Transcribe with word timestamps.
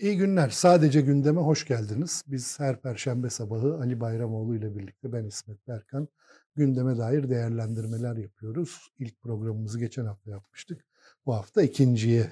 İyi 0.00 0.16
günler. 0.16 0.48
Sadece 0.48 1.00
gündeme 1.00 1.40
hoş 1.40 1.66
geldiniz. 1.66 2.22
Biz 2.26 2.60
her 2.60 2.80
perşembe 2.80 3.30
sabahı 3.30 3.74
Ali 3.74 4.00
Bayramoğlu 4.00 4.56
ile 4.56 4.76
birlikte 4.76 5.12
ben 5.12 5.24
İsmet 5.24 5.68
Berkan 5.68 6.08
gündeme 6.56 6.98
dair 6.98 7.30
değerlendirmeler 7.30 8.16
yapıyoruz. 8.16 8.92
İlk 8.98 9.22
programımızı 9.22 9.78
geçen 9.78 10.04
hafta 10.04 10.30
yapmıştık. 10.30 10.84
Bu 11.26 11.34
hafta 11.34 11.62
ikinciye 11.62 12.30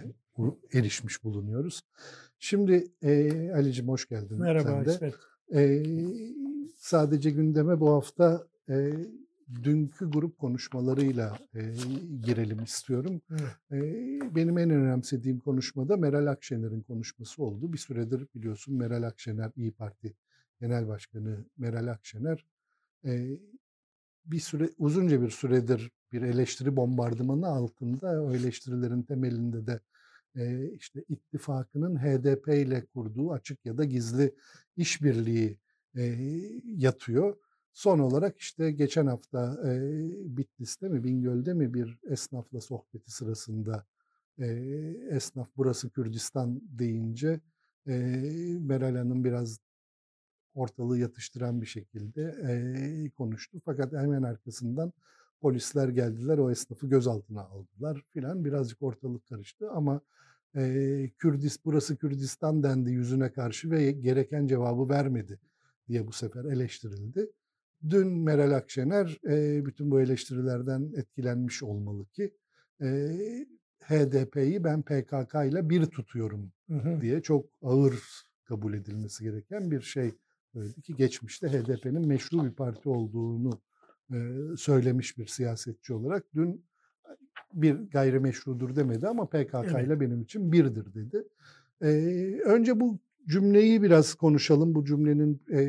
erişmiş 0.73 1.25
bulunuyoruz. 1.25 1.83
Şimdi 2.39 2.87
e, 3.03 3.53
Ali'cim 3.53 3.89
hoş 3.89 4.09
geldin. 4.09 4.39
Merhaba 4.39 4.91
İsmet. 4.91 5.15
E, 5.55 5.83
sadece 6.77 7.31
gündeme 7.31 7.81
bu 7.81 7.91
hafta 7.91 8.47
e, 8.69 8.93
dünkü 9.63 10.11
grup 10.11 10.39
konuşmalarıyla 10.39 11.39
e, 11.55 11.61
girelim 12.25 12.63
istiyorum. 12.65 13.21
E, 13.73 13.79
benim 14.35 14.59
en 14.59 14.71
önemsediğim 14.71 15.39
konuşmada 15.39 15.97
Meral 15.97 16.27
Akşener'in 16.27 16.81
konuşması 16.81 17.43
oldu. 17.43 17.73
Bir 17.73 17.79
süredir 17.79 18.27
biliyorsun 18.35 18.75
Meral 18.75 19.03
Akşener, 19.03 19.51
İyi 19.57 19.73
Parti 19.73 20.15
Genel 20.61 20.89
Başkanı 20.89 21.45
Meral 21.59 21.87
Akşener 21.87 22.45
e, 23.05 23.39
bir 24.27 24.41
süre 24.41 24.71
uzunca 24.79 25.23
bir 25.23 25.31
süredir 25.31 25.91
bir 26.13 26.23
eleştiri 26.23 26.77
bombardımanı 26.77 27.47
altında 27.47 28.23
o 28.23 28.33
eleştirilerin 28.33 29.03
temelinde 29.03 29.67
de 29.67 29.81
e, 30.37 30.73
işte 30.73 31.05
ittifakının 31.09 31.97
HDP 31.97 32.49
ile 32.49 32.85
kurduğu 32.85 33.33
açık 33.33 33.67
ya 33.67 33.79
da 33.79 33.85
gizli 33.85 34.35
işbirliği 34.77 35.59
e, 35.97 36.03
yatıyor. 36.65 37.37
Son 37.79 37.99
olarak 37.99 38.39
işte 38.39 38.73
geçen 38.73 39.07
hafta 39.07 39.69
e, 39.69 39.81
Bitlis'te 40.37 40.89
mi 40.89 41.05
Bingöl'de 41.05 41.55
mi 41.55 41.75
bir 41.75 41.99
esnafla 42.11 42.61
sohbeti 42.61 43.11
sırasında 43.11 43.87
e, 44.39 44.47
esnaf 45.11 45.49
burası 45.57 45.91
Kürdistan 45.91 46.61
deyince 46.63 47.41
e, 47.87 47.93
Meral 48.61 48.97
Hanım 48.97 49.25
biraz 49.25 49.59
ortalığı 50.55 50.99
yatıştıran 50.99 51.61
bir 51.61 51.67
şekilde 51.67 52.23
e, 52.23 53.11
konuştu. 53.11 53.61
Fakat 53.65 53.93
hemen 53.93 54.23
arkasından 54.23 54.93
polisler 55.41 55.89
geldiler 55.89 56.39
o 56.39 56.51
esnafı 56.51 56.87
gözaltına 56.87 57.43
aldılar 57.43 58.03
filan 58.11 58.45
birazcık 58.45 58.83
ortalık 58.83 59.27
karıştı 59.27 59.71
ama 59.71 60.01
e, 60.57 61.11
Kürdis 61.19 61.65
burası 61.65 61.97
Kürdistan 61.97 62.63
dendi 62.63 62.91
yüzüne 62.91 63.33
karşı 63.33 63.71
ve 63.71 63.93
gereken 63.93 64.47
cevabı 64.47 64.89
vermedi 64.89 65.41
diye 65.89 66.07
bu 66.07 66.13
sefer 66.13 66.45
eleştirildi. 66.45 67.31
Dün 67.91 68.09
Meral 68.09 68.51
Akşener 68.51 69.19
e, 69.29 69.67
bütün 69.67 69.91
bu 69.91 70.01
eleştirilerden 70.01 70.93
etkilenmiş 70.97 71.63
olmalı 71.63 72.07
ki 72.07 72.35
e, 72.81 72.87
HDP'yi 73.81 74.65
ben 74.65 74.83
PKK 74.83 75.35
ile 75.35 75.71
bir 75.71 75.87
tutuyorum 75.87 76.53
hı 76.69 76.75
hı. 76.75 77.01
diye 77.01 77.23
çok 77.23 77.47
ağır 77.63 78.03
kabul 78.45 78.75
edilmesi 78.75 79.25
gereken 79.25 79.71
bir 79.71 79.81
şey 79.81 80.15
söyledi 80.53 80.83
ki 80.83 80.97
geçmişte 80.97 81.49
HDP'nin 81.49 82.07
meşru 82.07 82.45
bir 82.45 82.51
parti 82.51 82.89
olduğunu 82.89 83.61
e, 84.13 84.17
söylemiş 84.57 85.19
bir 85.19 85.27
siyasetçi 85.27 85.95
olarak 85.95 86.25
dün 86.35 86.65
bir 87.55 87.75
gayrimeşrudur 87.75 88.77
demedi 88.77 89.09
ama 89.09 89.27
PKK 89.27 89.55
evet. 89.55 89.87
ile 89.87 90.01
benim 90.01 90.23
için 90.23 90.53
birdir 90.53 90.95
dedi. 90.95 91.25
E, 91.83 91.89
önce 92.45 92.81
bu 92.81 92.99
cümleyi 93.29 93.83
biraz 93.83 94.15
konuşalım. 94.15 94.75
Bu 94.75 94.85
cümlenin 94.85 95.43
e, 95.53 95.61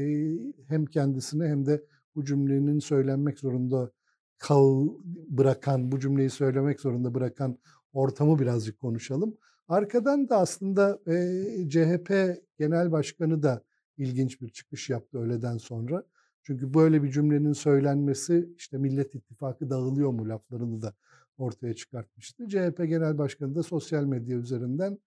hem 0.68 0.86
kendisine 0.86 1.48
hem 1.48 1.66
de 1.66 1.84
bu 2.20 2.26
cümlenin 2.26 2.80
söylenmek 2.80 3.40
zorunda 3.40 3.92
kal 4.38 4.88
bırakan, 5.30 5.92
bu 5.92 6.00
cümleyi 6.00 6.30
söylemek 6.30 6.80
zorunda 6.80 7.14
bırakan 7.14 7.58
ortamı 7.94 8.40
birazcık 8.40 8.80
konuşalım. 8.80 9.38
Arkadan 9.68 10.30
da 10.30 10.38
aslında 10.38 11.00
e, 11.08 11.70
CHP 11.70 12.38
Genel 12.58 12.92
Başkanı 12.92 13.44
da 13.44 13.64
ilginç 13.98 14.42
bir 14.42 14.50
çıkış 14.50 14.90
yaptı 14.90 15.18
öğleden 15.20 15.58
sonra. 15.58 16.04
Çünkü 16.44 16.74
böyle 16.74 17.04
bir 17.04 17.12
cümlenin 17.12 17.54
söylenmesi 17.54 18.50
işte 18.58 18.78
Millet 18.78 19.16
İttifakı 19.16 19.70
dağılıyor 19.70 20.10
mu 20.10 20.30
laflarını 20.30 20.82
da 20.82 20.94
ortaya 21.38 21.74
çıkartmıştı. 21.74 22.48
CHP 22.48 22.78
Genel 22.78 23.18
Başkanı 23.18 23.56
da 23.56 23.64
sosyal 23.64 24.04
medya 24.04 24.38
üzerinden 24.38 24.98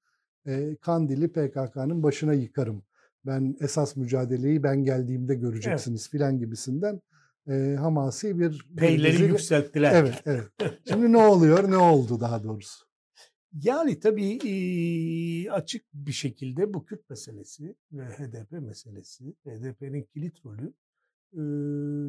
e, 0.46 0.76
Kandil'i 0.80 1.28
PKK'nın 1.28 2.02
başına 2.02 2.34
yıkarım 2.34 2.82
ben 3.26 3.56
esas 3.60 3.96
mücadeleyi 3.96 4.62
ben 4.62 4.84
geldiğimde 4.84 5.34
göreceksiniz 5.34 6.00
evet. 6.02 6.10
filan 6.10 6.38
gibisinden 6.38 7.00
e, 7.48 7.76
hamasi 7.78 8.38
bir... 8.38 8.66
Peyleri 8.76 9.12
dizi... 9.12 9.24
yükselttiler. 9.24 9.94
Evet, 9.94 10.22
evet. 10.26 10.78
Şimdi 10.88 11.12
ne 11.12 11.18
oluyor, 11.18 11.70
ne 11.70 11.76
oldu 11.76 12.20
daha 12.20 12.44
doğrusu? 12.44 12.84
Yani 13.52 14.00
tabii 14.00 14.38
e, 14.48 15.50
açık 15.50 15.84
bir 15.94 16.12
şekilde 16.12 16.74
bu 16.74 16.84
Kürt 16.84 17.10
meselesi 17.10 17.74
ve 17.92 18.04
HDP 18.04 18.52
meselesi, 18.52 19.24
HDP'nin 19.46 20.02
kilit 20.02 20.46
rolü 20.46 20.74
e, 21.32 21.42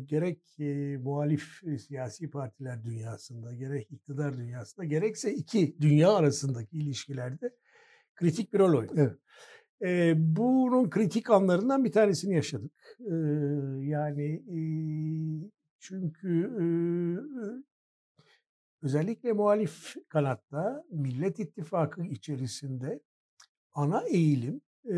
gerek 0.06 0.60
e, 0.60 0.98
muhalif 0.98 1.64
e, 1.64 1.78
siyasi 1.78 2.30
partiler 2.30 2.84
dünyasında, 2.84 3.54
gerek 3.54 3.92
iktidar 3.92 4.38
dünyasında, 4.38 4.86
gerekse 4.86 5.34
iki 5.34 5.78
dünya 5.82 6.12
arasındaki 6.12 6.78
ilişkilerde 6.78 7.56
kritik 8.16 8.54
bir 8.54 8.60
rol 8.60 8.80
oynuyor. 8.80 8.98
Evet. 8.98 9.20
E, 9.84 10.14
bunun 10.18 10.90
kritik 10.90 11.30
anlarından 11.30 11.86
bir 11.86 11.92
tanesini 11.92 12.36
yaşadık. 12.36 12.72
E, 13.00 13.14
yani 13.82 14.34
e, 14.34 14.60
çünkü 15.80 16.44
e, 16.62 16.66
özellikle 18.82 19.34
muhalif 19.34 19.96
kanatta 20.10 20.84
Millet 20.92 21.40
İttifakı 21.40 22.04
içerisinde 22.04 23.00
ana 23.74 24.02
eğilim 24.02 24.62
e, 24.86 24.96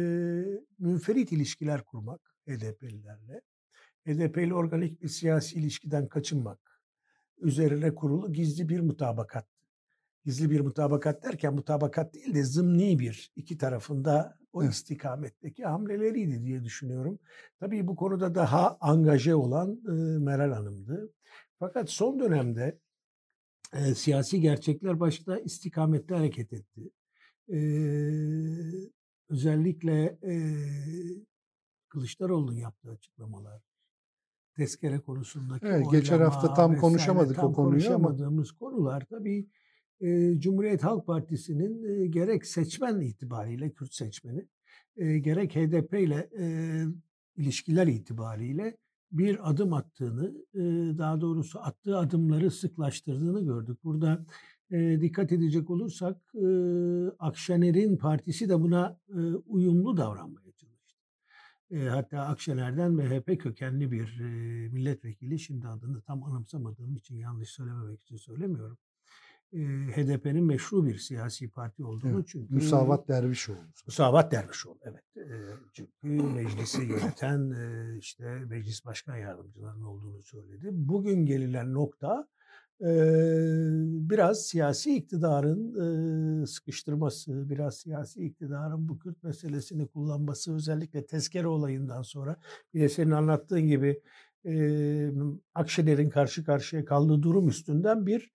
münferit 0.80 1.32
ilişkiler 1.32 1.84
kurmak 1.84 2.36
HDP'lilerle. 2.48 3.42
HDP'li 4.08 4.54
organik 4.54 5.02
bir 5.02 5.08
siyasi 5.08 5.56
ilişkiden 5.56 6.08
kaçınmak 6.08 6.82
üzerine 7.38 7.96
kurulu 7.96 8.34
gizli 8.34 8.70
bir 8.70 8.80
mutabakat. 8.80 9.55
Gizli 10.26 10.50
bir 10.50 10.60
mutabakat 10.60 11.24
derken 11.24 11.54
mutabakat 11.54 12.14
değil 12.14 12.34
de 12.34 12.44
zımni 12.44 13.00
bir 13.00 13.32
iki 13.36 13.58
tarafında 13.58 14.38
o 14.54 14.64
istikametteki 14.64 15.66
hamleleriydi 15.66 16.44
diye 16.44 16.64
düşünüyorum. 16.64 17.20
Tabii 17.60 17.88
bu 17.88 17.96
konuda 17.96 18.36
daha 18.36 18.78
angaje 18.82 19.36
olan 19.36 19.82
e, 19.88 19.92
Meral 20.20 20.52
Hanım'dı. 20.52 21.14
Fakat 21.60 21.90
son 21.90 22.20
dönemde 22.20 22.80
e, 23.74 23.96
siyasi 23.96 24.42
gerçekler 24.42 25.00
başta 25.00 25.40
istikamette 25.40 26.16
hareket 26.16 26.54
etti. 26.54 26.92
E, 27.50 27.60
özellikle 29.30 30.18
e, 30.24 30.34
Kılıçdaroğlu'nun 31.90 32.56
yaptığı 32.56 32.92
açıklamalar, 32.92 33.62
tezkere 34.56 35.00
konusundaki 35.00 35.66
evet, 35.66 35.92
geçen 35.92 36.20
hafta 36.20 36.54
tam 36.54 36.78
konuşamadık 36.78 37.36
tam 37.36 37.46
o 37.46 37.54
konuyu 37.54 37.72
konuşamadığımız 37.72 38.50
ama 38.50 38.60
konular 38.60 39.06
tabii 39.10 39.48
Cumhuriyet 40.38 40.84
Halk 40.84 41.08
Partisi'nin 41.08 42.12
gerek 42.12 42.46
seçmen 42.46 43.00
itibariyle 43.00 43.72
Kürt 43.72 43.94
seçmeni 43.94 44.48
gerek 44.98 45.56
HDP 45.56 45.94
ile 45.94 46.30
ilişkiler 47.36 47.88
itibariyle 47.88 48.78
bir 49.12 49.50
adım 49.50 49.74
attığını, 49.74 50.34
daha 50.98 51.22
doğrusu 51.22 51.60
attığı 51.60 51.98
adımları 51.98 52.52
sıklaştırdığını 52.52 53.46
gördük. 53.46 53.84
Burada 53.84 54.26
dikkat 55.02 55.32
edecek 55.32 55.70
olursak 55.70 56.18
Akşener'in 57.20 57.98
partisi 57.98 58.50
de 58.50 58.62
buna 58.62 59.00
uyumlu 59.46 59.98
davranmaya 59.98 60.52
çalıştı. 60.52 60.96
Hatta 61.90 62.22
Akşener'den 62.22 62.92
MHP 62.92 63.42
kökenli 63.42 63.92
bir 63.92 64.20
milletvekili, 64.72 65.40
şimdi 65.40 65.68
adını 65.68 66.02
tam 66.02 66.24
anımsamadığım 66.24 66.96
için 66.96 67.16
yanlış 67.16 67.50
söylememek 67.50 68.02
için 68.02 68.18
söylemiyorum 68.18 68.78
HDP'nin 69.92 70.44
meşru 70.44 70.86
bir 70.86 70.98
siyasi 70.98 71.50
parti 71.50 71.84
olduğunu 71.84 72.16
evet, 72.16 72.28
çünkü 72.28 72.54
Musavat 72.54 73.08
Dervişoğlu. 73.08 73.58
Musavat 73.88 74.32
Dervişoğlu 74.32 74.80
evet. 74.82 75.04
çünkü 75.74 75.92
meclisi 76.24 76.82
yöneten 76.82 77.54
işte 78.00 78.40
meclis 78.50 78.86
başkan 78.86 79.16
yardımcılarının 79.16 79.84
olduğunu 79.84 80.24
söyledi. 80.24 80.70
Bugün 80.72 81.26
gelinen 81.26 81.74
nokta 81.74 82.28
biraz 84.10 84.46
siyasi 84.46 84.96
iktidarın 84.96 86.46
sıkıştırması, 86.46 87.50
biraz 87.50 87.78
siyasi 87.78 88.26
iktidarın 88.26 88.90
bu 88.90 89.00
Kürt 89.00 89.24
meselesini 89.24 89.88
kullanması 89.88 90.56
özellikle 90.56 91.06
tezkere 91.06 91.48
olayından 91.48 92.02
sonra 92.02 92.36
bir 92.74 92.82
de 92.82 92.90
senin 92.90 93.12
anlattığın 93.12 93.68
gibi 93.68 94.02
Akşener'in 95.56 96.10
karşı 96.10 96.46
karşıya 96.46 96.86
kaldığı 96.86 97.24
durum 97.24 97.50
üstünden 97.50 98.06
bir 98.06 98.32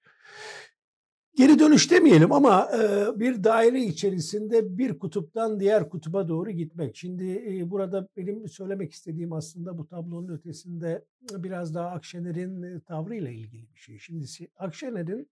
geri 1.40 1.58
dönüş 1.58 1.90
demeyelim 1.90 2.32
ama 2.32 2.68
bir 3.16 3.44
daire 3.44 3.80
içerisinde 3.80 4.78
bir 4.78 4.98
kutuptan 4.98 5.60
diğer 5.60 5.88
kutuba 5.88 6.28
doğru 6.28 6.50
gitmek. 6.50 6.96
Şimdi 6.96 7.62
burada 7.70 8.08
benim 8.16 8.48
söylemek 8.48 8.92
istediğim 8.92 9.32
aslında 9.32 9.78
bu 9.78 9.86
tablonun 9.86 10.28
ötesinde 10.28 11.04
biraz 11.30 11.74
daha 11.74 11.90
Akşener'in 11.90 12.80
tavrıyla 12.80 13.30
ilgili 13.30 13.72
bir 13.74 13.78
şey. 13.78 13.98
Şimdi 13.98 14.26
Akşener'in 14.56 15.30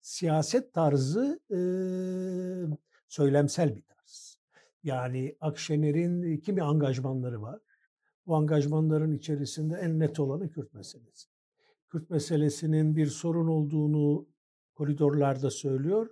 siyaset 0.00 0.72
tarzı 0.72 1.40
söylemsel 3.08 3.76
bir 3.76 3.82
tarz. 3.82 4.38
Yani 4.82 5.36
Akşener'in 5.40 6.38
kimi 6.38 6.62
angajmanları 6.62 7.42
var. 7.42 7.60
Bu 8.26 8.36
angajmanların 8.36 9.12
içerisinde 9.12 9.76
en 9.76 9.98
net 9.98 10.20
olanı 10.20 10.50
Kürt 10.50 10.74
meselesi. 10.74 11.28
Kürt 11.88 12.10
meselesinin 12.10 12.96
bir 12.96 13.06
sorun 13.06 13.48
olduğunu 13.48 14.26
koridorlarda 14.74 15.50
söylüyor, 15.50 16.10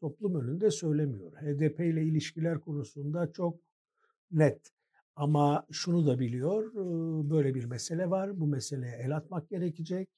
toplum 0.00 0.40
önünde 0.40 0.70
söylemiyor. 0.70 1.32
HDP 1.32 1.80
ile 1.80 2.04
ilişkiler 2.04 2.60
konusunda 2.60 3.32
çok 3.32 3.60
net. 4.30 4.72
Ama 5.16 5.66
şunu 5.70 6.06
da 6.06 6.18
biliyor, 6.18 6.74
böyle 7.30 7.54
bir 7.54 7.64
mesele 7.64 8.10
var. 8.10 8.40
Bu 8.40 8.46
meseleye 8.46 8.96
el 8.96 9.16
atmak 9.16 9.48
gerekecek. 9.48 10.08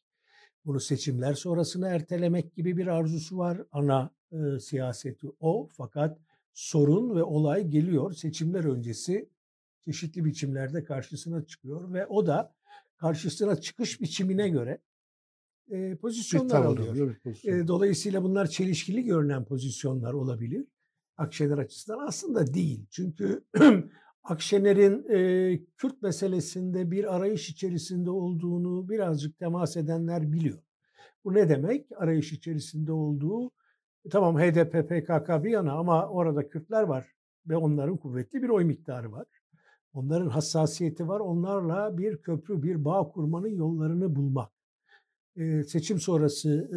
Bunu 0.65 0.81
seçimler 0.81 1.35
sonrasına 1.35 1.89
ertelemek 1.89 2.55
gibi 2.55 2.77
bir 2.77 2.87
arzusu 2.87 3.39
var. 3.39 3.63
Ana 3.73 4.11
e, 4.33 4.59
siyaseti 4.61 5.27
o. 5.41 5.69
Fakat 5.73 6.19
sorun 6.53 7.17
ve 7.17 7.23
olay 7.23 7.69
geliyor. 7.69 8.13
Seçimler 8.13 8.65
öncesi 8.65 9.29
çeşitli 9.85 10.25
biçimlerde 10.25 10.85
karşısına 10.85 11.47
çıkıyor 11.47 11.93
ve 11.93 12.07
o 12.07 12.27
da 12.27 12.55
karşısına 12.97 13.61
çıkış 13.61 14.01
biçimine 14.01 14.49
göre 14.49 14.79
e, 15.71 15.97
pozisyonlar 15.97 16.65
alıyor. 16.65 17.17
Pozisyon. 17.23 17.59
E, 17.59 17.69
dolayısıyla 17.69 18.23
bunlar 18.23 18.47
çelişkili 18.47 19.05
görünen 19.05 19.45
pozisyonlar 19.45 20.13
olabilir. 20.13 20.67
Akşener 21.17 21.59
açısından 21.59 22.07
aslında 22.07 22.55
değil. 22.55 22.87
Çünkü 22.91 23.45
Akşener'in 24.25 25.05
e, 25.09 25.61
Kürt 25.77 26.03
meselesinde 26.03 26.91
bir 26.91 27.17
arayış 27.17 27.51
içerisinde 27.51 28.11
olduğunu 28.11 28.89
birazcık 28.89 29.39
temas 29.39 29.77
edenler 29.77 30.33
biliyor. 30.33 30.59
Bu 31.25 31.35
ne 31.35 31.49
demek? 31.49 31.87
Arayış 31.97 32.33
içerisinde 32.33 32.93
olduğu 32.93 33.51
tamam 34.11 34.39
HDP, 34.39 34.73
PKK 34.73 35.45
bir 35.45 35.51
yana 35.51 35.73
ama 35.73 36.09
orada 36.09 36.49
Kürtler 36.49 36.83
var 36.83 37.15
ve 37.47 37.57
onların 37.57 37.97
kuvvetli 37.97 38.43
bir 38.43 38.49
oy 38.49 38.65
miktarı 38.65 39.13
var. 39.13 39.27
Onların 39.93 40.29
hassasiyeti 40.29 41.09
var. 41.09 41.21
Onlarla 41.21 41.99
bir 41.99 42.23
köprü, 42.23 42.63
bir 42.63 42.85
bağ 42.85 43.09
kurmanın 43.09 43.49
yollarını 43.49 44.17
bulmak. 44.17 44.60
Seçim 45.67 46.01
sonrası 46.01 46.69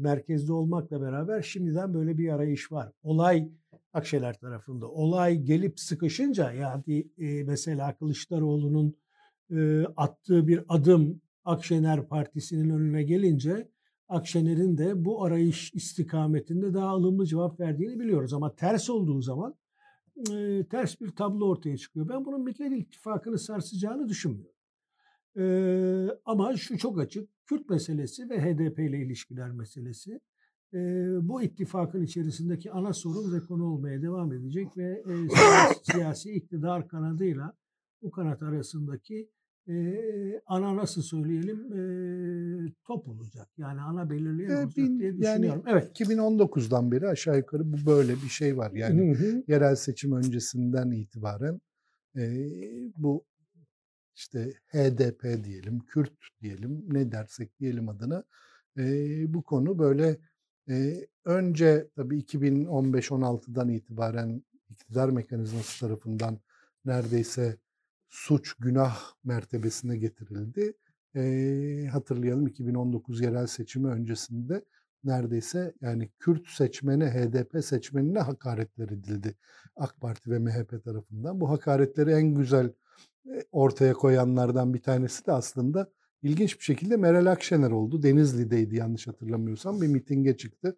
merkezde 0.00 0.52
olmakla 0.52 1.00
beraber 1.00 1.42
şimdiden 1.42 1.94
böyle 1.94 2.18
bir 2.18 2.28
arayış 2.28 2.72
var. 2.72 2.92
Olay 3.02 3.48
Akşener 3.92 4.38
tarafında. 4.38 4.88
Olay 4.88 5.38
gelip 5.38 5.80
sıkışınca 5.80 6.52
yani 6.52 7.06
mesela 7.46 7.96
Kılıçdaroğlu'nun 7.96 8.96
attığı 9.96 10.48
bir 10.48 10.64
adım 10.68 11.20
Akşener 11.44 12.08
Partisi'nin 12.08 12.70
önüne 12.70 13.02
gelince 13.02 13.68
Akşener'in 14.08 14.78
de 14.78 15.04
bu 15.04 15.24
arayış 15.24 15.74
istikametinde 15.74 16.74
daha 16.74 16.88
alımlı 16.88 17.26
cevap 17.26 17.60
verdiğini 17.60 18.00
biliyoruz. 18.00 18.32
Ama 18.32 18.54
ters 18.54 18.90
olduğu 18.90 19.22
zaman 19.22 19.54
ters 20.70 21.00
bir 21.00 21.10
tablo 21.10 21.48
ortaya 21.48 21.76
çıkıyor. 21.76 22.08
Ben 22.08 22.24
bunun 22.24 22.44
Millet 22.44 22.72
İttifakı'nı 22.72 23.38
sarsacağını 23.38 24.08
düşünmüyorum. 24.08 24.56
E, 25.36 25.44
ama 26.24 26.56
şu 26.56 26.78
çok 26.78 27.00
açık. 27.00 27.35
Kürt 27.46 27.70
meselesi 27.70 28.30
ve 28.30 28.40
HDP 28.40 28.78
ile 28.78 28.98
ilişkiler 28.98 29.50
meselesi 29.50 30.20
e, 30.74 30.78
bu 31.28 31.42
ittifakın 31.42 32.02
içerisindeki 32.02 32.72
ana 32.72 32.92
sorun 32.92 33.32
ve 33.32 33.40
konu 33.40 33.64
olmaya 33.64 34.02
devam 34.02 34.32
edecek 34.32 34.76
ve 34.76 35.02
e, 35.08 35.12
siyasi, 35.92 36.32
iktidar 36.32 36.88
kanadıyla 36.88 37.52
bu 38.02 38.10
kanat 38.10 38.42
arasındaki 38.42 39.30
e, 39.68 39.74
ana 40.46 40.76
nasıl 40.76 41.02
söyleyelim 41.02 41.72
e, 41.72 42.72
top 42.84 43.08
olacak. 43.08 43.48
Yani 43.58 43.80
ana 43.80 44.10
belirleyen 44.10 44.50
e, 44.50 44.56
olacak 44.56 44.76
bin, 44.76 44.98
diye 44.98 45.16
düşünüyorum. 45.16 45.62
Yani 45.66 45.78
evet. 45.78 46.00
2019'dan 46.00 46.92
beri 46.92 47.08
aşağı 47.08 47.36
yukarı 47.36 47.72
bu 47.72 47.76
böyle 47.86 48.14
bir 48.14 48.28
şey 48.28 48.56
var. 48.56 48.70
Yani 48.74 49.14
hı 49.14 49.24
hı. 49.24 49.42
yerel 49.48 49.76
seçim 49.76 50.12
öncesinden 50.12 50.90
itibaren 50.90 51.60
e, 52.16 52.22
bu 52.96 53.24
işte 54.16 54.52
HDP 54.66 55.44
diyelim, 55.44 55.78
Kürt 55.78 56.12
diyelim, 56.42 56.84
ne 56.88 57.12
dersek 57.12 57.60
diyelim 57.60 57.88
adına 57.88 58.24
e, 58.78 58.84
bu 59.34 59.42
konu 59.42 59.78
böyle 59.78 60.16
e, 60.68 61.06
önce 61.24 61.88
tabii 61.96 62.18
2015-16'dan 62.20 63.68
itibaren 63.68 64.42
iktidar 64.70 65.08
mekanizması 65.08 65.80
tarafından 65.80 66.40
neredeyse 66.84 67.56
suç, 68.08 68.54
günah 68.54 68.98
mertebesine 69.24 69.96
getirildi. 69.96 70.72
E, 71.16 71.88
hatırlayalım 71.92 72.46
2019 72.46 73.20
yerel 73.20 73.46
seçimi 73.46 73.88
öncesinde 73.88 74.64
neredeyse 75.04 75.74
yani 75.80 76.10
Kürt 76.18 76.48
seçmene, 76.48 77.10
HDP 77.10 77.64
seçmenine 77.64 78.18
hakaretler 78.18 78.88
edildi 78.88 79.34
AK 79.76 80.00
Parti 80.00 80.30
ve 80.30 80.38
MHP 80.38 80.84
tarafından. 80.84 81.40
Bu 81.40 81.50
hakaretleri 81.50 82.10
en 82.10 82.34
güzel 82.34 82.72
ortaya 83.52 83.92
koyanlardan 83.92 84.74
bir 84.74 84.82
tanesi 84.82 85.26
de 85.26 85.32
aslında 85.32 85.90
ilginç 86.22 86.58
bir 86.58 86.64
şekilde 86.64 86.96
Meral 86.96 87.26
Akşener 87.26 87.70
oldu. 87.70 88.02
Denizli'deydi 88.02 88.76
yanlış 88.76 89.06
hatırlamıyorsam 89.06 89.80
bir 89.80 89.88
mitinge 89.88 90.36
çıktı. 90.36 90.76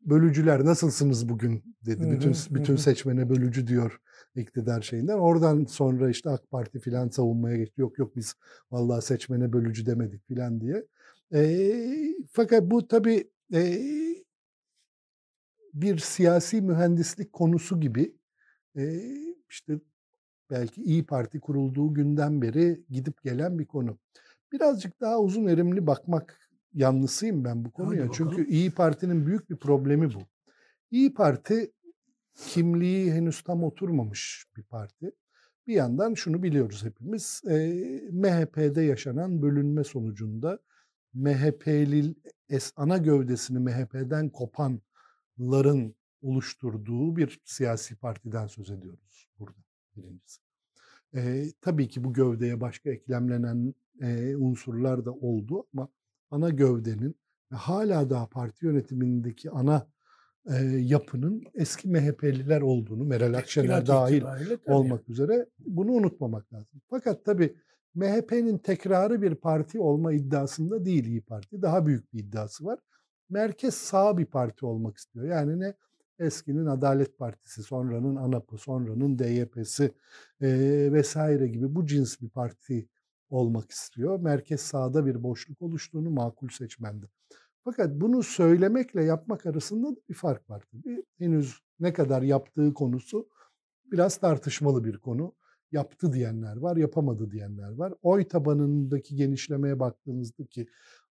Bölücüler 0.00 0.64
nasılsınız 0.64 1.28
bugün 1.28 1.76
dedi. 1.86 2.10
bütün 2.10 2.34
bütün 2.50 2.76
seçmene 2.76 3.30
bölücü 3.30 3.66
diyor 3.66 4.00
iktidar 4.36 4.82
şeyinden. 4.82 5.18
Oradan 5.18 5.64
sonra 5.64 6.10
işte 6.10 6.30
AK 6.30 6.50
Parti 6.50 6.80
filan 6.80 7.08
savunmaya 7.08 7.56
geçti. 7.56 7.80
Yok 7.80 7.98
yok 7.98 8.16
biz 8.16 8.34
vallahi 8.70 9.02
seçmene 9.04 9.52
bölücü 9.52 9.86
demedik 9.86 10.26
filan 10.28 10.60
diye. 10.60 10.86
E, 11.34 11.42
fakat 12.32 12.70
bu 12.70 12.88
tabii 12.88 13.30
e, 13.54 13.78
bir 15.74 15.98
siyasi 15.98 16.62
mühendislik 16.62 17.32
konusu 17.32 17.80
gibi 17.80 18.16
e, 18.76 19.02
işte 19.50 19.80
belki 20.50 20.82
İyi 20.82 21.06
Parti 21.06 21.40
kurulduğu 21.40 21.94
günden 21.94 22.42
beri 22.42 22.84
gidip 22.90 23.22
gelen 23.22 23.58
bir 23.58 23.66
konu. 23.66 23.98
Birazcık 24.52 25.00
daha 25.00 25.20
uzun 25.20 25.46
erimli 25.46 25.86
bakmak 25.86 26.50
yanlısıyım 26.74 27.44
ben 27.44 27.64
bu 27.64 27.72
konuya. 27.72 28.08
Çünkü 28.12 28.46
İyi 28.48 28.70
Parti'nin 28.70 29.26
büyük 29.26 29.50
bir 29.50 29.56
problemi 29.56 30.14
bu. 30.14 30.18
İyi 30.90 31.14
Parti 31.14 31.72
kimliği 32.34 33.12
henüz 33.12 33.42
tam 33.42 33.64
oturmamış 33.64 34.46
bir 34.56 34.62
parti. 34.62 35.12
Bir 35.66 35.74
yandan 35.74 36.14
şunu 36.14 36.42
biliyoruz 36.42 36.84
hepimiz. 36.84 37.42
E, 37.48 37.56
MHP'de 38.12 38.82
yaşanan 38.82 39.42
bölünme 39.42 39.84
sonucunda 39.84 40.58
MHP'li 41.14 42.14
ana 42.76 42.98
gövdesini 42.98 43.58
MHP'den 43.58 44.28
kopanların 44.28 45.94
oluşturduğu 46.22 47.16
bir 47.16 47.40
siyasi 47.44 47.96
partiden 47.96 48.46
söz 48.46 48.70
ediyoruz 48.70 49.28
burada 49.38 49.67
birincisi. 49.98 50.40
E, 51.14 51.44
tabii 51.60 51.88
ki 51.88 52.04
bu 52.04 52.12
gövdeye 52.12 52.60
başka 52.60 52.90
eklemlenen 52.90 53.74
e, 54.02 54.36
unsurlar 54.36 55.04
da 55.04 55.12
oldu 55.12 55.66
ama 55.74 55.88
ana 56.30 56.50
gövdenin 56.50 57.16
ve 57.52 57.56
hala 57.56 58.10
daha 58.10 58.28
parti 58.28 58.66
yönetimindeki 58.66 59.50
ana 59.50 59.86
e, 60.50 60.54
yapının 60.64 61.42
eski 61.54 61.88
MHP'liler 61.88 62.60
olduğunu, 62.60 63.04
Meral 63.04 63.34
Akşener 63.34 63.86
dahil 63.86 64.22
olmak 64.66 65.08
üzere 65.08 65.46
bunu 65.58 65.92
unutmamak 65.92 66.52
lazım. 66.52 66.80
Fakat 66.90 67.24
tabii 67.24 67.56
MHP'nin 67.94 68.58
tekrarı 68.58 69.22
bir 69.22 69.34
parti 69.34 69.80
olma 69.80 70.12
iddiasında 70.12 70.84
değil 70.84 71.04
İyi 71.04 71.20
Parti. 71.20 71.62
Daha 71.62 71.86
büyük 71.86 72.12
bir 72.14 72.18
iddiası 72.18 72.64
var. 72.64 72.78
Merkez 73.30 73.74
sağ 73.74 74.18
bir 74.18 74.26
parti 74.26 74.66
olmak 74.66 74.96
istiyor. 74.96 75.26
Yani 75.26 75.60
ne 75.60 75.74
eskinin 76.18 76.66
Adalet 76.66 77.18
Partisi, 77.18 77.62
sonranın 77.62 78.16
ANAP'ı, 78.16 78.58
sonranın 78.58 79.18
DYP'si 79.18 79.94
e, 80.40 80.48
vesaire 80.92 81.48
gibi 81.48 81.74
bu 81.74 81.86
cins 81.86 82.20
bir 82.20 82.28
parti 82.28 82.88
olmak 83.30 83.70
istiyor. 83.70 84.20
Merkez 84.20 84.60
sağda 84.60 85.06
bir 85.06 85.22
boşluk 85.22 85.62
oluştuğunu 85.62 86.10
makul 86.10 86.48
seçmendi. 86.48 87.06
Fakat 87.64 88.00
bunu 88.00 88.22
söylemekle 88.22 89.04
yapmak 89.04 89.46
arasında 89.46 89.96
bir 90.08 90.14
fark 90.14 90.50
var 90.50 90.64
tabii. 90.72 91.04
Henüz 91.18 91.60
ne 91.80 91.92
kadar 91.92 92.22
yaptığı 92.22 92.74
konusu 92.74 93.28
biraz 93.92 94.16
tartışmalı 94.16 94.84
bir 94.84 94.98
konu. 94.98 95.34
Yaptı 95.72 96.12
diyenler 96.12 96.56
var, 96.56 96.76
yapamadı 96.76 97.30
diyenler 97.30 97.70
var. 97.70 97.94
Oy 98.02 98.28
tabanındaki 98.28 99.16
genişlemeye 99.16 99.80
baktığınızda 99.80 100.44
ki 100.44 100.66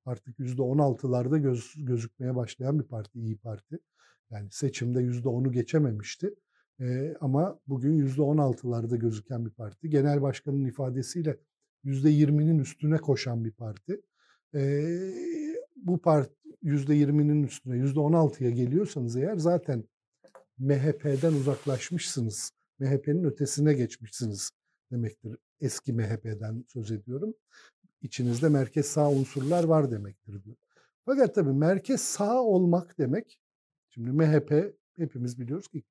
artık 0.07 0.39
%16'larda 0.39 1.37
göz, 1.41 1.73
gözükmeye 1.77 2.35
başlayan 2.35 2.79
bir 2.79 2.83
parti, 2.83 3.19
İyi 3.19 3.37
Parti. 3.37 3.79
Yani 4.29 4.47
seçimde 4.51 4.99
%10'u 4.99 5.51
geçememişti. 5.51 6.35
Ee, 6.81 7.15
ama 7.21 7.59
bugün 7.67 8.07
%16'larda 8.07 8.97
gözüken 8.97 9.45
bir 9.45 9.51
parti. 9.51 9.89
Genel 9.89 10.21
başkanın 10.21 10.65
ifadesiyle 10.65 11.37
%20'nin 11.85 12.59
üstüne 12.59 12.97
koşan 12.97 13.45
bir 13.45 13.51
parti. 13.51 14.01
Ee, 14.55 15.13
bu 15.75 16.01
parti 16.01 16.33
%20'nin 16.63 17.43
üstüne 17.43 17.77
%16'ya 17.77 18.49
geliyorsanız 18.49 19.15
eğer 19.15 19.37
zaten 19.37 19.83
MHP'den 20.57 21.33
uzaklaşmışsınız. 21.33 22.51
MHP'nin 22.79 23.23
ötesine 23.23 23.73
geçmişsiniz 23.73 24.51
demektir. 24.91 25.37
Eski 25.61 25.93
MHP'den 25.93 26.65
söz 26.67 26.91
ediyorum. 26.91 27.33
İçinizde 28.01 28.49
merkez 28.49 28.85
sağ 28.85 29.11
unsurlar 29.11 29.63
var 29.63 29.91
demektir 29.91 30.43
diyor. 30.43 30.55
Fakat 31.05 31.35
tabii 31.35 31.53
merkez 31.53 32.01
sağ 32.01 32.41
olmak 32.43 32.97
demek, 32.97 33.39
şimdi 33.89 34.11
MHP 34.11 34.73
hepimiz 34.97 35.39
biliyoruz 35.39 35.67
ki 35.67 35.83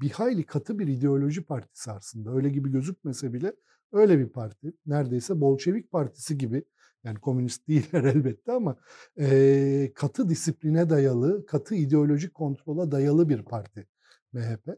bir 0.00 0.10
hayli 0.10 0.46
katı 0.46 0.78
bir 0.78 0.86
ideoloji 0.86 1.44
partisi 1.44 1.90
aslında. 1.90 2.34
Öyle 2.34 2.48
gibi 2.48 2.70
gözükmese 2.72 3.32
bile 3.32 3.52
öyle 3.92 4.18
bir 4.18 4.28
parti. 4.28 4.72
Neredeyse 4.86 5.40
Bolşevik 5.40 5.90
partisi 5.90 6.38
gibi. 6.38 6.64
Yani 7.04 7.20
komünist 7.20 7.68
değiller 7.68 8.04
elbette 8.04 8.52
ama 8.52 8.76
e, 9.18 9.92
katı 9.94 10.28
disipline 10.28 10.90
dayalı, 10.90 11.46
katı 11.46 11.74
ideolojik 11.74 12.34
kontrola 12.34 12.90
dayalı 12.90 13.28
bir 13.28 13.42
parti 13.42 13.86
MHP. 14.32 14.68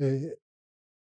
E, 0.00 0.36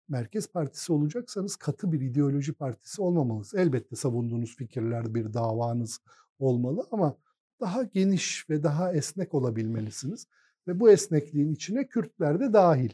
Merkez 0.08 0.48
Partisi 0.48 0.92
olacaksanız 0.92 1.56
katı 1.56 1.92
bir 1.92 2.00
ideoloji 2.00 2.52
partisi 2.52 3.02
olmamalısınız. 3.02 3.62
Elbette 3.66 3.96
savunduğunuz 3.96 4.56
fikirler 4.56 5.14
bir 5.14 5.34
davanız 5.34 6.00
olmalı 6.38 6.86
ama 6.90 7.16
daha 7.60 7.82
geniş 7.82 8.50
ve 8.50 8.62
daha 8.62 8.92
esnek 8.92 9.34
olabilmelisiniz. 9.34 10.26
Ve 10.68 10.80
bu 10.80 10.90
esnekliğin 10.90 11.52
içine 11.52 11.88
Kürtler 11.88 12.40
de 12.40 12.52
dahil. 12.52 12.90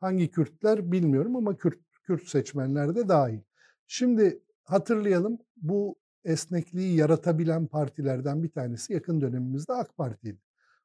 Hangi 0.00 0.30
Kürtler 0.30 0.92
bilmiyorum 0.92 1.36
ama 1.36 1.56
Kürt, 1.56 1.78
Kürt 2.02 2.28
seçmenler 2.28 2.94
de 2.94 3.08
dahil. 3.08 3.40
Şimdi 3.86 4.42
hatırlayalım 4.64 5.38
bu 5.56 5.96
esnekliği 6.24 6.96
yaratabilen 6.96 7.66
partilerden 7.66 8.42
bir 8.42 8.50
tanesi 8.50 8.92
yakın 8.92 9.20
dönemimizde 9.20 9.72
AK 9.72 9.96
Parti'ydi. 9.96 10.40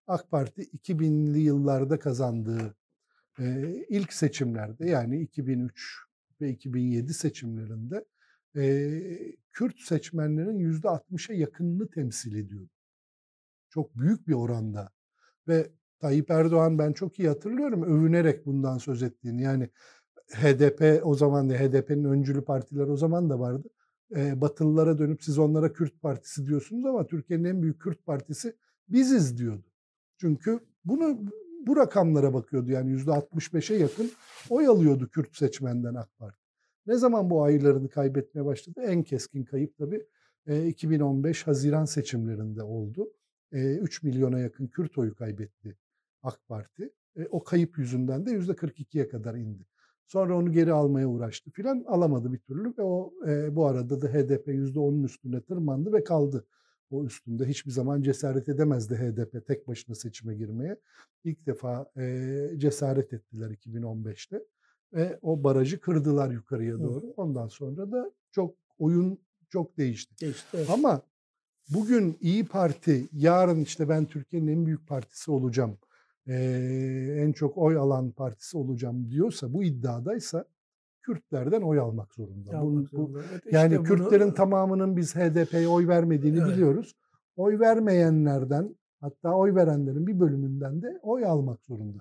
AK 0.08 0.32
Parti 0.32 0.62
2000'li 0.64 1.40
yıllarda 1.40 2.00
kazandığı 2.00 2.76
ilk 3.90 4.14
seçimlerde 4.14 4.90
yani 4.90 5.22
2003 5.22 6.00
ve 6.42 6.50
2007 6.50 7.14
seçimlerinde 7.14 8.06
Kürt 9.52 9.80
seçmenlerin 9.80 10.60
%60'a 10.60 11.36
yakınını 11.36 11.90
temsil 11.90 12.36
ediyordu. 12.36 12.70
Çok 13.70 13.98
büyük 13.98 14.28
bir 14.28 14.34
oranda 14.34 14.90
ve 15.48 15.72
Tayyip 16.00 16.32
Erdoğan 16.32 16.78
ben 16.78 16.94
çok 16.94 17.20
iyi 17.20 17.28
hatırlıyorum 17.28 17.84
övünerek 17.84 18.46
bundan 18.46 18.78
söz 18.78 19.04
ettiğini. 19.04 19.42
Yani 19.42 19.70
HDP 20.32 21.02
o 21.04 21.16
zaman 21.16 21.50
da 21.50 21.54
HDP'nin 21.54 22.04
öncülü 22.04 22.46
partiler 22.46 22.88
o 22.88 22.98
zaman 22.98 23.30
da 23.30 23.40
vardı. 23.40 23.68
E, 24.16 24.42
Batılılara 24.42 24.98
dönüp 24.98 25.24
siz 25.24 25.40
onlara 25.40 25.74
Kürt 25.74 26.02
Partisi 26.02 26.48
diyorsunuz 26.48 26.86
ama 26.86 27.08
Türkiye'nin 27.08 27.44
en 27.44 27.62
büyük 27.62 27.82
Kürt 27.82 28.06
Partisi 28.06 28.56
biziz 28.88 29.38
diyordu. 29.38 29.66
Çünkü 30.18 30.60
bunu 30.86 31.20
bu 31.68 31.78
rakamlara 31.78 32.34
bakıyordu 32.34 32.72
yani 32.72 32.92
yüzde 32.92 33.12
65'e 33.12 33.78
yakın 33.78 34.12
oy 34.50 34.68
alıyordu 34.68 35.10
Kürt 35.10 35.36
seçmenden 35.36 35.96
AK 35.96 36.18
Parti. 36.18 36.44
Ne 36.88 36.98
zaman 36.98 37.30
bu 37.30 37.44
aylarını 37.44 37.90
kaybetmeye 37.90 38.46
başladı? 38.46 38.82
En 38.82 39.04
keskin 39.04 39.44
kayıp 39.44 39.78
tabii 39.78 40.06
e, 40.48 40.68
2015 40.68 41.48
Haziran 41.48 41.86
seçimlerinde 41.86 42.64
oldu. 42.64 43.14
E, 43.52 43.76
3 43.76 44.04
milyona 44.04 44.40
yakın 44.40 44.68
Kürt 44.68 44.98
oyu 44.98 45.16
kaybetti 45.16 45.78
AK 46.24 46.48
Parti. 46.48 46.94
E, 47.18 47.26
o 47.26 47.44
kayıp 47.44 47.78
yüzünden 47.78 48.26
de 48.26 48.32
yüzde 48.32 48.52
42'ye 48.52 49.08
kadar 49.08 49.36
indi. 49.36 49.66
Sonra 50.06 50.38
onu 50.38 50.52
geri 50.52 50.74
almaya 50.74 51.08
uğraştı 51.08 51.52
filan 51.52 51.84
alamadı 51.88 52.34
bir 52.34 52.40
türlü 52.40 52.74
ve 52.78 52.82
o 52.82 53.14
e, 53.28 53.56
bu 53.56 53.68
arada 53.68 54.02
da 54.02 54.08
HDP 54.08 54.48
yüzde 54.48 54.80
10'un 54.80 55.04
üstüne 55.04 55.42
tırmandı 55.42 55.94
ve 55.94 56.04
kaldı 56.04 56.46
o 56.94 57.06
üstünde. 57.06 57.46
Hiçbir 57.46 57.72
zaman 57.72 58.02
cesaret 58.02 58.50
edemezdi 58.50 58.96
HDP 58.96 59.48
tek 59.48 59.68
başına 59.68 59.96
seçime 59.96 60.36
girmeye. 60.36 60.78
İlk 61.24 61.46
defa 61.46 61.92
e, 61.98 62.50
cesaret 62.58 63.14
ettiler 63.14 63.50
2015'te 63.50 64.44
ve 64.94 65.20
o 65.22 65.44
barajı 65.44 65.80
kırdılar 65.80 66.32
yukarıya 66.32 66.80
doğru. 66.80 67.14
Ondan 67.18 67.48
sonra 67.48 67.92
da 67.92 68.12
çok 68.32 68.56
oyun 68.80 69.20
çok 69.50 69.78
değişti. 69.78 70.22
Değişti. 70.22 70.58
Ama 70.70 71.02
bugün 71.70 72.18
İyi 72.22 72.46
Parti 72.46 73.08
yarın 73.14 73.62
işte 73.62 73.90
ben 73.90 74.06
Türkiye'nin 74.06 74.48
en 74.48 74.66
büyük 74.66 74.88
partisi 74.88 75.32
olacağım 75.32 75.78
e, 76.28 77.16
en 77.18 77.32
çok 77.32 77.58
oy 77.58 77.78
alan 77.78 78.12
partisi 78.12 78.58
olacağım 78.58 79.12
diyorsa, 79.12 79.54
bu 79.54 79.64
iddiadaysa 79.64 80.46
Kürtlerden 81.04 81.62
oy 81.62 81.80
almak 81.80 82.14
zorunda. 82.14 82.62
bu, 82.62 82.86
bu, 82.94 83.20
yani 83.52 83.74
işte 83.74 83.84
Kürtlerin 83.84 84.28
bunu... 84.28 84.34
tamamının 84.34 84.98
biz 84.98 85.16
HDP'ye 85.16 85.68
oy 85.68 85.88
vermediğini 85.88 86.40
evet. 86.40 86.54
biliyoruz. 86.54 86.96
Oy 87.36 87.60
vermeyenlerden 87.60 88.76
hatta 89.00 89.36
oy 89.36 89.56
verenlerin 89.56 90.08
bir 90.08 90.20
bölümünden 90.20 90.82
de 90.82 91.00
oy 91.02 91.26
almak 91.26 91.66
zorunda. 91.66 92.00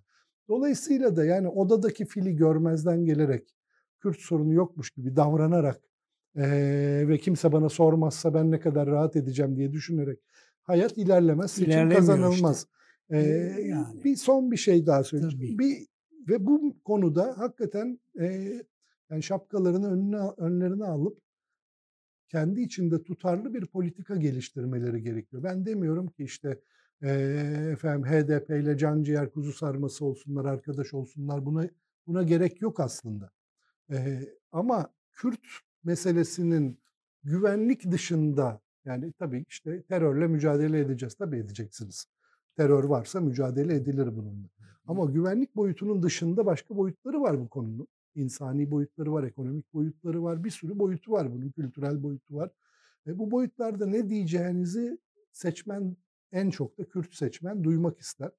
Dolayısıyla 0.48 1.16
da 1.16 1.24
yani 1.24 1.48
odadaki 1.48 2.04
fili 2.04 2.36
görmezden 2.36 3.04
gelerek 3.04 3.54
Kürt 4.00 4.18
sorunu 4.18 4.52
yokmuş 4.52 4.90
gibi 4.90 5.16
davranarak 5.16 5.80
e, 6.36 6.44
ve 7.08 7.18
kimse 7.18 7.52
bana 7.52 7.68
sormazsa 7.68 8.34
ben 8.34 8.50
ne 8.50 8.60
kadar 8.60 8.88
rahat 8.88 9.16
edeceğim 9.16 9.56
diye 9.56 9.72
düşünerek 9.72 10.18
hayat 10.62 10.98
ilerlemez, 10.98 11.50
seçim 11.50 11.90
kazanılmaz. 11.90 12.56
Işte. 12.56 13.18
Ee, 13.18 13.62
yani. 13.62 14.04
Bir 14.04 14.16
son 14.16 14.50
bir 14.50 14.56
şey 14.56 14.86
daha 14.86 15.04
söyleyeyim. 15.04 15.58
Bir 15.58 15.86
ve 16.28 16.46
bu 16.46 16.76
konuda 16.84 17.38
hakikaten 17.38 18.00
e, 18.20 18.52
yani 19.12 19.22
şapkalarını 19.22 19.92
önüne 19.92 20.16
önlerine 20.36 20.84
alıp 20.84 21.20
kendi 22.28 22.60
içinde 22.60 23.02
tutarlı 23.02 23.54
bir 23.54 23.66
politika 23.66 24.16
geliştirmeleri 24.16 25.02
gerekiyor. 25.02 25.42
Ben 25.42 25.66
demiyorum 25.66 26.08
ki 26.08 26.24
işte 26.24 26.60
e, 27.02 27.08
efendim 27.72 28.06
HDP 28.08 28.50
ile 28.50 28.78
can 28.78 29.02
ciğer 29.02 29.30
kuzu 29.30 29.52
sarması 29.52 30.04
olsunlar, 30.04 30.44
arkadaş 30.44 30.94
olsunlar. 30.94 31.46
Buna 31.46 31.68
buna 32.06 32.22
gerek 32.22 32.62
yok 32.62 32.80
aslında. 32.80 33.30
E, 33.90 34.20
ama 34.52 34.92
Kürt 35.12 35.46
meselesinin 35.84 36.80
güvenlik 37.24 37.90
dışında 37.90 38.60
yani 38.84 39.12
tabii 39.12 39.44
işte 39.48 39.82
terörle 39.82 40.26
mücadele 40.26 40.80
edeceğiz. 40.80 41.14
Tabii 41.14 41.38
edeceksiniz 41.38 42.06
terör 42.56 42.84
varsa 42.84 43.20
mücadele 43.20 43.74
edilir 43.74 44.16
bununla. 44.16 44.48
Ama 44.86 45.04
güvenlik 45.04 45.56
boyutunun 45.56 46.02
dışında 46.02 46.46
başka 46.46 46.76
boyutları 46.76 47.20
var 47.20 47.40
bu 47.40 47.48
konunun. 47.48 47.88
İnsani 48.14 48.70
boyutları 48.70 49.12
var, 49.12 49.24
ekonomik 49.24 49.74
boyutları 49.74 50.22
var, 50.22 50.44
bir 50.44 50.50
sürü 50.50 50.78
boyutu 50.78 51.12
var 51.12 51.32
bunun, 51.32 51.50
kültürel 51.50 52.02
boyutu 52.02 52.34
var. 52.34 52.50
Ve 53.06 53.18
bu 53.18 53.30
boyutlarda 53.30 53.86
ne 53.86 54.08
diyeceğinizi 54.08 54.98
seçmen, 55.32 55.96
en 56.32 56.50
çok 56.50 56.78
da 56.78 56.84
Kürt 56.84 57.14
seçmen 57.14 57.64
duymak 57.64 58.00
ister. 58.00 58.30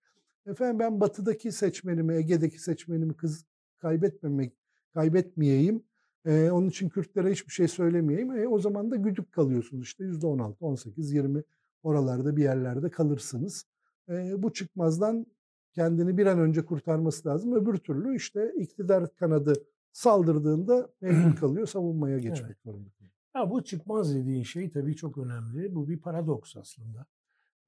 Efendim 0.46 0.80
ben 0.80 1.00
batıdaki 1.00 1.52
seçmenimi, 1.52 2.16
Ege'deki 2.16 2.60
seçmenimi 2.60 3.14
kız 3.14 3.46
kaybetmemek, 3.80 4.54
kaybetmeyeyim. 4.94 5.84
Ee, 6.26 6.52
onun 6.52 6.70
için 6.70 6.90
Kürtlere 6.90 7.32
hiçbir 7.32 7.52
şey 7.52 7.68
söylemeyeyim. 7.68 8.32
E, 8.32 8.48
o 8.48 8.60
zaman 8.60 8.92
da 8.92 8.96
güdük 8.96 9.32
kalıyorsunuz 9.32 9.84
işte 9.84 10.04
%16, 10.04 10.56
18, 10.60 11.14
20 11.14 11.44
oralarda 11.84 12.36
bir 12.36 12.44
yerlerde 12.44 12.90
kalırsınız 12.90 13.66
e, 14.10 14.44
bu 14.44 14.54
çıkmazdan 14.54 15.26
kendini 15.74 16.18
bir 16.18 16.26
an 16.26 16.40
önce 16.40 16.66
kurtarması 16.66 17.30
lazım. 17.30 17.54
Öbür 17.54 17.78
türlü 17.78 18.16
işte 18.16 18.54
iktidar 18.58 19.16
kanadı 19.16 19.54
saldırdığında 19.92 20.90
mecbur 21.02 21.36
kalıyor 21.40 21.68
savunmaya 21.68 22.18
geçmek 22.18 22.52
evet. 22.52 22.64
zorunda. 22.64 22.90
Ya 23.36 23.50
bu 23.50 23.64
çıkmaz 23.64 24.16
dediğin 24.16 24.44
şey 24.44 24.72
tabii 24.72 24.96
çok 24.96 25.18
önemli. 25.18 25.76
Bu 25.76 25.90
bir 25.90 26.00
paradoks 26.00 26.56
aslında. 26.56 27.06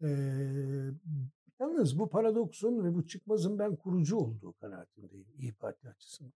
Ee, 0.01 0.07
yalnız 1.59 1.99
bu 1.99 2.09
paradoksun 2.09 2.83
ve 2.83 2.93
bu 2.93 3.07
çıkmazın 3.07 3.59
ben 3.59 3.75
kurucu 3.75 4.17
olduğu 4.17 4.53
kanaatindeyim 4.53 5.27
İyi 5.37 5.53
Parti 5.53 5.89
açısından. 5.89 6.33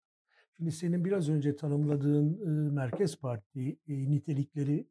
Şimdi 0.56 0.72
senin 0.72 1.04
biraz 1.04 1.28
önce 1.28 1.56
tanımladığın 1.56 2.40
e, 2.40 2.70
Merkez 2.70 3.16
Parti 3.16 3.78
e, 3.88 4.10
nitelikleri 4.10 4.86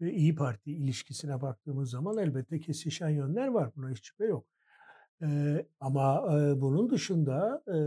ve 0.00 0.12
İyi 0.14 0.34
Parti 0.34 0.72
ilişkisine 0.72 1.40
baktığımız 1.40 1.90
zaman 1.90 2.18
elbette 2.18 2.60
kesişen 2.60 3.08
yönler 3.08 3.48
var. 3.48 3.70
Buna 3.76 3.90
hiç 3.90 4.04
şüphe 4.06 4.24
yok. 4.24 4.46
Ee, 5.22 5.66
ama 5.80 6.38
e, 6.38 6.60
bunun 6.60 6.90
dışında 6.90 7.62
e, 7.66 7.78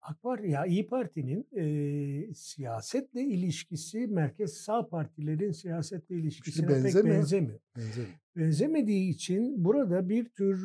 AK 0.00 0.22
Parti 0.22 0.48
ya 0.48 0.66
İyi 0.66 0.86
Parti'nin 0.86 1.48
e, 1.56 2.34
siyasetle 2.34 3.22
ilişkisi 3.22 4.06
merkez 4.06 4.54
sağ 4.54 4.88
partilerin 4.88 5.52
siyasetle 5.52 6.16
ilişkisine 6.16 6.66
işte 6.66 6.84
benzemiyor. 6.84 7.04
pek 7.04 7.20
benzemiyor. 7.20 7.60
benzemiyor. 7.76 8.14
Benzemediği 8.36 9.10
için 9.10 9.64
burada 9.64 10.08
bir 10.08 10.28
tür 10.28 10.56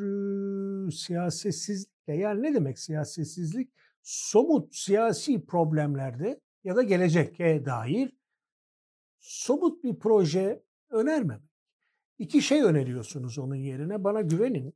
e, 0.88 0.92
siyasetsizlikle 0.92 2.16
yani 2.16 2.44
ne 2.44 2.54
demek 2.54 2.80
siyasetsizlik? 2.80 3.70
Somut 4.02 4.76
siyasi 4.76 5.46
problemlerde 5.46 6.40
ya 6.64 6.76
da 6.76 6.84
geleceğe 6.84 7.66
dair 7.66 8.14
somut 9.20 9.84
bir 9.84 10.00
proje 10.00 10.64
önermemek. 10.90 11.50
İki 12.18 12.42
şey 12.42 12.62
öneriyorsunuz 12.62 13.40
onun 13.40 13.56
yerine. 13.56 14.04
Bana 14.04 14.22
güvenin. 14.22 14.74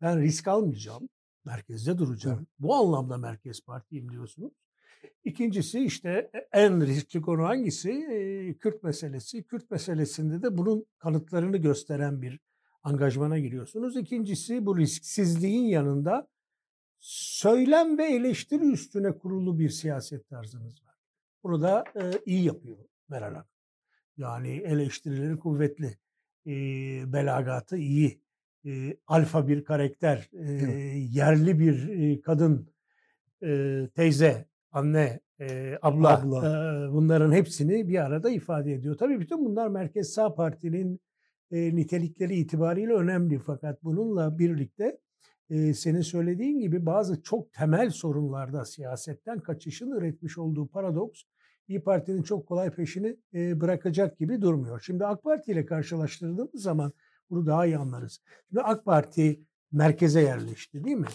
Ben 0.00 0.20
risk 0.20 0.48
almayacağım. 0.48 1.08
Merkezde 1.44 1.98
duracağım. 1.98 2.38
Evet. 2.38 2.48
Bu 2.58 2.74
anlamda 2.74 3.18
Merkez 3.18 3.64
Parti'yim 3.64 4.12
diyorsunuz. 4.12 4.52
İkincisi 5.24 5.80
işte 5.80 6.30
e, 6.34 6.38
en 6.60 6.86
riskli 6.86 7.20
konu 7.20 7.44
hangisi? 7.44 7.92
Kürt 8.60 8.82
meselesi. 8.82 9.42
Kürt 9.42 9.70
meselesinde 9.70 10.42
de 10.42 10.58
bunun 10.58 10.86
kanıtlarını 10.98 11.56
gösteren 11.56 12.22
bir 12.22 12.40
angajmana 12.82 13.38
giriyorsunuz. 13.38 13.96
İkincisi 13.96 14.66
bu 14.66 14.78
risksizliğin 14.78 15.64
yanında 15.64 16.28
söylem 17.00 17.98
ve 17.98 18.04
eleştiri 18.04 18.72
üstüne 18.72 19.18
kurulu 19.18 19.58
bir 19.58 19.68
siyaset 19.68 20.28
tarzınız 20.28 20.84
var. 20.84 20.94
Bunu 21.42 21.62
da 21.62 21.84
e, 21.96 22.12
iyi 22.26 22.44
yapıyor 22.44 22.78
Meral 23.08 23.32
Hanım. 23.32 23.46
Yani 24.16 24.48
eleştirileri 24.48 25.38
kuvvetli, 25.38 25.98
e, 26.46 26.52
belagatı 27.12 27.76
iyi, 27.76 28.20
e, 28.66 28.96
alfa 29.06 29.48
bir 29.48 29.64
karakter, 29.64 30.30
e, 30.32 30.44
yerli 30.98 31.58
bir 31.58 31.88
e, 31.88 32.20
kadın 32.20 32.68
e, 33.42 33.80
teyze, 33.94 34.48
anne, 34.72 35.20
e, 35.40 35.78
abla, 35.82 36.20
Abla. 36.20 36.38
e, 36.38 36.92
bunların 36.92 37.32
hepsini 37.32 37.88
bir 37.88 38.04
arada 38.04 38.30
ifade 38.30 38.72
ediyor. 38.72 38.96
Tabii 38.96 39.20
bütün 39.20 39.44
bunlar 39.44 39.68
Merkez 39.68 40.12
Sağ 40.12 40.34
Parti'nin 40.34 41.00
e, 41.50 41.76
nitelikleri 41.76 42.36
itibariyle 42.36 42.92
önemli 42.92 43.38
fakat 43.38 43.84
bununla 43.84 44.38
birlikte 44.38 44.98
e, 45.50 45.74
senin 45.74 46.00
söylediğin 46.00 46.60
gibi 46.60 46.86
bazı 46.86 47.22
çok 47.22 47.52
temel 47.52 47.90
sorunlarda 47.90 48.64
siyasetten 48.64 49.40
kaçışın 49.40 49.90
üretmiş 49.90 50.38
olduğu 50.38 50.66
paradoks 50.66 51.22
İyi 51.68 51.80
Parti'nin 51.82 52.22
çok 52.22 52.46
kolay 52.46 52.70
peşini 52.70 53.16
e, 53.34 53.60
bırakacak 53.60 54.18
gibi 54.18 54.42
durmuyor. 54.42 54.80
Şimdi 54.80 55.06
AK 55.06 55.22
Parti 55.22 55.52
ile 55.52 55.66
karşılaştırdığımız 55.66 56.62
zaman 56.62 56.92
bunu 57.34 57.46
daha 57.46 57.66
iyi 57.66 57.78
anlarız. 57.78 58.20
Şimdi 58.48 58.62
AK 58.62 58.84
Parti 58.84 59.40
merkeze 59.72 60.20
yerleşti 60.20 60.84
değil 60.84 60.96
mi? 60.96 61.06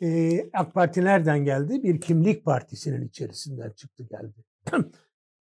E, 0.00 0.40
AK 0.52 0.74
Parti 0.74 1.04
nereden 1.04 1.44
geldi? 1.44 1.82
Bir 1.82 2.00
kimlik 2.00 2.44
partisinin 2.44 3.08
içerisinden 3.08 3.70
çıktı 3.70 4.04
geldi. 4.10 4.44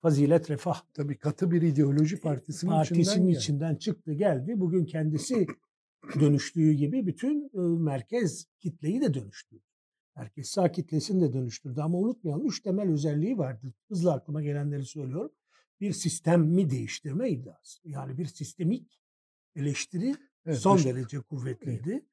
Fazilet 0.02 0.50
Refah 0.50 0.82
Tabii 0.94 1.18
katı 1.18 1.52
bir 1.52 1.62
ideoloji 1.62 2.20
partisinin, 2.20 2.72
partisinin 2.72 3.04
içinden 3.04 3.28
geldi. 3.28 3.38
içinden 3.38 3.76
çıktı 3.76 4.14
geldi. 4.14 4.60
Bugün 4.60 4.86
kendisi 4.86 5.48
dönüştüğü 6.20 6.72
gibi 6.72 7.08
bütün 7.08 7.58
merkez 7.82 8.46
kitleyi 8.60 9.02
de 9.02 9.14
dönüştürdü. 9.14 9.64
Merkez 10.16 10.48
sağ 10.50 10.72
kitlesini 10.72 11.22
de 11.22 11.34
dönüştürdü 11.34 11.82
ama 11.82 11.98
unutmayalım 11.98 12.48
üç 12.48 12.60
temel 12.62 12.90
özelliği 12.90 13.38
vardı. 13.38 13.74
Hızlı 13.90 14.14
aklıma 14.14 14.42
gelenleri 14.42 14.86
söylüyorum. 14.86 15.32
Bir 15.82 15.92
sistemi 15.92 16.70
değiştirme 16.70 17.30
iddiası. 17.30 17.90
Yani 17.90 18.18
bir 18.18 18.26
sistemik 18.26 19.01
eleştiri 19.56 20.16
Evet, 20.46 20.58
son 20.58 20.78
dış- 20.78 20.86
derece 20.86 21.20
kuvvetliydi. 21.20 22.06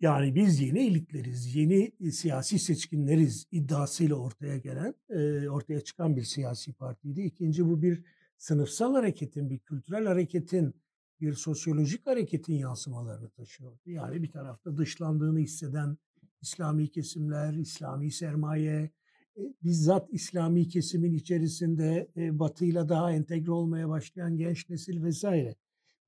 Yani 0.00 0.34
biz 0.34 0.60
yeni 0.60 0.86
elitleriz, 0.86 1.54
yeni 1.54 1.92
e, 2.00 2.10
siyasi 2.10 2.58
seçkinleriz 2.58 3.46
iddiasıyla 3.52 4.14
ortaya 4.16 4.56
gelen, 4.58 4.94
e, 5.08 5.48
ortaya 5.48 5.80
çıkan 5.80 6.16
bir 6.16 6.22
siyasi 6.22 6.72
partiydi. 6.72 7.20
İkinci 7.22 7.66
bu 7.66 7.82
bir 7.82 8.04
sınıfsal 8.36 8.94
hareketin, 8.94 9.50
bir 9.50 9.58
kültürel 9.58 10.06
hareketin, 10.06 10.74
bir 11.20 11.32
sosyolojik 11.34 12.06
hareketin 12.06 12.54
yansımalarını 12.54 13.30
taşıyordu. 13.30 13.80
Yani 13.90 14.22
bir 14.22 14.30
tarafta 14.30 14.76
dışlandığını 14.76 15.38
hisseden 15.38 15.98
İslami 16.42 16.88
kesimler, 16.88 17.54
İslami 17.54 18.12
sermaye, 18.12 18.90
e, 19.36 19.40
bizzat 19.64 20.08
İslami 20.12 20.68
kesimin 20.68 21.12
içerisinde 21.14 22.08
Batı'yla 22.16 22.88
daha 22.88 23.12
entegre 23.12 23.52
olmaya 23.52 23.88
başlayan 23.88 24.36
genç 24.36 24.68
nesil 24.68 25.02
vesaire. 25.02 25.54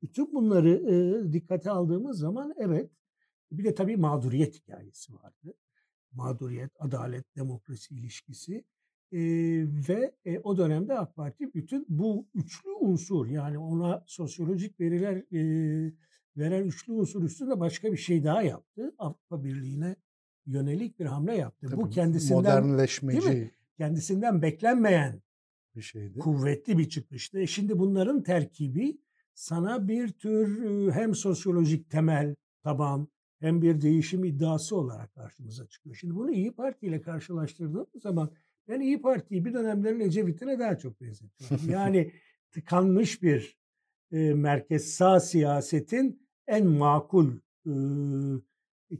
Bütün 0.02 0.32
bunları 0.32 0.70
e, 0.70 1.32
dikkate 1.32 1.70
aldığımız 1.70 2.18
zaman 2.18 2.54
evet 2.56 2.90
bir 3.52 3.64
de 3.64 3.74
tabii 3.74 3.96
mağduriyet 3.96 4.54
hikayesi 4.54 5.14
vardı. 5.14 5.54
Mağduriyet, 6.12 6.70
adalet, 6.78 7.36
demokrasi 7.36 7.94
ilişkisi. 7.94 8.64
E, 9.12 9.18
ve 9.88 10.14
e, 10.24 10.38
o 10.38 10.56
dönemde 10.56 10.98
AK 10.98 11.16
Parti 11.16 11.54
bütün 11.54 11.86
bu 11.88 12.26
üçlü 12.34 12.70
unsur 12.70 13.26
yani 13.26 13.58
ona 13.58 14.04
sosyolojik 14.06 14.80
veriler 14.80 15.16
e, 15.16 15.92
veren 16.36 16.64
üçlü 16.64 16.92
unsur 16.92 17.22
üstünde 17.22 17.60
başka 17.60 17.92
bir 17.92 17.96
şey 17.96 18.24
daha 18.24 18.42
yaptı. 18.42 18.94
Avrupa 18.98 19.44
Birliği'ne 19.44 19.96
yönelik 20.46 20.98
bir 20.98 21.06
hamle 21.06 21.36
yaptı. 21.36 21.66
bu 21.76 21.80
Tabii 21.82 21.90
kendisinden 21.90 22.36
modernleşmeci 22.36 23.50
kendisinden 23.76 24.42
beklenmeyen 24.42 25.22
bir 25.76 25.82
şeydi. 25.82 26.18
kuvvetli 26.18 26.78
bir 26.78 26.88
çıkıştı. 26.88 27.40
E 27.40 27.46
Şimdi 27.46 27.78
bunların 27.78 28.22
terkibi 28.22 28.98
sana 29.34 29.88
bir 29.88 30.08
tür 30.08 30.92
hem 30.92 31.14
sosyolojik 31.14 31.90
temel, 31.90 32.34
taban 32.62 33.08
hem 33.40 33.62
bir 33.62 33.80
değişim 33.80 34.24
iddiası 34.24 34.76
olarak 34.76 35.14
karşımıza 35.14 35.66
çıkıyor. 35.66 35.96
Şimdi 35.96 36.14
bunu 36.14 36.30
İyi 36.30 36.52
Parti 36.52 36.86
ile 36.86 37.00
karşılaştırdığımız 37.00 38.02
zaman 38.02 38.30
ben 38.68 38.80
İyi 38.80 39.02
Parti'yi 39.02 39.44
bir 39.44 39.54
dönemlerin 39.54 40.00
Ecevit'ine 40.00 40.58
daha 40.58 40.78
çok 40.78 41.00
benzetiyorum. 41.00 41.68
Yani 41.70 42.12
tıkanmış 42.50 43.22
bir 43.22 43.58
e, 44.12 44.34
merkez 44.34 44.94
sağ 44.94 45.20
siyasetin 45.20 46.28
en 46.46 46.66
makul 46.66 47.32
e, 47.66 47.72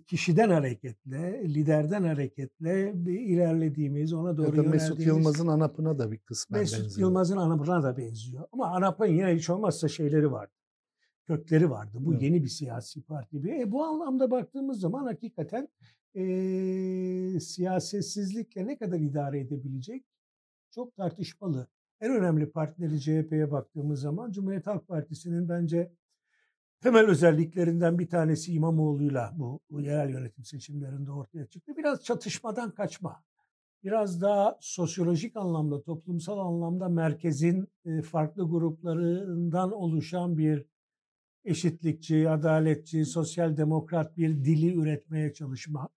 kişiden 0.06 0.50
hareketle, 0.50 1.44
liderden 1.44 2.02
hareketle 2.02 2.92
bir 2.94 3.20
ilerlediğimiz, 3.20 4.12
ona 4.12 4.36
doğru 4.36 4.56
Ya 4.56 4.64
da 4.64 4.68
Mesut 4.68 5.00
Yılmaz'ın 5.00 5.46
anapına 5.46 5.98
da 5.98 6.12
bir 6.12 6.18
kısmen 6.18 6.60
Mesut 6.60 6.78
benziyor. 6.78 7.08
Yılmaz'ın 7.08 7.36
Anap'ına 7.36 7.82
da 7.82 7.96
benziyor. 7.96 8.44
Ama 8.52 8.66
Anap'ın 8.66 9.06
yine 9.06 9.34
hiç 9.34 9.50
olmazsa 9.50 9.88
şeyleri 9.88 10.32
vardı. 10.32 10.52
Kökleri 11.26 11.70
vardı. 11.70 11.98
Bu 12.00 12.12
Evet. 12.12 12.22
yeni 12.22 12.42
bir 12.42 12.48
siyasi 12.48 13.02
parti. 13.02 13.36
E, 13.48 13.72
bu 13.72 13.84
anlamda 13.84 14.30
baktığımız 14.30 14.80
zaman 14.80 15.04
hakikaten 15.06 15.68
e, 16.14 17.40
siyasetsizlikle 17.40 18.66
ne 18.66 18.76
kadar 18.78 19.00
idare 19.00 19.40
edebilecek 19.40 20.04
çok 20.70 20.96
tartışmalı. 20.96 21.66
En 22.00 22.10
önemli 22.10 22.50
partileri 22.50 23.00
CHP'ye 23.00 23.50
baktığımız 23.50 24.00
zaman 24.00 24.32
Cumhuriyet 24.32 24.66
Halk 24.66 24.88
Partisi'nin 24.88 25.48
bence 25.48 25.92
temel 26.82 27.06
özelliklerinden 27.06 27.98
bir 27.98 28.08
tanesi 28.08 28.52
İmamoğlu'yla 28.52 29.32
bu, 29.36 29.60
bu 29.70 29.80
yerel 29.80 30.10
yönetim 30.10 30.44
seçimlerinde 30.44 31.10
ortaya 31.10 31.46
çıktı. 31.46 31.72
Biraz 31.76 32.04
çatışmadan 32.04 32.70
kaçma 32.70 33.22
biraz 33.84 34.22
daha 34.22 34.58
sosyolojik 34.60 35.36
anlamda, 35.36 35.82
toplumsal 35.82 36.38
anlamda 36.38 36.88
merkezin 36.88 37.68
e, 37.84 38.02
farklı 38.02 38.50
gruplarından 38.50 39.72
oluşan 39.72 40.38
bir 40.38 40.64
eşitlikçi, 41.44 42.30
adaletçi, 42.30 43.04
sosyal 43.04 43.56
demokrat 43.56 44.16
bir 44.16 44.44
dili 44.44 44.74
üretmeye 44.74 45.32
çalışma. 45.32 45.88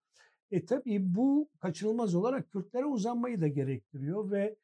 E 0.52 0.66
tabii 0.66 1.16
bu 1.16 1.50
kaçınılmaz 1.60 2.16
olarak 2.16 2.52
Kürtlere 2.52 2.86
uzanmayı 2.86 3.42
da 3.42 3.48
gerektiriyor 3.48 4.32
ve 4.32 4.56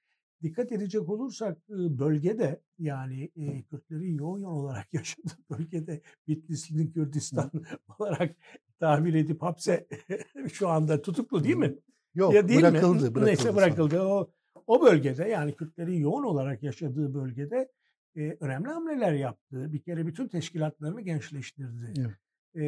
dikkat 0.41 0.71
edecek 0.71 1.09
olursak 1.09 1.69
bölgede 1.69 2.61
yani 2.79 3.31
Kürtlerin 3.69 4.17
yoğun 4.17 4.43
olarak 4.43 4.87
yaşadığı 4.93 5.37
bölgede 5.49 6.01
Bitlis'in 6.27 6.91
Kürdistan 6.91 7.51
olarak 7.99 8.35
tabir 8.79 9.13
edip 9.13 9.41
hapse 9.41 9.87
şu 10.53 10.67
anda 10.69 11.01
tutuklu 11.01 11.43
değil 11.43 11.55
mi? 11.55 11.75
Yok 12.15 12.33
ya 12.33 12.47
değil 12.47 12.61
bırakıldı, 12.61 12.95
mi? 12.95 13.01
bırakıldı. 13.01 13.25
Neyse 13.25 13.43
sonra. 13.43 13.55
bırakıldı. 13.55 14.01
O 14.01 14.31
o 14.67 14.81
bölgede 14.81 15.23
yani 15.23 15.55
Kürtlerin 15.55 15.99
yoğun 15.99 16.23
olarak 16.23 16.63
yaşadığı 16.63 17.13
bölgede 17.13 17.71
e, 18.15 18.37
önemli 18.39 18.67
hamleler 18.67 19.13
yaptı. 19.13 19.73
Bir 19.73 19.81
kere 19.81 20.07
bütün 20.07 20.27
teşkilatlarını 20.27 21.01
gençleştirdi. 21.01 21.93
Evet. 21.99 22.15
E, 22.55 22.63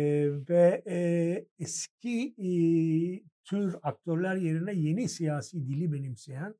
ve 0.49 0.83
e, 0.87 1.45
eski 1.59 2.35
e, 2.37 2.49
tür 3.43 3.75
aktörler 3.83 4.35
yerine 4.35 4.73
yeni 4.73 5.09
siyasi 5.09 5.67
dili 5.67 5.93
benimseyen 5.93 6.55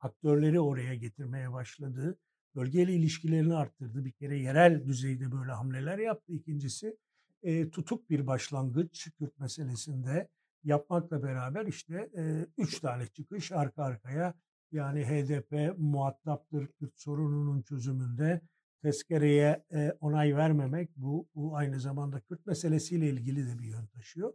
aktörleri 0.00 0.60
oraya 0.60 0.94
getirmeye 0.94 1.52
başladı. 1.52 2.18
Bölgeyle 2.54 2.94
ilişkilerini 2.94 3.54
arttırdı. 3.54 4.04
Bir 4.04 4.12
kere 4.12 4.38
yerel 4.38 4.84
düzeyde 4.84 5.32
böyle 5.32 5.52
hamleler 5.52 5.98
yaptı. 5.98 6.32
İkincisi 6.32 6.96
e, 7.42 7.70
tutuk 7.70 8.10
bir 8.10 8.26
başlangıç 8.26 9.08
Kürt 9.18 9.38
meselesinde 9.38 10.28
yapmakla 10.64 11.22
beraber 11.22 11.66
işte 11.66 12.10
e, 12.16 12.46
üç 12.58 12.80
tane 12.80 13.06
çıkış 13.06 13.52
arka 13.52 13.82
arkaya 13.82 14.34
yani 14.72 15.04
HDP 15.04 15.78
muhataptır 15.78 16.66
Kürt 16.66 17.00
sorununun 17.00 17.62
çözümünde 17.62 18.40
tezkereye 18.82 19.64
e, 19.72 19.92
onay 20.00 20.36
vermemek 20.36 20.90
bu, 20.96 21.28
bu 21.34 21.56
aynı 21.56 21.80
zamanda 21.80 22.20
Kürt 22.20 22.46
meselesiyle 22.46 23.08
ilgili 23.08 23.46
de 23.46 23.58
bir 23.58 23.64
yön 23.64 23.86
taşıyor. 23.86 24.34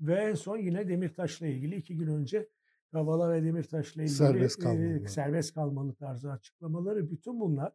Ve 0.00 0.14
en 0.14 0.34
son 0.34 0.56
yine 0.56 0.88
Demirtaş'la 0.88 1.46
ilgili 1.46 1.76
iki 1.76 1.96
gün 1.96 2.06
önce 2.06 2.48
Kavala 2.92 3.32
ve 3.32 3.44
Demirtaş'la 3.44 4.02
ilgili 4.02 4.16
Serbest 4.16 4.60
e, 4.60 4.62
kalmalı. 4.62 5.08
serbest 5.08 5.54
kalmalı 5.54 5.94
tarzı 5.94 6.32
açıklamaları 6.32 7.10
bütün 7.10 7.40
bunlar 7.40 7.72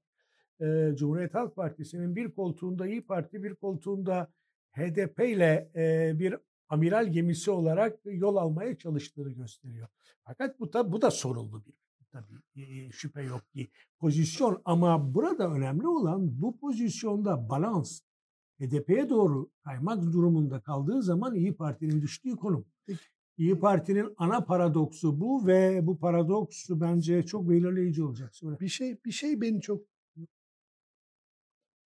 e, 0.62 0.96
Cumhuriyet 0.96 1.34
Halk 1.34 1.56
Partisi'nin 1.56 2.16
bir 2.16 2.32
koltuğunda 2.32 2.88
İyi 2.88 3.06
Parti 3.06 3.44
bir 3.44 3.56
koltuğunda 3.56 4.32
HDP 4.72 5.20
ile 5.20 5.72
e, 5.76 6.12
bir 6.20 6.36
amiral 6.70 7.08
gemisi 7.08 7.52
olarak 7.52 8.00
yol 8.06 8.36
almaya 8.36 8.78
çalıştığını 8.78 9.32
gösteriyor. 9.32 9.88
Fakat 10.24 10.60
bu 10.60 10.74
da 10.74 10.92
bu 10.92 11.02
da 11.02 11.12
sorunlu 11.12 11.66
bir 11.66 11.74
tabii 12.12 12.62
e, 12.62 12.92
şüphe 12.92 13.22
yok 13.22 13.52
ki 13.54 13.70
pozisyon 14.00 14.62
ama 14.66 15.14
burada 15.14 15.52
önemli 15.52 15.88
olan 15.88 16.42
bu 16.42 16.58
pozisyonda 16.58 17.50
balans 17.50 18.02
HDP'ye 18.60 19.10
doğru 19.10 19.50
kaymak 19.64 20.04
durumunda 20.04 20.62
kaldığı 20.62 21.04
zaman 21.04 21.36
İyi 21.36 21.56
Parti'nin 21.56 22.02
düştüğü 22.02 22.36
konum. 22.36 22.66
İyi 23.38 23.60
Parti'nin 23.60 24.14
ana 24.18 24.44
paradoksu 24.46 25.20
bu 25.22 25.48
ve 25.48 25.88
bu 25.88 26.00
paradoks 26.00 26.70
bence 26.70 27.26
çok 27.26 27.50
belirleyici 27.50 28.04
olacak. 28.04 28.36
Sonra 28.36 28.60
Bir 28.60 28.68
şey 28.68 28.98
bir 29.06 29.12
şey 29.12 29.42
beni 29.42 29.62
çok 29.62 29.86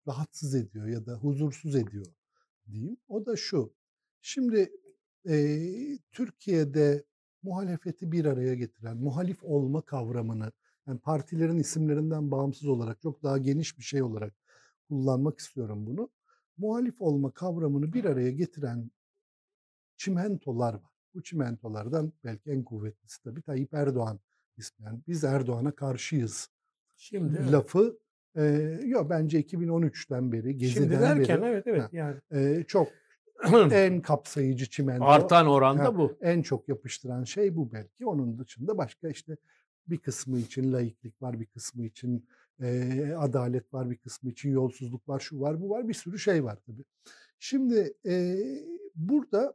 rahatsız 0.07 0.55
ediyor 0.55 0.87
ya 0.87 1.05
da 1.05 1.13
huzursuz 1.15 1.75
ediyor 1.75 2.05
diyeyim. 2.71 2.97
O 3.07 3.25
da 3.25 3.35
şu. 3.35 3.73
Şimdi 4.21 4.71
e, 5.29 5.35
Türkiye'de 6.11 7.03
muhalefeti 7.43 8.11
bir 8.11 8.25
araya 8.25 8.55
getiren 8.55 8.97
muhalif 8.97 9.43
olma 9.43 9.81
kavramını 9.81 10.51
yani 10.87 10.99
partilerin 10.99 11.57
isimlerinden 11.59 12.31
bağımsız 12.31 12.67
olarak 12.67 13.01
çok 13.01 13.23
daha 13.23 13.37
geniş 13.37 13.77
bir 13.77 13.83
şey 13.83 14.03
olarak 14.03 14.33
kullanmak 14.89 15.39
istiyorum 15.39 15.85
bunu. 15.85 16.09
Muhalif 16.57 17.01
olma 17.01 17.31
kavramını 17.31 17.93
bir 17.93 18.05
araya 18.05 18.31
getiren 18.31 18.91
çimentolar 19.97 20.73
var. 20.73 20.90
Bu 21.13 21.23
çimentolardan 21.23 22.13
belki 22.23 22.51
en 22.51 22.63
kuvvetlisi 22.63 23.23
tabii 23.23 23.41
Tayyip 23.41 23.73
Erdoğan 23.73 24.19
ismi. 24.57 24.85
Yani 24.85 24.99
biz 25.07 25.23
Erdoğan'a 25.23 25.71
karşıyız. 25.71 26.49
Şimdi 26.97 27.51
lafı 27.51 27.97
e, 28.35 28.43
yok 28.85 29.09
bence 29.09 29.41
2013'ten 29.41 30.31
beri 30.31 30.57
geziden 30.57 30.83
Şimdi 30.83 31.01
derken 31.01 31.41
beri, 31.41 31.49
evet 31.49 31.67
evet 31.67 31.93
yani 31.93 32.15
e, 32.31 32.63
çok 32.67 32.87
en 33.71 34.01
kapsayıcı 34.01 34.69
çimento. 34.69 35.05
Artan 35.05 35.47
oranda 35.47 35.83
ha, 35.83 35.97
bu. 35.97 36.17
En 36.21 36.41
çok 36.41 36.69
yapıştıran 36.69 37.23
şey 37.23 37.55
bu 37.55 37.71
belki. 37.71 38.05
Onun 38.05 38.39
dışında 38.39 38.77
başka 38.77 39.09
işte 39.09 39.37
bir 39.87 39.97
kısmı 39.97 40.39
için 40.39 40.73
laiklik 40.73 41.21
var, 41.21 41.39
bir 41.39 41.45
kısmı 41.45 41.85
için 41.85 42.25
e, 42.61 43.13
adalet 43.17 43.73
var, 43.73 43.89
bir 43.89 43.97
kısmı 43.97 44.29
için 44.29 44.51
yolsuzluk 44.51 45.09
var, 45.09 45.19
şu 45.19 45.41
var, 45.41 45.61
bu 45.61 45.69
var, 45.69 45.87
bir 45.87 45.93
sürü 45.93 46.19
şey 46.19 46.43
var 46.43 46.59
tabii. 46.65 46.83
Şimdi 47.39 47.93
e, 48.05 48.37
burada 48.95 49.53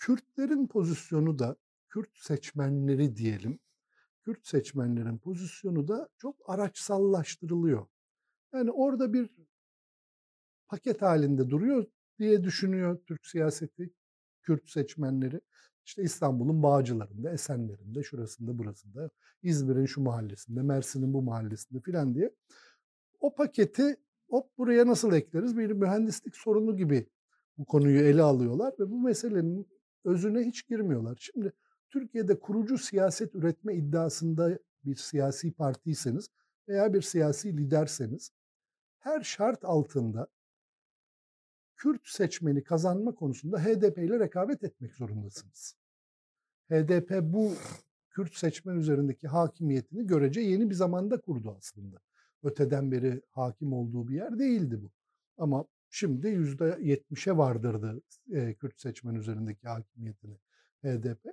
Kürtlerin 0.00 0.66
pozisyonu 0.66 1.38
da, 1.38 1.56
Kürt 1.88 2.18
seçmenleri 2.18 3.16
diyelim, 3.16 3.58
Kürt 4.24 4.46
seçmenlerin 4.46 5.18
pozisyonu 5.18 5.88
da 5.88 6.08
çok 6.18 6.36
araçsallaştırılıyor. 6.46 7.86
Yani 8.54 8.70
orada 8.70 9.12
bir 9.12 9.30
paket 10.68 11.02
halinde 11.02 11.50
duruyor 11.50 11.86
diye 12.18 12.44
düşünüyor 12.44 12.98
Türk 13.06 13.26
siyaseti, 13.26 13.90
Kürt 14.42 14.70
seçmenleri. 14.70 15.40
İşte 15.84 16.02
İstanbul'un 16.02 16.62
Bağcılarında, 16.62 17.32
Esenler'inde, 17.32 18.02
şurasında, 18.02 18.58
burasında, 18.58 19.10
İzmir'in 19.42 19.86
şu 19.86 20.00
mahallesinde, 20.00 20.62
Mersin'in 20.62 21.14
bu 21.14 21.22
mahallesinde 21.22 21.80
filan 21.80 22.14
diye. 22.14 22.30
O 23.20 23.34
paketi 23.34 23.96
hop 24.28 24.58
buraya 24.58 24.86
nasıl 24.86 25.12
ekleriz? 25.12 25.58
Bir 25.58 25.70
mühendislik 25.70 26.36
sorunu 26.36 26.76
gibi 26.76 27.06
bu 27.58 27.64
konuyu 27.64 28.00
ele 28.00 28.22
alıyorlar 28.22 28.74
ve 28.78 28.90
bu 28.90 29.00
meselenin 29.00 29.79
özüne 30.04 30.40
hiç 30.40 30.68
girmiyorlar. 30.68 31.18
Şimdi 31.20 31.52
Türkiye'de 31.90 32.38
kurucu 32.38 32.78
siyaset 32.78 33.34
üretme 33.34 33.74
iddiasında 33.74 34.58
bir 34.84 34.96
siyasi 34.96 35.52
partiyseniz 35.52 36.28
veya 36.68 36.94
bir 36.94 37.02
siyasi 37.02 37.56
liderseniz 37.56 38.30
her 38.98 39.20
şart 39.20 39.64
altında 39.64 40.26
Kürt 41.76 42.08
seçmeni 42.08 42.64
kazanma 42.64 43.14
konusunda 43.14 43.64
HDP 43.64 43.98
ile 43.98 44.20
rekabet 44.20 44.64
etmek 44.64 44.94
zorundasınız. 44.94 45.76
HDP 46.70 47.10
bu 47.22 47.52
Kürt 48.10 48.34
seçmen 48.34 48.76
üzerindeki 48.76 49.28
hakimiyetini 49.28 50.06
görece 50.06 50.40
yeni 50.40 50.70
bir 50.70 50.74
zamanda 50.74 51.20
kurdu 51.20 51.54
aslında. 51.58 51.96
Öteden 52.42 52.92
beri 52.92 53.22
hakim 53.30 53.72
olduğu 53.72 54.08
bir 54.08 54.14
yer 54.14 54.38
değildi 54.38 54.82
bu. 54.82 54.90
Ama 55.38 55.64
şimdi 55.90 56.28
yüzde 56.28 56.78
yetmişe 56.82 57.36
vardırdı 57.36 58.02
e, 58.32 58.54
Kürt 58.54 58.80
seçmen 58.80 59.14
üzerindeki 59.14 59.68
hakimiyetini 59.68 60.38
HDP. 60.82 61.26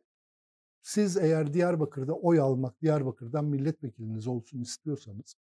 Siz 0.81 1.17
eğer 1.17 1.53
Diyarbakır'da 1.53 2.13
oy 2.13 2.39
almak, 2.39 2.81
Diyarbakır'dan 2.81 3.45
milletvekiliniz 3.45 4.27
olsun 4.27 4.61
istiyorsanız, 4.61 5.35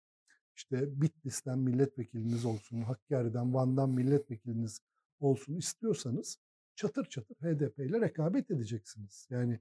işte 0.55 1.01
Bitlis'ten 1.01 1.59
milletvekiliniz 1.59 2.45
olsun, 2.45 2.81
Hakkari'den, 2.81 3.53
Van'dan 3.53 3.89
milletvekiliniz 3.89 4.81
olsun 5.19 5.55
istiyorsanız 5.55 6.37
çatır 6.75 7.05
çatır 7.05 7.35
HDP 7.35 7.79
ile 7.79 8.01
rekabet 8.01 8.51
edeceksiniz. 8.51 9.27
Yani 9.29 9.59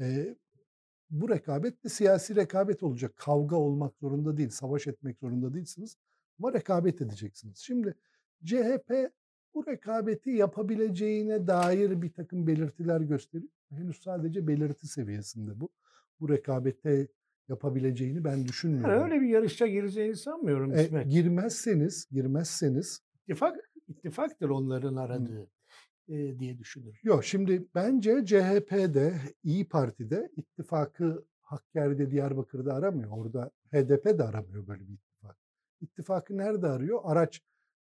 e, 0.00 0.36
bu 1.10 1.28
rekabet 1.28 1.84
de 1.84 1.88
siyasi 1.88 2.36
rekabet 2.36 2.82
olacak. 2.82 3.16
Kavga 3.16 3.56
olmak 3.56 3.96
zorunda 3.96 4.36
değil, 4.36 4.50
savaş 4.50 4.86
etmek 4.86 5.18
zorunda 5.18 5.54
değilsiniz 5.54 5.96
ama 6.38 6.52
rekabet 6.52 7.00
edeceksiniz. 7.00 7.58
Şimdi 7.58 7.94
CHP 8.44 9.10
bu 9.54 9.66
rekabeti 9.66 10.30
yapabileceğine 10.30 11.46
dair 11.46 12.02
bir 12.02 12.12
takım 12.12 12.46
belirtiler 12.46 13.00
gösteriyor. 13.00 13.52
Henüz 13.70 14.02
sadece 14.02 14.46
belirti 14.46 14.86
seviyesinde 14.86 15.60
bu. 15.60 15.68
Bu 16.20 16.28
rekabete 16.28 17.08
yapabileceğini 17.48 18.24
ben 18.24 18.44
düşünmüyorum. 18.44 18.90
Yani 18.90 19.02
öyle 19.02 19.20
bir 19.20 19.28
yarışa 19.28 19.66
gireceğini 19.66 20.16
sanmıyorum 20.16 20.74
e, 20.74 21.04
girmezseniz, 21.08 22.08
girmezseniz 22.10 23.00
ittifak 23.14 23.56
ittifaktır 23.88 24.48
onların 24.48 24.96
aradığı 24.96 25.50
e, 26.08 26.38
diye 26.38 26.58
düşünür. 26.58 27.00
Yok 27.02 27.24
şimdi 27.24 27.66
bence 27.74 28.24
CHP'de, 28.26 29.14
İyi 29.42 29.68
Parti'de 29.68 30.30
ittifakı 30.36 31.24
Hakkari'de, 31.40 32.10
Diyarbakır'da 32.10 32.74
aramıyor. 32.74 33.10
Orada 33.10 33.50
HDP 33.72 34.18
de 34.18 34.22
aramıyor 34.22 34.66
böyle 34.66 34.88
bir 34.88 34.92
ittifak. 34.92 35.36
İttifakı 35.80 36.36
nerede 36.36 36.66
arıyor? 36.66 37.00
Araç 37.04 37.42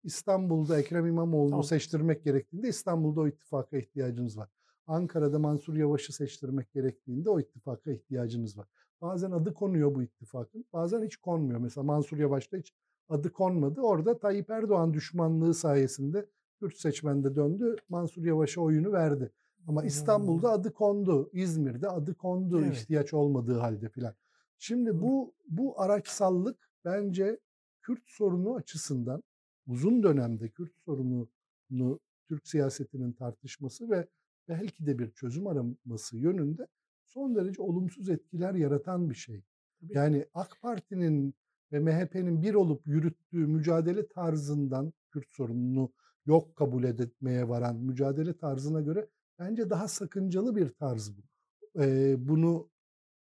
İstanbul'da 0.03 0.79
Ekrem 0.79 1.05
İmamoğlu'nu 1.05 1.49
tamam. 1.49 1.63
seçtirmek 1.63 2.23
gerektiğinde 2.23 2.67
İstanbul'da 2.67 3.21
o 3.21 3.27
ittifaka 3.27 3.77
ihtiyacınız 3.77 4.37
var. 4.37 4.49
Ankara'da 4.87 5.39
Mansur 5.39 5.75
Yavaş'ı 5.75 6.13
seçtirmek 6.13 6.73
gerektiğinde 6.73 7.29
o 7.29 7.39
ittifaka 7.39 7.91
ihtiyacınız 7.91 8.57
var. 8.57 8.67
Bazen 9.01 9.31
adı 9.31 9.53
konuyor 9.53 9.95
bu 9.95 10.03
ittifakın, 10.03 10.65
bazen 10.73 11.03
hiç 11.03 11.17
konmuyor. 11.17 11.59
Mesela 11.59 11.83
Mansur 11.83 12.17
Yavaş'ta 12.17 12.57
hiç 12.57 12.73
adı 13.09 13.31
konmadı. 13.31 13.81
Orada 13.81 14.19
Tayyip 14.19 14.49
Erdoğan 14.49 14.93
düşmanlığı 14.93 15.53
sayesinde 15.53 16.25
Kürt 16.59 16.77
seçmende 16.77 17.35
döndü. 17.35 17.75
Mansur 17.89 18.23
Yavaş'a 18.23 18.61
oyunu 18.61 18.91
verdi. 18.91 19.31
Ama 19.67 19.83
İstanbul'da 19.83 20.51
adı 20.51 20.73
kondu. 20.73 21.29
İzmir'de 21.33 21.89
adı 21.89 22.15
kondu 22.15 22.61
evet. 22.61 22.77
ihtiyaç 22.77 23.13
olmadığı 23.13 23.57
halde 23.57 23.89
filan. 23.89 24.13
Şimdi 24.57 25.01
bu 25.01 25.33
bu 25.49 25.81
araçsallık 25.81 26.69
bence 26.85 27.39
Kürt 27.81 28.03
sorunu 28.05 28.55
açısından 28.55 29.23
uzun 29.69 30.03
dönemde 30.03 30.49
Kürt 30.49 30.75
sorununu 30.85 31.99
Türk 32.27 32.47
siyasetinin 32.47 33.13
tartışması 33.13 33.89
ve 33.89 34.07
belki 34.47 34.85
de 34.85 34.99
bir 34.99 35.11
çözüm 35.11 35.47
araması 35.47 36.17
yönünde 36.17 36.67
son 37.05 37.35
derece 37.35 37.61
olumsuz 37.61 38.09
etkiler 38.09 38.53
yaratan 38.53 39.09
bir 39.09 39.15
şey. 39.15 39.43
Yani 39.81 40.25
AK 40.33 40.57
Parti'nin 40.61 41.33
ve 41.71 41.79
MHP'nin 41.79 42.41
bir 42.41 42.53
olup 42.53 42.87
yürüttüğü 42.87 43.47
mücadele 43.47 44.07
tarzından 44.07 44.93
Kürt 45.11 45.29
sorununu 45.29 45.91
yok 46.25 46.55
kabul 46.55 46.83
etmeye 46.83 47.49
varan 47.49 47.75
mücadele 47.75 48.37
tarzına 48.37 48.81
göre 48.81 49.07
bence 49.39 49.69
daha 49.69 49.87
sakıncalı 49.87 50.55
bir 50.55 50.69
tarz 50.69 51.17
bu. 51.17 51.21
Ee, 51.81 52.15
bunu 52.27 52.69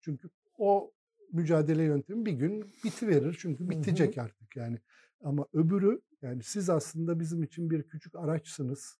çünkü 0.00 0.30
o 0.58 0.92
mücadele 1.32 1.82
yöntemi 1.82 2.26
bir 2.26 2.32
gün 2.32 2.64
bitiverir 2.84 3.36
çünkü 3.40 3.70
bitecek 3.70 4.18
artık 4.18 4.56
yani. 4.56 4.78
Ama 5.20 5.46
öbürü 5.52 6.00
yani 6.22 6.42
siz 6.42 6.70
aslında 6.70 7.20
bizim 7.20 7.42
için 7.42 7.70
bir 7.70 7.82
küçük 7.82 8.14
araçsınız. 8.14 8.98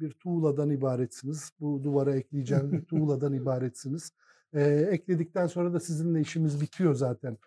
Bir 0.00 0.10
tuğladan 0.10 0.70
ibaretsiniz. 0.70 1.52
Bu 1.60 1.84
duvara 1.84 2.16
ekleyeceğim 2.16 2.72
bir 2.72 2.84
tuğladan 2.84 3.32
ibaretsiniz. 3.32 4.12
Ee, 4.52 4.88
ekledikten 4.90 5.46
sonra 5.46 5.72
da 5.72 5.80
sizinle 5.80 6.20
işimiz 6.20 6.60
bitiyor 6.60 6.94
zaten 6.94 7.38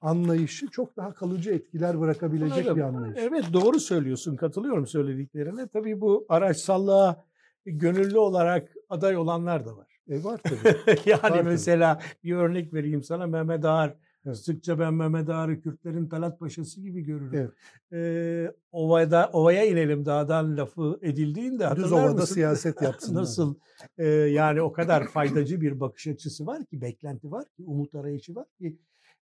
anlayışı 0.00 0.66
çok 0.66 0.96
daha 0.96 1.14
kalıcı 1.14 1.50
etkiler 1.50 2.00
bırakabilecek 2.00 2.66
Öyle, 2.66 2.76
bir 2.76 2.80
anlayış. 2.80 3.18
Evet 3.20 3.44
doğru 3.52 3.80
söylüyorsun 3.80 4.36
katılıyorum 4.36 4.86
söylediklerine. 4.86 5.68
Tabii 5.68 6.00
bu 6.00 6.26
araçsallığa 6.28 7.24
gönüllü 7.66 8.18
olarak 8.18 8.74
aday 8.88 9.16
olanlar 9.16 9.66
da 9.66 9.76
var. 9.76 9.98
E 10.08 10.24
var 10.24 10.40
tabii. 10.44 10.98
yani 11.06 11.22
var 11.22 11.42
mesela 11.42 11.98
tabii. 11.98 12.08
bir 12.24 12.36
örnek 12.36 12.74
vereyim 12.74 13.02
sana 13.02 13.26
Mehmet 13.26 13.64
Ağar. 13.64 13.96
Evet. 14.26 14.36
Sıkça 14.36 14.78
ben 14.78 14.94
Mehmet 14.94 15.28
Ağar'ı 15.28 15.60
Kürtlerin 15.60 16.08
Talat 16.08 16.40
Paşası 16.40 16.80
gibi 16.80 17.02
görürüm. 17.02 17.34
Evet. 17.34 17.50
Ee, 17.92 18.52
ovada, 18.72 19.30
ovaya 19.32 19.64
inelim 19.64 20.04
dağdan 20.06 20.56
lafı 20.56 20.98
edildiğinde 21.02 21.64
hatırlar 21.64 21.86
Düz 21.86 21.92
ovada 21.92 22.12
mısın? 22.12 22.34
siyaset 22.34 22.82
yapsınlar. 22.82 23.20
Nasıl 23.20 23.54
e, 23.98 24.06
yani 24.08 24.62
o 24.62 24.72
kadar 24.72 25.06
faydacı 25.08 25.60
bir 25.60 25.80
bakış 25.80 26.06
açısı 26.06 26.46
var 26.46 26.64
ki, 26.64 26.80
beklenti 26.80 27.30
var 27.30 27.44
ki, 27.44 27.64
umut 27.66 27.94
arayışı 27.94 28.34
var 28.34 28.46
ki 28.58 28.78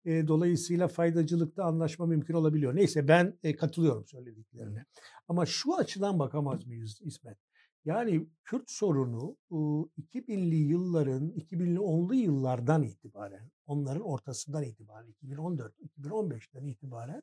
e, 0.05 0.27
dolayısıyla 0.27 0.87
faydacılıkta 0.87 1.63
anlaşma 1.63 2.05
mümkün 2.05 2.33
olabiliyor. 2.33 2.75
Neyse 2.75 3.07
ben 3.07 3.33
e, 3.43 3.55
katılıyorum 3.55 4.05
söylediklerine. 4.05 4.85
Ama 5.27 5.45
şu 5.45 5.75
açıdan 5.75 6.19
bakamaz 6.19 6.65
mıyız 6.65 7.01
İsmet? 7.03 7.37
Yani 7.85 8.27
Kürt 8.43 8.69
sorunu 8.69 9.37
2000'li 9.51 10.55
yılların, 10.55 11.29
2010'lu 11.29 12.15
yıllardan 12.15 12.83
itibaren, 12.83 13.51
onların 13.65 14.01
ortasından 14.01 14.63
itibaren, 14.63 15.13
2014-2015'ten 15.23 16.65
itibaren 16.65 17.21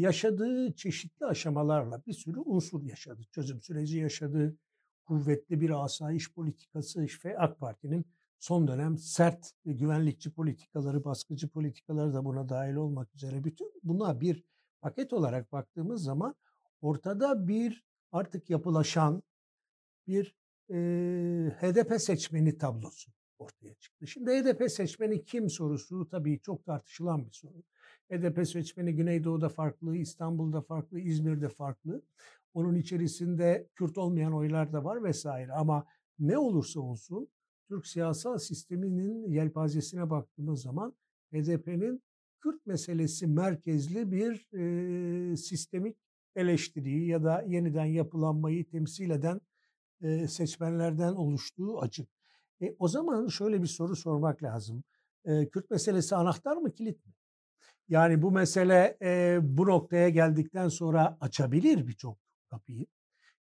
yaşadığı 0.00 0.74
çeşitli 0.74 1.26
aşamalarla 1.26 2.02
bir 2.06 2.12
sürü 2.12 2.40
unsur 2.40 2.82
yaşadı. 2.82 3.22
Çözüm 3.30 3.62
süreci 3.62 3.98
yaşadı, 3.98 4.56
kuvvetli 5.04 5.60
bir 5.60 5.84
asayiş 5.84 6.32
politikası 6.32 7.06
ve 7.24 7.38
AK 7.38 7.60
Parti'nin 7.60 8.04
son 8.38 8.68
dönem 8.68 8.98
sert 8.98 9.52
güvenlikçi 9.64 10.30
politikaları, 10.30 11.04
baskıcı 11.04 11.48
politikaları 11.48 12.14
da 12.14 12.24
buna 12.24 12.48
dahil 12.48 12.74
olmak 12.74 13.14
üzere 13.14 13.44
bütün 13.44 13.72
buna 13.82 14.20
bir 14.20 14.44
paket 14.80 15.12
olarak 15.12 15.52
baktığımız 15.52 16.02
zaman 16.02 16.34
ortada 16.80 17.48
bir 17.48 17.84
artık 18.14 18.50
yapılaşan 18.50 19.22
bir 20.06 20.34
e, 20.70 20.74
HDP 21.60 22.00
seçmeni 22.00 22.58
tablosu 22.58 23.10
ortaya 23.38 23.74
çıktı. 23.74 24.06
Şimdi 24.06 24.30
HDP 24.30 24.70
seçmeni 24.70 25.24
kim 25.24 25.50
sorusu 25.50 26.08
tabii 26.08 26.40
çok 26.40 26.64
tartışılan 26.64 27.26
bir 27.26 27.32
soru. 27.32 27.62
HDP 28.12 28.48
seçmeni 28.48 28.94
Güneydoğu'da 28.96 29.48
farklı, 29.48 29.96
İstanbul'da 29.96 30.60
farklı, 30.60 31.00
İzmir'de 31.00 31.48
farklı. 31.48 32.02
Onun 32.54 32.74
içerisinde 32.74 33.68
Kürt 33.74 33.98
olmayan 33.98 34.34
oylar 34.34 34.72
da 34.72 34.84
var 34.84 35.04
vesaire 35.04 35.52
ama 35.52 35.86
ne 36.18 36.38
olursa 36.38 36.80
olsun 36.80 37.28
Türk 37.68 37.86
siyasal 37.86 38.38
sisteminin 38.38 39.30
yelpazesine 39.30 40.10
baktığımız 40.10 40.62
zaman 40.62 40.94
HDP'nin 41.32 42.02
Kürt 42.40 42.66
meselesi 42.66 43.26
merkezli 43.26 44.12
bir 44.12 44.48
e, 44.52 45.36
sistemik 45.36 46.03
eleştiriyi 46.36 47.08
ya 47.08 47.24
da 47.24 47.44
yeniden 47.46 47.84
yapılanmayı 47.84 48.68
temsil 48.68 49.10
eden 49.10 49.40
e, 50.02 50.28
seçmenlerden 50.28 51.12
oluştuğu 51.12 51.80
açık. 51.80 52.08
E, 52.62 52.74
o 52.78 52.88
zaman 52.88 53.26
şöyle 53.28 53.62
bir 53.62 53.66
soru 53.66 53.96
sormak 53.96 54.42
lazım. 54.42 54.84
E, 55.24 55.48
Kürt 55.48 55.70
meselesi 55.70 56.16
anahtar 56.16 56.56
mı 56.56 56.72
kilit 56.72 57.06
mi? 57.06 57.12
Yani 57.88 58.22
bu 58.22 58.30
mesele 58.30 58.98
e, 59.02 59.38
bu 59.42 59.66
noktaya 59.66 60.08
geldikten 60.08 60.68
sonra 60.68 61.16
açabilir 61.20 61.86
birçok 61.86 62.18
kapıyı. 62.50 62.86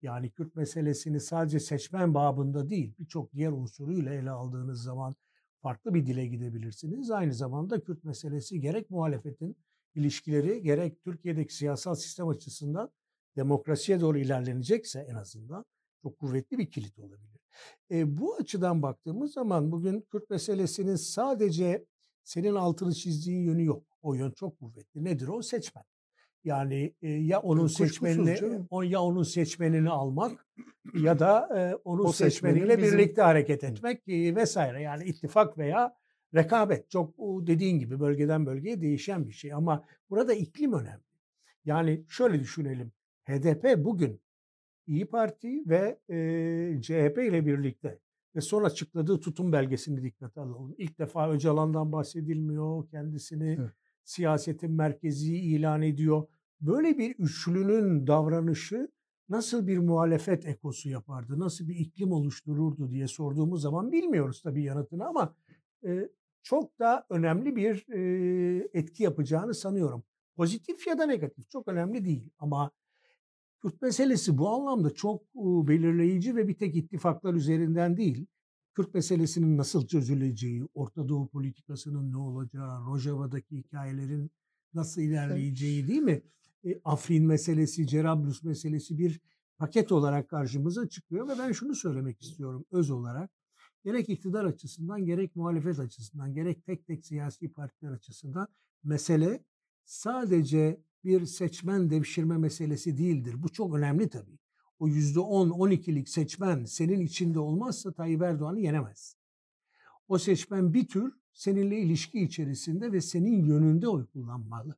Yani 0.02 0.32
Kürt 0.32 0.56
meselesini 0.56 1.20
sadece 1.20 1.60
seçmen 1.60 2.14
babında 2.14 2.70
değil 2.70 2.94
birçok 3.00 3.34
diğer 3.34 3.52
unsuruyla 3.52 4.14
ele 4.14 4.32
aldığınız 4.32 4.84
zaman 4.84 5.16
farklı 5.62 5.94
bir 5.94 6.06
dile 6.06 6.28
gidebilirsiniz. 6.28 7.12
Aynı 7.12 7.34
zamanda 7.34 7.80
Kürt 7.84 8.04
meselesi 8.04 8.60
gerek 8.60 8.90
muhalefetin 8.90 9.58
ilişkileri 9.98 10.62
gerek 10.62 11.04
Türkiye'deki 11.04 11.56
siyasal 11.56 11.96
sistem 11.96 12.28
açısından 12.28 12.92
demokrasiye 13.36 14.02
doğru 14.02 14.18
ilerlenecekse 14.18 15.00
en 15.00 15.16
azından 15.16 15.66
çok 16.02 16.20
kuvvetli 16.20 16.58
bir 16.58 16.72
kilit 16.72 17.00
olabilir. 17.00 17.42
E, 17.92 18.18
bu 18.18 18.36
açıdan 18.36 18.82
baktığımız 18.82 19.34
zaman 19.34 19.72
bugün 19.72 20.02
Kürt 20.02 20.30
meselesinin 20.30 20.96
sadece 20.96 21.86
senin 22.24 22.56
altını 22.56 22.94
çizdiğin 22.94 23.42
yönü 23.42 23.66
yok. 23.66 23.84
O 24.02 24.14
yön 24.14 24.32
çok 24.32 24.60
kuvvetli. 24.60 25.04
Nedir 25.04 25.28
o? 25.28 25.42
Seçmen. 25.42 25.84
Yani 26.44 26.94
e, 27.02 27.10
ya 27.10 27.40
onun 27.40 27.68
seçmenini 27.68 28.66
o 28.70 28.82
ya 28.82 29.02
onun 29.02 29.24
seçmenini 29.24 29.90
almak 29.90 30.48
ya 30.94 31.20
da 31.20 31.50
e, 31.60 31.76
onun 31.76 32.06
o 32.06 32.12
seçmeniyle 32.12 32.78
bizim... 32.78 33.00
birlikte 33.00 33.22
hareket 33.22 33.64
etmek 33.64 34.08
e, 34.08 34.36
vesaire. 34.36 34.82
Yani 34.82 35.04
ittifak 35.04 35.58
veya 35.58 35.96
rekabet 36.38 36.90
çok 36.90 37.18
dediğin 37.20 37.80
gibi 37.80 38.00
bölgeden 38.00 38.46
bölgeye 38.46 38.82
değişen 38.82 39.28
bir 39.28 39.34
şey 39.34 39.54
ama 39.54 39.86
burada 40.10 40.34
iklim 40.34 40.74
önemli. 40.74 41.04
Yani 41.66 42.06
şöyle 42.10 42.40
düşünelim. 42.40 42.92
HDP 43.26 43.86
bugün 43.86 44.22
İyi 44.88 45.06
Parti 45.06 45.64
ve 45.70 46.00
e, 46.10 46.82
CHP 46.82 47.18
ile 47.18 47.46
birlikte 47.46 48.00
ve 48.36 48.42
sonra 48.42 48.66
açıkladığı 48.66 49.20
tutum 49.20 49.52
belgesini 49.52 50.04
dikkate 50.04 50.42
alalım. 50.42 50.76
İlk 50.78 51.00
defa 51.00 51.32
Öcalan'dan 51.32 51.92
bahsedilmiyor. 51.92 52.90
Kendisini 52.90 53.56
evet. 53.60 53.72
siyasetin 54.04 54.72
merkezi 54.72 55.36
ilan 55.36 55.82
ediyor. 55.82 56.28
Böyle 56.62 56.98
bir 56.98 57.16
üçlünün 57.16 58.08
davranışı 58.08 58.92
nasıl 59.30 59.68
bir 59.68 59.78
muhalefet 59.78 60.46
ekosu 60.46 60.90
yapardı, 60.90 61.40
nasıl 61.40 61.68
bir 61.68 61.76
iklim 61.76 62.12
oluştururdu 62.12 62.92
diye 62.92 63.08
sorduğumuz 63.08 63.62
zaman 63.62 63.92
bilmiyoruz 63.92 64.42
tabii 64.42 64.64
yanıtını 64.64 65.08
ama 65.08 65.36
e, 65.86 66.10
çok 66.48 66.80
da 66.80 67.06
önemli 67.10 67.56
bir 67.56 67.86
e, 67.90 68.70
etki 68.74 69.04
yapacağını 69.04 69.54
sanıyorum. 69.54 70.04
Pozitif 70.36 70.88
ya 70.88 70.98
da 70.98 71.06
negatif 71.06 71.50
çok 71.50 71.68
önemli 71.68 72.06
değil 72.06 72.30
ama 72.40 72.72
Kürt 73.62 73.82
meselesi 73.82 74.38
bu 74.38 74.50
anlamda 74.50 74.94
çok 74.94 75.36
belirleyici 75.68 76.36
ve 76.36 76.48
bir 76.48 76.54
tek 76.54 76.76
ittifaklar 76.76 77.34
üzerinden 77.34 77.98
değil. 77.98 78.26
Kürt 78.74 78.94
meselesinin 78.94 79.58
nasıl 79.58 79.88
çözüleceği, 79.88 80.68
Orta 80.74 81.10
Doğu 81.10 81.28
politikasının 81.28 82.12
ne 82.12 82.18
olacağı, 82.18 82.86
Rojava'daki 82.86 83.58
hikayelerin 83.58 84.32
nasıl 84.74 85.02
ilerleyeceği 85.02 85.88
değil 85.88 86.02
mi? 86.02 86.22
E, 86.66 86.80
Afrin 86.84 87.26
meselesi, 87.26 87.88
Cerablus 87.88 88.44
meselesi 88.44 88.98
bir 88.98 89.22
paket 89.58 89.92
olarak 89.92 90.30
karşımıza 90.30 90.90
çıkıyor 90.90 91.28
ve 91.28 91.40
ben 91.40 91.52
şunu 91.52 91.76
söylemek 91.76 92.22
istiyorum 92.22 92.66
öz 92.72 92.92
olarak. 92.92 93.37
Gerek 93.88 94.10
iktidar 94.10 94.46
açısından, 94.46 95.06
gerek 95.06 95.36
muhalefet 95.36 95.80
açısından, 95.80 96.34
gerek 96.34 96.66
tek 96.66 96.88
tek 96.88 97.06
siyasi 97.06 97.50
partiler 97.54 97.92
açısından 97.92 98.48
mesele 98.84 99.44
sadece 99.86 100.82
bir 101.04 101.26
seçmen 101.26 101.90
devşirme 101.90 102.38
meselesi 102.38 102.98
değildir. 102.98 103.36
Bu 103.44 103.50
çok 103.50 103.76
önemli 103.76 104.10
tabii. 104.10 104.40
O 104.80 104.88
yüzde 104.88 105.20
on, 105.20 105.50
on 105.50 105.70
ikilik 105.70 106.10
seçmen 106.10 106.66
senin 106.66 107.00
içinde 107.00 107.40
olmazsa 107.40 107.92
Tayyip 107.92 108.22
Erdoğan'ı 108.22 108.60
yenemez. 108.60 109.18
O 110.08 110.18
seçmen 110.18 110.74
bir 110.74 110.88
tür 110.88 111.14
seninle 111.34 111.80
ilişki 111.80 112.22
içerisinde 112.22 112.92
ve 112.92 113.02
senin 113.02 113.46
yönünde 113.46 113.88
oy 113.88 114.06
kullanmalı. 114.06 114.76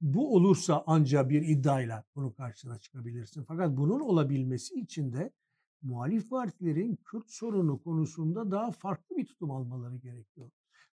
Bu 0.00 0.34
olursa 0.34 0.84
ancak 0.86 1.30
bir 1.30 1.42
iddiayla 1.42 2.04
bunun 2.16 2.30
karşısına 2.30 2.78
çıkabilirsin. 2.78 3.44
Fakat 3.48 3.76
bunun 3.76 4.00
olabilmesi 4.00 4.74
için 4.74 5.12
de 5.12 5.32
muhalif 5.84 6.30
partilerin 6.30 6.96
Kürt 6.96 7.30
sorunu 7.30 7.82
konusunda 7.82 8.50
daha 8.50 8.70
farklı 8.70 9.16
bir 9.16 9.26
tutum 9.26 9.50
almaları 9.50 9.96
gerekiyor. 9.96 10.50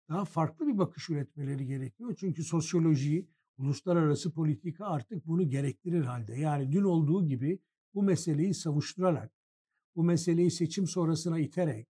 Daha 0.10 0.26
farklı 0.26 0.68
bir 0.68 0.78
bakış 0.78 1.10
üretmeleri 1.10 1.66
gerekiyor. 1.66 2.16
Çünkü 2.20 2.44
sosyoloji, 2.44 3.28
uluslararası 3.58 4.34
politika 4.34 4.86
artık 4.86 5.28
bunu 5.28 5.50
gerektirir 5.50 6.02
halde. 6.02 6.36
Yani 6.36 6.72
dün 6.72 6.84
olduğu 6.84 7.26
gibi 7.26 7.60
bu 7.94 8.04
meseleyi 8.04 8.54
savuşturarak, 8.54 9.32
bu 9.96 10.04
meseleyi 10.04 10.52
seçim 10.52 10.88
sonrasına 10.88 11.40
iterek, 11.40 11.88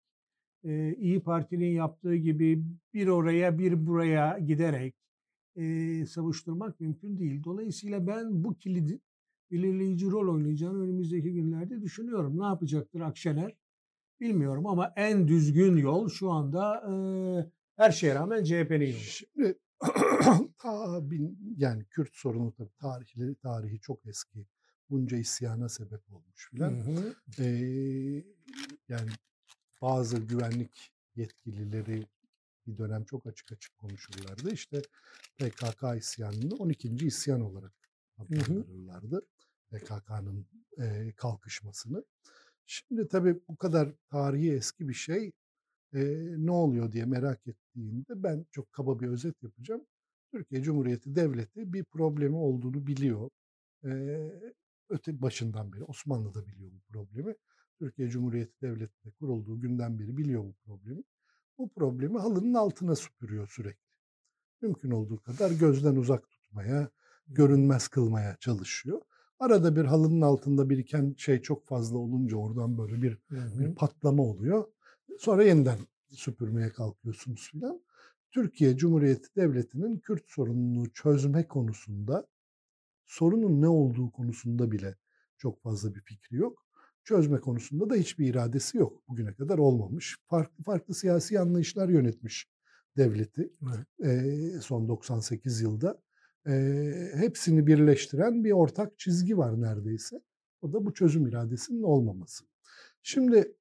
e, 0.63 0.95
İyi 0.95 1.19
Parti'nin 1.19 1.71
yaptığı 1.71 2.15
gibi 2.15 2.63
bir 2.93 3.07
oraya 3.07 3.59
bir 3.59 3.88
buraya 3.88 4.39
giderek 4.39 4.95
e, 5.55 6.05
savuşturmak 6.05 6.79
mümkün 6.79 7.19
değil. 7.19 7.43
Dolayısıyla 7.43 8.07
ben 8.07 8.43
bu 8.43 8.57
kilidin 8.57 9.01
belirleyici 9.51 10.05
rol 10.05 10.33
oynayacağını 10.33 10.81
önümüzdeki 10.83 11.33
günlerde 11.33 11.81
düşünüyorum. 11.81 12.39
Ne 12.39 12.45
yapacaktır 12.45 13.01
Akşener? 13.01 13.55
Bilmiyorum 14.19 14.67
ama 14.67 14.93
en 14.95 15.27
düzgün 15.27 15.77
yol 15.77 16.09
şu 16.09 16.31
anda 16.31 16.75
e, 16.91 16.93
her 17.75 17.91
şeye 17.91 18.15
rağmen 18.15 18.43
CHP'nin 18.43 18.85
yolu. 18.85 18.99
Şimdi 18.99 19.59
ta 20.57 21.12
bin, 21.12 21.55
yani 21.57 21.85
Kürt 21.85 22.15
sorunu 22.15 22.53
tabii 22.53 22.75
tarihleri 22.79 23.35
tarihi 23.35 23.79
çok 23.79 24.05
eski. 24.05 24.45
Bunca 24.89 25.17
isyana 25.17 25.69
sebep 25.69 26.12
olmuş 26.12 26.49
filan. 26.51 26.83
Ee, 27.39 28.23
yani 28.89 29.12
bazı 29.81 30.17
güvenlik 30.17 30.91
yetkilileri 31.15 32.05
bir 32.67 32.77
dönem 32.77 33.03
çok 33.03 33.27
açık 33.27 33.51
açık 33.51 33.77
konuşurlardı. 33.77 34.53
İşte 34.53 34.81
PKK 35.38 35.83
isyanını 35.97 36.55
12. 36.55 36.88
isyan 36.88 37.41
olarak 37.41 37.73
adlandırırlardı. 38.17 39.25
PKK'nın 39.71 40.47
e, 40.77 41.13
kalkışmasını. 41.15 42.03
Şimdi 42.65 43.08
tabii 43.08 43.39
bu 43.47 43.55
kadar 43.58 43.93
tarihi 44.10 44.53
eski 44.53 44.89
bir 44.89 44.93
şey 44.93 45.32
e, 45.93 45.99
ne 46.38 46.51
oluyor 46.51 46.91
diye 46.91 47.05
merak 47.05 47.47
ettiğimde 47.47 48.23
ben 48.23 48.45
çok 48.51 48.71
kaba 48.73 48.99
bir 48.99 49.08
özet 49.08 49.43
yapacağım. 49.43 49.86
Türkiye 50.32 50.62
Cumhuriyeti 50.62 51.15
Devleti 51.15 51.73
bir 51.73 51.84
problemi 51.84 52.36
olduğunu 52.36 52.88
biliyor. 52.88 53.29
E, 53.86 53.89
öte 54.89 55.21
başından 55.21 55.73
beri 55.73 55.84
Osmanlı 55.84 56.34
da 56.34 56.47
biliyor 56.47 56.71
bu 56.71 56.79
problemi. 56.93 57.36
Türkiye 57.79 58.10
Cumhuriyeti 58.10 58.62
Devleti 58.62 59.05
de 59.05 59.12
kurulduğu 59.12 59.60
günden 59.60 59.99
beri 59.99 60.17
biliyor 60.17 60.43
bu 60.43 60.53
problemi. 60.65 61.03
Bu 61.58 61.69
problemi 61.69 62.19
halının 62.19 62.53
altına 62.53 62.95
süpürüyor 62.95 63.47
sürekli. 63.47 63.89
Mümkün 64.62 64.91
olduğu 64.91 65.21
kadar 65.21 65.51
gözden 65.51 65.95
uzak 65.95 66.29
tutmaya, 66.29 66.89
görünmez 67.27 67.88
kılmaya 67.88 68.38
çalışıyor. 68.39 69.01
Arada 69.39 69.75
bir 69.75 69.86
halının 69.86 70.21
altında 70.21 70.69
biriken 70.69 71.15
şey 71.17 71.41
çok 71.41 71.67
fazla 71.67 71.97
olunca 71.97 72.38
oradan 72.38 72.78
böyle 72.78 73.02
bir, 73.02 73.17
bir 73.32 73.75
patlama 73.75 74.23
oluyor. 74.23 74.65
Sonra 75.19 75.43
yeniden 75.43 75.78
süpürmeye 76.10 76.69
kalkıyorsunuz 76.69 77.49
filan. 77.52 77.82
Türkiye 78.32 78.78
Cumhuriyeti 78.78 79.36
Devleti'nin 79.36 79.97
Kürt 79.97 80.23
sorununu 80.28 80.89
çözme 80.89 81.47
konusunda 81.47 82.28
sorunun 83.06 83.62
ne 83.62 83.67
olduğu 83.67 84.12
konusunda 84.12 84.71
bile 84.71 84.95
çok 85.38 85.63
fazla 85.63 85.95
bir 85.95 86.02
fikri 86.02 86.36
yok. 86.36 86.65
Çözme 87.04 87.39
konusunda 87.39 87.89
da 87.89 87.95
hiçbir 87.95 88.28
iradesi 88.28 88.78
yok. 88.78 89.08
Bugüne 89.08 89.34
kadar 89.34 89.58
olmamış. 89.58 90.17
Farklı 90.28 90.63
farklı 90.63 90.93
siyasi 90.93 91.39
anlayışlar 91.39 91.89
yönetmiş 91.89 92.49
devleti 92.97 93.54
evet. 94.02 94.56
e, 94.58 94.62
son 94.62 94.88
98 94.88 95.62
yılda. 95.62 96.02
E, 96.49 96.53
hepsini 97.15 97.67
birleştiren 97.67 98.43
bir 98.43 98.51
ortak 98.51 98.99
çizgi 98.99 99.38
var 99.38 99.62
neredeyse. 99.62 100.21
O 100.62 100.73
da 100.73 100.85
bu 100.85 100.93
çözüm 100.93 101.27
iradesinin 101.27 101.83
olmaması. 101.83 102.43
Şimdi 103.03 103.53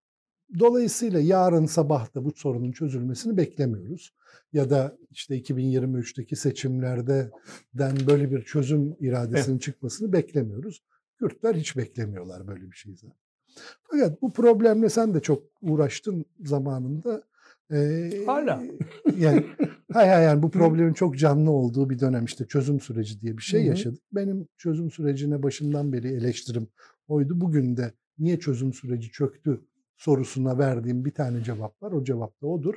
Dolayısıyla 0.58 1.20
yarın 1.20 1.66
sabah 1.66 2.14
da 2.14 2.24
bu 2.24 2.32
sorunun 2.36 2.72
çözülmesini 2.72 3.36
beklemiyoruz. 3.36 4.14
Ya 4.52 4.70
da 4.70 4.98
işte 5.10 5.38
2023'teki 5.38 6.36
seçimlerde 6.36 7.30
den 7.74 7.96
böyle 8.06 8.30
bir 8.30 8.42
çözüm 8.42 8.96
iradesinin 9.00 9.54
evet. 9.54 9.62
çıkmasını 9.62 10.12
beklemiyoruz. 10.12 10.82
Kürtler 11.18 11.54
hiç 11.54 11.76
beklemiyorlar 11.76 12.46
böyle 12.46 12.70
bir 12.70 12.76
şeyi 12.76 12.96
zaten. 12.96 13.16
Fakat 13.82 14.22
bu 14.22 14.32
problemle 14.32 14.88
sen 14.88 15.14
de 15.14 15.20
çok 15.20 15.42
uğraştın 15.62 16.24
zamanında. 16.40 17.22
Ee, 17.72 18.10
Hala. 18.26 18.62
Yani 19.18 19.46
hay 19.92 20.08
hay 20.08 20.24
yani 20.24 20.42
bu 20.42 20.50
problemin 20.50 20.92
çok 20.92 21.18
canlı 21.18 21.50
olduğu 21.50 21.90
bir 21.90 21.98
dönem 22.00 22.24
işte 22.24 22.46
çözüm 22.46 22.80
süreci 22.80 23.20
diye 23.20 23.36
bir 23.36 23.42
şey 23.42 23.60
yaşadık. 23.66 24.02
Benim 24.12 24.48
çözüm 24.58 24.90
sürecine 24.90 25.42
başından 25.42 25.92
beri 25.92 26.08
eleştirim 26.08 26.68
oydu. 27.08 27.40
Bugün 27.40 27.76
de 27.76 27.92
niye 28.18 28.38
çözüm 28.38 28.72
süreci 28.72 29.10
çöktü 29.10 29.60
sorusuna 29.96 30.58
verdiğim 30.58 31.04
bir 31.04 31.10
tane 31.10 31.44
cevap 31.44 31.82
var. 31.82 31.92
O 31.92 32.04
cevap 32.04 32.42
da 32.42 32.46
odur. 32.46 32.74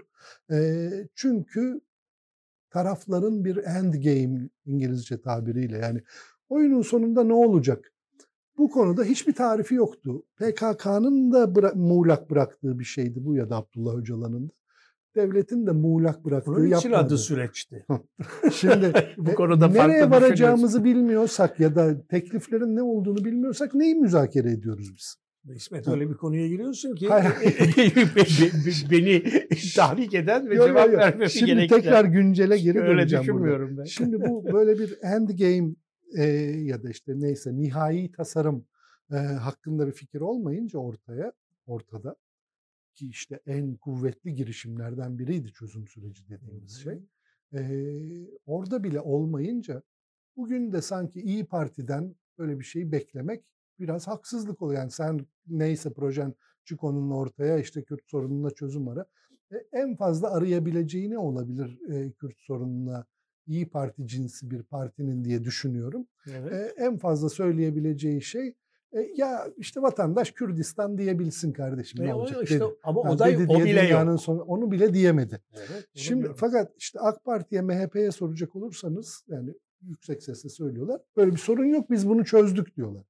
E, 0.52 0.90
çünkü 1.16 1.82
tarafların 2.70 3.46
bir 3.46 3.58
end 3.58 3.94
game 3.94 4.50
İngilizce 4.66 5.22
tabiriyle 5.22 5.78
yani 5.78 6.02
oyunun 6.50 6.82
sonunda 6.82 7.24
ne 7.24 7.34
olacak? 7.34 7.94
Bu 8.58 8.70
konuda 8.70 9.04
hiçbir 9.04 9.34
tarifi 9.34 9.76
yoktu. 9.76 10.24
PKK'nın 10.36 11.32
da 11.32 11.44
bıra- 11.44 11.76
muğlak 11.76 12.30
bıraktığı 12.30 12.80
bir 12.80 12.84
şeydi 12.84 13.26
bu 13.26 13.36
ya 13.36 13.50
da 13.50 13.56
Abdullah 13.56 13.96
Öcalan'ın 13.96 14.50
da. 14.50 14.54
Devletin 15.16 15.68
de 15.68 15.72
muğlak 15.72 16.26
bıraktığı 16.26 16.52
Bunun 16.52 16.66
için 16.66 16.72
yapmadı. 16.90 16.96
adı 16.98 17.18
süreçti. 17.18 17.86
Şimdi 18.54 18.94
Bu 19.18 19.36
konuda 19.36 19.68
nereye 19.68 20.10
varacağımızı 20.10 20.84
bilmiyorsak 20.84 21.60
ya 21.60 21.76
da 21.76 22.08
tekliflerin 22.08 22.76
ne 22.76 22.82
olduğunu 22.82 23.26
bilmiyorsak 23.26 23.74
neyi 23.74 23.96
müzakere 23.96 24.52
ediyoruz 24.52 24.92
biz? 24.96 25.16
İsmet 25.56 25.88
öyle 25.88 26.10
bir 26.10 26.14
konuya 26.14 26.48
giriyorsun 26.48 26.96
ki 26.96 27.10
beni 28.92 29.24
tahrik 29.76 30.14
eden 30.14 30.50
ve 30.50 30.56
Yo, 30.56 30.62
yo, 30.62 30.68
cevap 30.68 30.92
yo. 30.94 30.98
vermemi 30.98 31.30
Şimdi 31.30 31.46
gerektiren. 31.56 31.82
tekrar 31.82 32.06
güncele 32.06 32.58
geri 32.58 32.80
Öyle 32.80 32.90
döneceğim 32.92 33.24
burada. 33.28 33.38
düşünmüyorum 33.38 33.78
ben. 33.78 33.84
Şimdi 33.84 34.22
bu 34.22 34.46
böyle 34.54 34.80
bir 34.80 34.98
end 35.02 35.30
game 35.30 35.76
e, 36.18 36.24
ya 36.62 36.84
da 36.84 36.90
işte 36.90 37.12
neyse 37.16 37.56
nihai 37.58 38.12
tasarım 38.12 38.66
e, 39.12 39.16
hakkında 39.16 39.88
bir 39.88 39.92
fikir 39.92 40.22
olmayınca 40.22 40.80
ortaya 40.80 41.32
ortada 41.68 42.16
ki 42.96 43.08
işte 43.08 43.40
en 43.46 43.76
kuvvetli 43.76 44.36
girişimlerden 44.36 45.20
biriydi 45.20 45.54
çözüm 45.54 45.88
süreci 45.88 46.30
dediğimiz 46.30 46.84
şey. 46.84 47.00
E, 47.54 47.62
orada 48.46 48.84
bile 48.84 49.00
olmayınca 49.00 49.82
bugün 50.36 50.72
de 50.72 50.82
sanki 50.82 51.22
İyi 51.22 51.46
Parti'den 51.46 52.16
böyle 52.38 52.60
bir 52.60 52.64
şeyi 52.64 52.92
beklemek 52.92 53.44
biraz 53.80 54.08
haksızlık 54.08 54.62
oluyor. 54.62 54.80
Yani 54.80 54.92
sen 54.92 55.20
neyse 55.48 55.94
projen 55.94 56.34
çık 56.66 56.84
onunla 56.84 57.16
ortaya 57.16 57.58
işte 57.58 57.84
Kürt 57.84 58.02
sorununa 58.08 58.50
çözüm 58.50 58.88
ara. 58.88 59.06
E, 59.52 59.56
en 59.72 59.96
fazla 59.96 60.32
arayabileceği 60.32 61.10
ne 61.10 61.18
olabilir 61.18 61.80
e, 61.90 62.12
Kürt 62.12 62.38
sorununa 62.40 63.06
İyi 63.48 63.70
Parti 63.70 64.08
cinsi 64.08 64.52
bir 64.52 64.64
partinin 64.64 65.26
diye 65.26 65.44
düşünüyorum. 65.44 66.08
Evet. 66.28 66.52
E, 66.54 66.84
en 66.84 66.98
fazla 66.98 67.30
söyleyebileceği 67.30 68.22
şey 68.22 68.56
e, 68.94 69.12
ya 69.16 69.48
işte 69.58 69.82
vatandaş 69.82 70.32
Kürdistan 70.32 70.98
diyebilsin 70.98 71.54
kardeşim 71.54 72.04
Ve 72.04 72.08
ne 72.08 72.14
olacak 72.14 72.44
işte, 72.44 72.56
dedi. 72.56 72.66
ama 72.84 73.02
o 73.02 73.20
da 73.20 73.28
dedi 73.28 73.46
o 73.50 73.56
diye 73.56 73.66
bile 73.66 73.88
yok. 73.88 74.22
sonu- 74.22 74.42
onu 74.42 74.72
bile 74.72 74.94
diyemedi. 74.94 75.42
Evet, 75.56 75.88
Şimdi 75.94 76.20
biliyorum. 76.20 76.38
fakat 76.40 76.72
işte 76.78 77.00
AK 77.00 77.24
Parti'ye 77.24 77.62
MHP'ye 77.62 78.12
soracak 78.12 78.56
olursanız 78.56 79.24
yani 79.28 79.54
yüksek 79.82 80.24
sesle 80.24 80.50
söylüyorlar. 80.50 81.02
Böyle 81.18 81.32
bir 81.32 81.38
sorun 81.38 81.66
yok 81.66 81.90
biz 81.92 82.10
bunu 82.10 82.26
çözdük 82.26 82.76
diyorlar. 82.76 83.04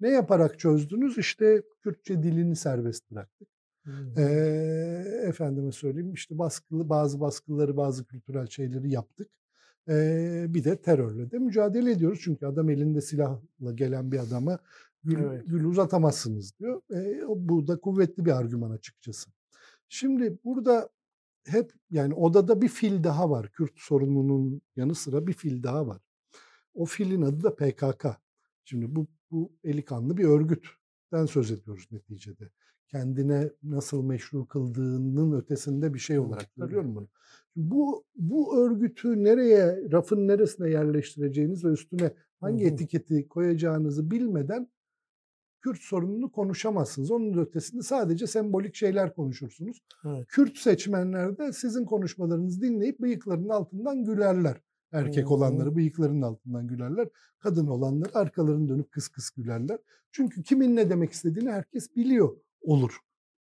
Ne 0.00 0.08
yaparak 0.08 0.58
çözdünüz? 0.58 1.18
İşte 1.18 1.62
Kürtçe 1.82 2.22
dilini 2.22 2.56
serbest 2.56 3.10
bıraktık. 3.10 3.48
Hmm. 3.82 4.18
Ee, 4.18 5.04
efendime 5.26 5.72
söyleyeyim 5.72 6.12
işte 6.12 6.38
baskılı 6.38 6.88
bazı 6.88 7.20
baskıları 7.20 7.76
bazı 7.76 8.04
kültürel 8.04 8.46
şeyleri 8.46 8.90
yaptık. 8.90 9.28
Ee, 9.88 10.46
bir 10.48 10.64
de 10.64 10.76
terörle 10.76 11.30
de 11.30 11.38
mücadele 11.38 11.90
ediyoruz. 11.90 12.20
Çünkü 12.22 12.46
adam 12.46 12.70
elinde 12.70 13.00
silahla 13.00 13.72
gelen 13.74 14.12
bir 14.12 14.18
adama 14.18 14.58
gül, 15.04 15.18
Evet. 15.18 15.42
gül 15.46 15.64
uzatamazsınız 15.64 16.58
diyor. 16.58 16.82
O- 17.26 17.48
bu 17.48 17.66
da 17.66 17.80
kuvvetli 17.80 18.24
bir 18.24 18.30
argüman 18.30 18.70
açıkçası. 18.70 19.30
Şimdi 19.88 20.38
burada 20.44 20.88
hep 21.46 21.72
yani 21.90 22.14
odada 22.14 22.62
bir 22.62 22.68
fil 22.68 23.04
daha 23.04 23.30
var. 23.30 23.50
Kürt 23.52 23.72
sorununun 23.76 24.62
yanı 24.76 24.94
sıra 24.94 25.26
bir 25.26 25.32
fil 25.32 25.62
daha 25.62 25.86
var. 25.86 26.00
O 26.74 26.84
filin 26.84 27.22
adı 27.22 27.42
da 27.42 27.54
PKK. 27.54 28.06
Şimdi 28.64 28.96
bu, 28.96 29.06
bu 29.30 29.52
eli 29.64 29.84
kanlı 29.84 30.16
bir 30.16 30.24
örgütten 30.24 31.26
söz 31.26 31.50
ediyoruz 31.50 31.88
neticede. 31.92 32.50
Kendine 32.88 33.50
nasıl 33.62 34.02
meşru 34.04 34.46
kıldığının 34.46 35.32
ötesinde 35.40 35.94
bir 35.94 35.98
şey 35.98 36.18
olarak 36.18 36.54
görüyorum 36.56 36.96
bunu. 36.96 37.08
Bu, 37.56 38.04
bu 38.16 38.58
örgütü 38.58 39.24
nereye, 39.24 39.90
rafın 39.92 40.28
neresine 40.28 40.70
yerleştireceğiniz 40.70 41.64
ve 41.64 41.68
üstüne 41.68 42.14
hangi 42.40 42.64
etiketi 42.64 43.28
koyacağınızı 43.28 44.10
bilmeden 44.10 44.68
Kürt 45.64 45.80
sorununu 45.80 46.32
konuşamazsınız. 46.32 47.10
Onun 47.10 47.38
ötesinde 47.38 47.82
sadece 47.82 48.26
sembolik 48.26 48.74
şeyler 48.74 49.14
konuşursunuz. 49.14 49.82
Evet. 50.04 50.26
Kürt 50.28 50.58
seçmenler 50.58 51.38
de 51.38 51.52
sizin 51.52 51.84
konuşmalarınızı 51.84 52.60
dinleyip 52.60 53.00
bıyıklarının 53.00 53.48
altından 53.48 54.04
gülerler. 54.04 54.56
Erkek 54.92 55.30
olanları 55.30 55.76
bıyıklarının 55.76 56.22
altından 56.22 56.66
gülerler. 56.66 57.08
Kadın 57.38 57.66
olanları 57.66 58.14
arkalarını 58.14 58.68
dönüp 58.68 58.92
kıs 58.92 59.08
kıs 59.08 59.30
gülerler. 59.30 59.78
Çünkü 60.12 60.42
kimin 60.42 60.76
ne 60.76 60.90
demek 60.90 61.12
istediğini 61.12 61.50
herkes 61.50 61.96
biliyor 61.96 62.36
olur. 62.60 62.98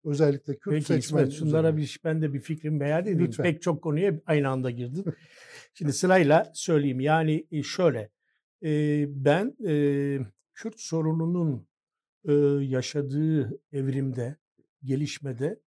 Özellikle 0.03 0.57
Kürt 0.57 0.73
Peki 0.73 0.85
seçmen 0.85 1.25
İsmet 1.25 1.39
şunlara 1.39 1.77
bir, 1.77 1.99
ben 2.03 2.21
de 2.21 2.33
bir 2.33 2.39
fikrimi 2.39 2.79
beyan 2.79 3.01
edeyim. 3.01 3.19
Lütfen. 3.19 3.43
Pek 3.43 3.61
çok 3.61 3.81
konuya 3.81 4.21
aynı 4.25 4.49
anda 4.49 4.71
girdin. 4.71 5.05
Şimdi 5.73 5.93
sırayla 5.93 6.51
söyleyeyim. 6.53 6.99
Yani 6.99 7.47
e, 7.51 7.63
şöyle 7.63 8.09
e, 8.63 9.05
ben 9.25 9.55
e, 9.67 9.73
Kürt 10.53 10.79
sorununun 10.79 11.68
e, 12.29 12.33
yaşadığı 12.63 13.59
evrimde, 13.71 14.37
gelişmede 14.83 15.61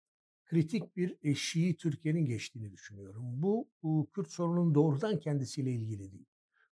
kritik 0.47 0.97
bir 0.97 1.17
eşiği 1.23 1.77
Türkiye'nin 1.77 2.25
geçtiğini 2.25 2.73
düşünüyorum. 2.73 3.23
Bu, 3.25 3.69
bu 3.83 4.09
Kürt 4.15 4.29
sorunun 4.29 4.75
doğrudan 4.75 5.19
kendisiyle 5.19 5.73
ilgili 5.73 6.13
değil. 6.13 6.27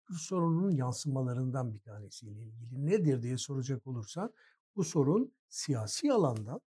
Kürt 0.04 0.18
sorununun 0.18 0.70
yansımalarından 0.70 1.74
bir 1.74 1.80
tanesiyle 1.80 2.42
ilgili. 2.42 2.86
Nedir 2.86 3.22
diye 3.22 3.38
soracak 3.38 3.86
olursan 3.86 4.32
bu 4.76 4.84
sorun 4.84 5.32
siyasi 5.48 6.12
alandan, 6.12 6.60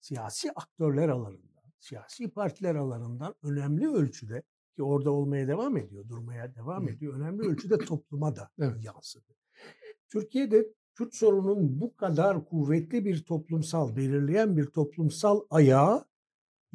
siyasi 0.00 0.52
aktörler 0.52 1.08
alanından, 1.08 1.64
siyasi 1.78 2.30
partiler 2.30 2.74
alanından 2.74 3.34
önemli 3.42 3.88
ölçüde 3.88 4.42
ki 4.76 4.82
orada 4.82 5.10
olmaya 5.10 5.48
devam 5.48 5.76
ediyor, 5.76 6.08
durmaya 6.08 6.54
devam 6.54 6.88
ediyor. 6.88 7.14
Önemli 7.14 7.42
ölçüde 7.48 7.78
topluma 7.78 8.36
da 8.36 8.50
Evet. 8.58 8.84
yansıdı. 8.84 9.34
Türkiye'de 10.08 10.66
Kürt 10.94 11.14
sorunun 11.14 11.80
bu 11.80 11.96
kadar 11.96 12.44
kuvvetli 12.44 13.04
bir 13.04 13.22
toplumsal, 13.24 13.96
belirleyen 13.96 14.56
bir 14.56 14.66
toplumsal 14.66 15.40
ayağı 15.50 16.04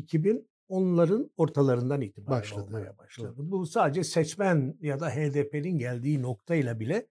2010'ların 0.02 1.30
ortalarından 1.38 2.02
itibaren 2.02 2.40
Başladı, 2.42 2.62
olmaya 2.64 2.98
başladı. 2.98 3.34
Bu 3.38 3.66
sadece 3.66 4.04
seçmen 4.04 4.78
ya 4.82 5.00
da 5.00 5.10
HDP'nin 5.10 5.78
geldiği 5.78 6.22
noktayla 6.22 6.80
bile 6.80 7.08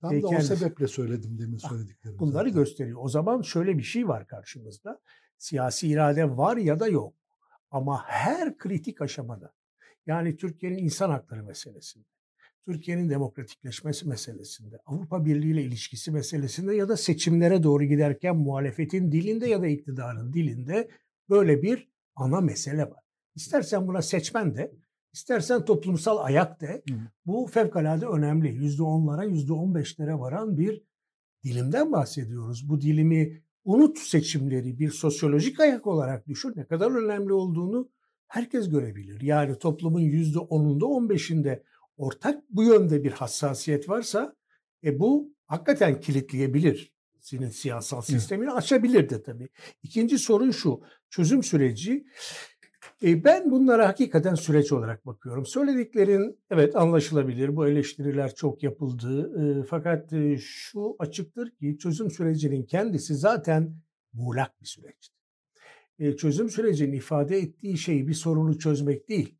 Tam 0.00 0.14
e, 0.14 0.22
da 0.22 0.26
o 0.26 0.30
kendisi- 0.30 0.56
sebeple 0.56 0.86
söyledim 0.88 1.38
demin 1.38 1.58
Ah, 1.64 1.68
söylediklerimi. 1.68 2.18
bunları 2.18 2.48
zaten. 2.48 2.54
gösteriyor. 2.64 2.98
O 3.02 3.08
zaman 3.08 3.42
şöyle 3.42 3.78
bir 3.78 3.82
şey 3.82 4.08
var 4.08 4.26
karşımızda. 4.26 5.00
Siyasi 5.38 5.88
irade 5.88 6.36
var 6.36 6.56
ya 6.56 6.80
da 6.80 6.88
yok. 6.88 7.14
Ama 7.70 8.02
her 8.06 8.58
kritik 8.58 9.00
aşamada 9.02 9.52
yani 10.06 10.36
Türkiye'nin 10.36 10.78
insan 10.78 11.10
hakları 11.10 11.44
meselesinde, 11.44 12.04
Türkiye'nin 12.66 13.10
demokratikleşmesi 13.10 14.08
meselesinde, 14.08 14.78
Avrupa 14.86 15.24
Birliği 15.24 15.50
ile 15.50 15.62
ilişkisi 15.62 16.10
meselesinde 16.10 16.74
ya 16.74 16.88
da 16.88 16.96
seçimlere 16.96 17.62
doğru 17.62 17.84
giderken 17.84 18.36
muhalefetin 18.36 19.12
dilinde 19.12 19.48
ya 19.48 19.62
da 19.62 19.66
iktidarın 19.66 20.32
dilinde 20.32 20.88
böyle 21.30 21.62
bir 21.62 21.88
ana 22.16 22.40
mesele 22.40 22.82
var. 22.82 23.02
İstersen 23.34 23.88
buna 23.88 24.02
seçmen 24.02 24.54
de, 24.54 24.72
istersen 25.12 25.64
toplumsal 25.64 26.18
ayak 26.18 26.60
de. 26.60 26.82
Hı. 26.90 26.94
Bu 27.26 27.46
fevkalade 27.46 28.06
önemli. 28.06 28.48
%10'lara, 28.48 29.26
%15'lere 29.26 30.18
varan 30.18 30.58
bir 30.58 30.82
dilimden 31.44 31.92
bahsediyoruz. 31.92 32.68
Bu 32.68 32.80
dilimi 32.80 33.42
unut 33.64 33.98
seçimleri 33.98 34.78
bir 34.78 34.90
sosyolojik 34.90 35.60
ayak 35.60 35.86
olarak 35.86 36.28
düşün. 36.28 36.52
Ne 36.56 36.66
kadar 36.66 36.90
önemli 37.04 37.32
olduğunu 37.32 37.90
herkes 38.28 38.70
görebilir. 38.70 39.20
Yani 39.20 39.58
toplumun 39.58 40.00
%10'unda 40.00 40.84
15'inde 40.84 41.62
ortak 41.96 42.42
bu 42.50 42.64
yönde 42.64 43.04
bir 43.04 43.12
hassasiyet 43.12 43.88
varsa 43.88 44.36
e 44.84 44.98
bu 44.98 45.34
hakikaten 45.46 46.00
kilitleyebilir 46.00 46.92
senin 47.20 47.48
siyasal 47.48 48.00
sistemini 48.00 48.50
açabilir 48.50 49.08
de 49.08 49.22
tabii. 49.22 49.48
İkinci 49.82 50.18
sorun 50.18 50.50
şu. 50.50 50.80
Çözüm 51.10 51.42
süreci 51.42 52.04
e, 53.02 53.24
ben 53.24 53.50
bunlara 53.50 53.88
hakikaten 53.88 54.34
süreç 54.34 54.72
olarak 54.72 55.06
bakıyorum. 55.06 55.46
Söylediklerin 55.46 56.38
evet 56.50 56.76
anlaşılabilir. 56.76 57.56
Bu 57.56 57.66
eleştiriler 57.66 58.34
çok 58.34 58.62
yapıldı. 58.62 59.32
E, 59.42 59.62
fakat 59.62 60.12
e, 60.12 60.38
şu 60.38 60.96
açıktır 60.98 61.50
ki 61.50 61.78
çözüm 61.78 62.10
sürecinin 62.10 62.62
kendisi 62.62 63.14
zaten 63.14 63.74
muğlak 64.12 64.60
bir 64.60 64.66
süreçti. 64.66 65.16
E, 65.98 66.16
çözüm 66.16 66.50
sürecinin 66.50 66.92
ifade 66.92 67.38
ettiği 67.38 67.78
şey 67.78 68.08
bir 68.08 68.14
sorunu 68.14 68.58
çözmek 68.58 69.08
değil. 69.08 69.38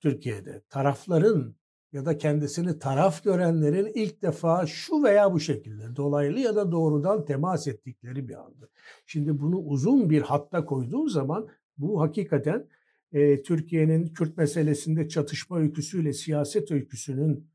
Türkiye'de 0.00 0.62
tarafların 0.68 1.56
ya 1.96 2.04
da 2.06 2.18
kendisini 2.18 2.78
taraf 2.78 3.24
görenlerin 3.24 3.92
ilk 3.94 4.22
defa 4.22 4.66
şu 4.66 5.02
veya 5.02 5.32
bu 5.32 5.40
şekilde 5.40 5.96
dolaylı 5.96 6.40
ya 6.40 6.56
da 6.56 6.72
doğrudan 6.72 7.24
temas 7.24 7.66
ettikleri 7.66 8.28
bir 8.28 8.44
andı. 8.44 8.70
Şimdi 9.06 9.40
bunu 9.40 9.58
uzun 9.58 10.10
bir 10.10 10.22
hatta 10.22 10.64
koyduğun 10.64 11.08
zaman 11.08 11.48
bu 11.78 12.00
hakikaten 12.00 12.68
e, 13.12 13.42
Türkiye'nin 13.42 14.06
Kürt 14.06 14.36
meselesinde 14.36 15.08
çatışma 15.08 15.58
öyküsüyle 15.58 16.12
siyaset 16.12 16.70
öyküsünün 16.70 17.48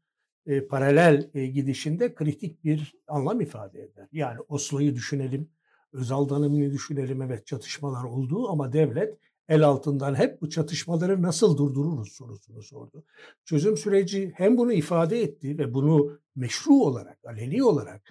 e, 0.46 0.68
paralel 0.68 1.30
e, 1.34 1.48
gidişinde 1.48 2.16
kritik 2.16 2.64
bir 2.64 2.96
anlam 3.08 3.42
ifade 3.42 3.82
eder. 3.82 4.08
Yani 4.12 4.40
Oslo'yu 4.48 4.96
düşünelim, 4.96 5.50
Özal 5.94 6.30
dönemini 6.30 6.72
düşünelim 6.72 7.22
evet 7.22 7.48
çatışmalar 7.48 8.04
oldu 8.04 8.50
ama 8.50 8.74
devlet 8.74 9.18
el 9.52 9.64
altından 9.64 10.16
hep 10.16 10.42
bu 10.42 10.50
çatışmaları 10.50 11.22
nasıl 11.22 11.58
durdururuz 11.58 12.12
sorusunu 12.12 12.64
sordu. 12.64 13.04
Çözüm 13.46 13.78
süreci 13.78 14.34
hem 14.36 14.58
bunu 14.58 14.74
ifade 14.74 15.22
etti 15.22 15.58
ve 15.58 15.74
bunu 15.74 16.20
meşru 16.36 16.74
olarak, 16.74 17.26
aleni 17.26 17.64
olarak 17.64 18.02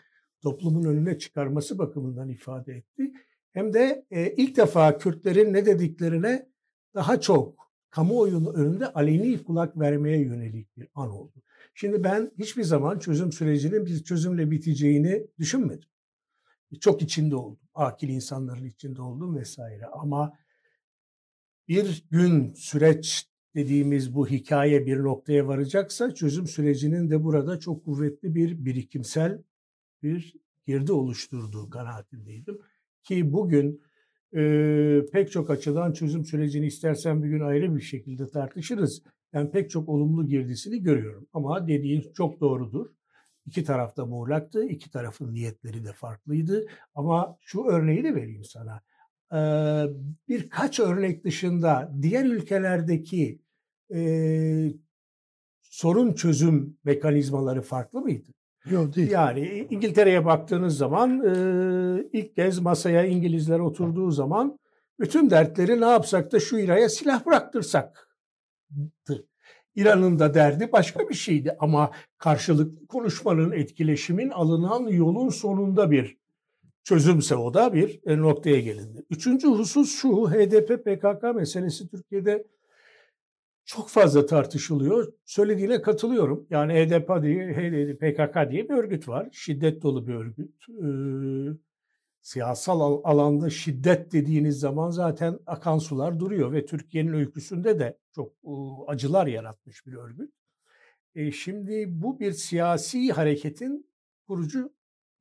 toplumun 0.42 0.84
önüne 0.84 1.18
çıkarması 1.18 1.78
bakımından 1.78 2.28
ifade 2.28 2.72
etti. 2.72 3.12
Hem 3.52 3.74
de 3.74 4.06
e, 4.10 4.34
ilk 4.36 4.56
defa 4.56 4.98
Kürtlerin 4.98 5.52
ne 5.52 5.66
dediklerine 5.66 6.48
daha 6.94 7.20
çok 7.20 7.70
kamuoyunun 7.90 8.54
önünde 8.54 8.92
aleni 8.92 9.44
kulak 9.44 9.78
vermeye 9.80 10.20
yönelik 10.20 10.76
bir 10.76 10.88
an 10.94 11.10
oldu. 11.10 11.42
Şimdi 11.74 12.04
ben 12.04 12.32
hiçbir 12.38 12.62
zaman 12.62 12.98
çözüm 12.98 13.32
sürecinin 13.32 13.86
bir 13.86 14.04
çözümle 14.04 14.50
biteceğini 14.50 15.26
düşünmedim. 15.38 15.88
Çok 16.80 17.02
içinde 17.02 17.36
oldum. 17.36 17.68
Akil 17.74 18.08
insanların 18.08 18.64
içinde 18.64 19.02
oldum 19.02 19.36
vesaire. 19.36 19.86
Ama 19.86 20.32
bir 21.70 22.04
gün 22.10 22.52
süreç 22.52 23.26
dediğimiz 23.54 24.14
bu 24.14 24.28
hikaye 24.28 24.86
bir 24.86 24.98
noktaya 24.98 25.48
varacaksa 25.48 26.14
çözüm 26.14 26.46
sürecinin 26.46 27.10
de 27.10 27.24
burada 27.24 27.58
çok 27.58 27.84
kuvvetli 27.84 28.34
bir 28.34 28.64
birikimsel 28.64 29.42
bir 30.02 30.34
girdi 30.66 30.92
oluşturduğu 30.92 31.70
kanaatindeydim. 31.70 32.58
Ki 33.02 33.32
bugün 33.32 33.82
e, 34.36 34.42
pek 35.12 35.32
çok 35.32 35.50
açıdan 35.50 35.92
çözüm 35.92 36.24
sürecini 36.24 36.66
istersen 36.66 37.22
bir 37.22 37.28
gün 37.28 37.40
ayrı 37.40 37.76
bir 37.76 37.80
şekilde 37.80 38.30
tartışırız. 38.30 39.02
Ben 39.32 39.50
pek 39.50 39.70
çok 39.70 39.88
olumlu 39.88 40.26
girdisini 40.26 40.82
görüyorum. 40.82 41.26
Ama 41.32 41.68
dediğin 41.68 42.12
çok 42.14 42.40
doğrudur. 42.40 42.86
İki 43.46 43.64
tarafta 43.64 44.06
muğlaktı, 44.06 44.64
iki 44.64 44.90
tarafın 44.90 45.34
niyetleri 45.34 45.84
de 45.84 45.92
farklıydı. 45.92 46.66
Ama 46.94 47.36
şu 47.40 47.64
örneği 47.64 48.04
de 48.04 48.14
vereyim 48.14 48.44
sana. 48.44 48.80
Birkaç 50.28 50.80
örnek 50.80 51.24
dışında 51.24 51.92
diğer 52.02 52.24
ülkelerdeki 52.24 53.42
e, 53.94 54.00
sorun 55.60 56.12
çözüm 56.12 56.76
mekanizmaları 56.84 57.62
farklı 57.62 58.00
mıydı? 58.00 58.30
Yok 58.70 58.96
değil. 58.96 59.10
Yani 59.10 59.66
İngiltere'ye 59.70 60.24
baktığınız 60.24 60.76
zaman 60.76 61.22
e, 61.24 61.32
ilk 62.12 62.36
kez 62.36 62.58
masaya 62.58 63.04
İngilizler 63.04 63.58
oturduğu 63.58 64.10
zaman 64.10 64.58
bütün 65.00 65.30
dertleri 65.30 65.80
ne 65.80 65.84
yapsak 65.84 66.32
da 66.32 66.40
şu 66.40 66.58
İran'a 66.58 66.88
silah 66.88 67.26
bıraktırsak. 67.26 68.08
İran'ın 69.74 70.18
da 70.18 70.34
derdi 70.34 70.72
başka 70.72 71.08
bir 71.08 71.14
şeydi 71.14 71.56
ama 71.60 71.90
karşılıklı 72.18 72.86
konuşmanın, 72.86 73.52
etkileşimin 73.52 74.30
alınan 74.30 74.86
yolun 74.86 75.28
sonunda 75.28 75.90
bir 75.90 76.19
çözümse 76.84 77.36
o 77.36 77.54
da 77.54 77.74
bir 77.74 78.00
e, 78.06 78.18
noktaya 78.18 78.60
gelindi. 78.60 79.04
Üçüncü 79.10 79.48
husus 79.48 80.00
şu, 80.00 80.08
HDP-PKK 80.08 81.34
meselesi 81.34 81.88
Türkiye'de 81.88 82.46
çok 83.64 83.88
fazla 83.88 84.26
tartışılıyor. 84.26 85.12
Söylediğine 85.24 85.82
katılıyorum. 85.82 86.46
Yani 86.50 86.72
HDP 86.72 87.22
diye, 87.22 87.96
PKK 87.96 88.50
diye 88.50 88.68
bir 88.68 88.74
örgüt 88.74 89.08
var. 89.08 89.28
Şiddet 89.32 89.82
dolu 89.82 90.06
bir 90.06 90.14
örgüt. 90.14 90.54
Ee, 90.68 91.58
siyasal 92.22 93.00
alanda 93.04 93.50
şiddet 93.50 94.12
dediğiniz 94.12 94.60
zaman 94.60 94.90
zaten 94.90 95.38
akan 95.46 95.78
sular 95.78 96.20
duruyor 96.20 96.52
ve 96.52 96.66
Türkiye'nin 96.66 97.12
öyküsünde 97.12 97.78
de 97.78 97.98
çok 98.14 98.32
acılar 98.86 99.26
yaratmış 99.26 99.86
bir 99.86 99.92
örgüt. 99.92 100.34
E 101.14 101.32
şimdi 101.32 101.84
bu 101.88 102.20
bir 102.20 102.32
siyasi 102.32 103.12
hareketin 103.12 103.90
kurucu 104.26 104.72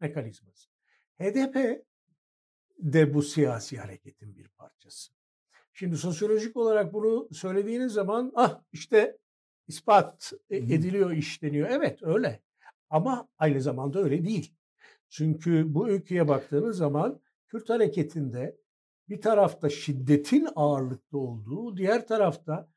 mekanizması. 0.02 0.69
HDP 1.20 1.86
de 2.80 3.14
bu 3.14 3.22
siyasi 3.22 3.78
hareketin 3.78 4.38
bir 4.38 4.48
parçası. 4.48 5.12
Şimdi 5.74 5.98
sosyolojik 5.98 6.58
olarak 6.58 6.94
bunu 6.94 7.30
söylediğiniz 7.32 7.94
zaman 7.94 8.32
ah 8.36 8.62
işte 8.72 9.18
ispat 9.68 10.34
e, 10.50 10.58
ediliyor, 10.58 11.12
işleniyor. 11.12 11.70
Evet 11.72 12.04
öyle. 12.04 12.42
Ama 12.90 13.28
aynı 13.38 13.62
zamanda 13.62 14.00
öyle 14.04 14.26
değil. 14.26 14.54
Çünkü 15.10 15.74
bu 15.74 15.90
öyküye 15.90 16.28
baktığınız 16.28 16.78
zaman 16.78 17.22
Kürt 17.48 17.70
hareketinde 17.70 18.58
bir 19.10 19.22
tarafta 19.22 19.70
şiddetin 19.70 20.48
ağırlıklı 20.56 21.18
olduğu, 21.18 21.78
diğer 21.78 22.08
tarafta 22.08 22.70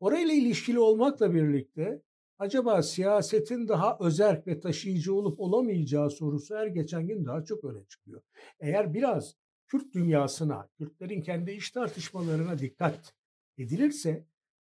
orayla 0.00 0.34
ilişkili 0.34 0.78
olmakla 0.78 1.34
birlikte 1.34 2.02
acaba 2.40 2.82
siyasetin 2.82 3.68
daha 3.68 3.98
özerk 4.00 4.46
ve 4.46 4.60
taşıyıcı 4.60 5.14
olup 5.14 5.40
olamayacağı 5.40 6.10
sorusu 6.10 6.56
her 6.56 6.66
geçen 6.66 7.06
gün 7.06 7.24
daha 7.24 7.44
çok 7.44 7.64
öne 7.64 7.84
çıkıyor. 7.84 8.22
Eğer 8.60 8.94
biraz 8.94 9.34
Kürt 9.66 9.94
dünyasına, 9.94 10.68
Kürtlerin 10.78 11.22
kendi 11.22 11.50
iş 11.50 11.70
tartışmalarına 11.70 12.58
dikkat 12.58 13.14
edilirse 13.58 14.26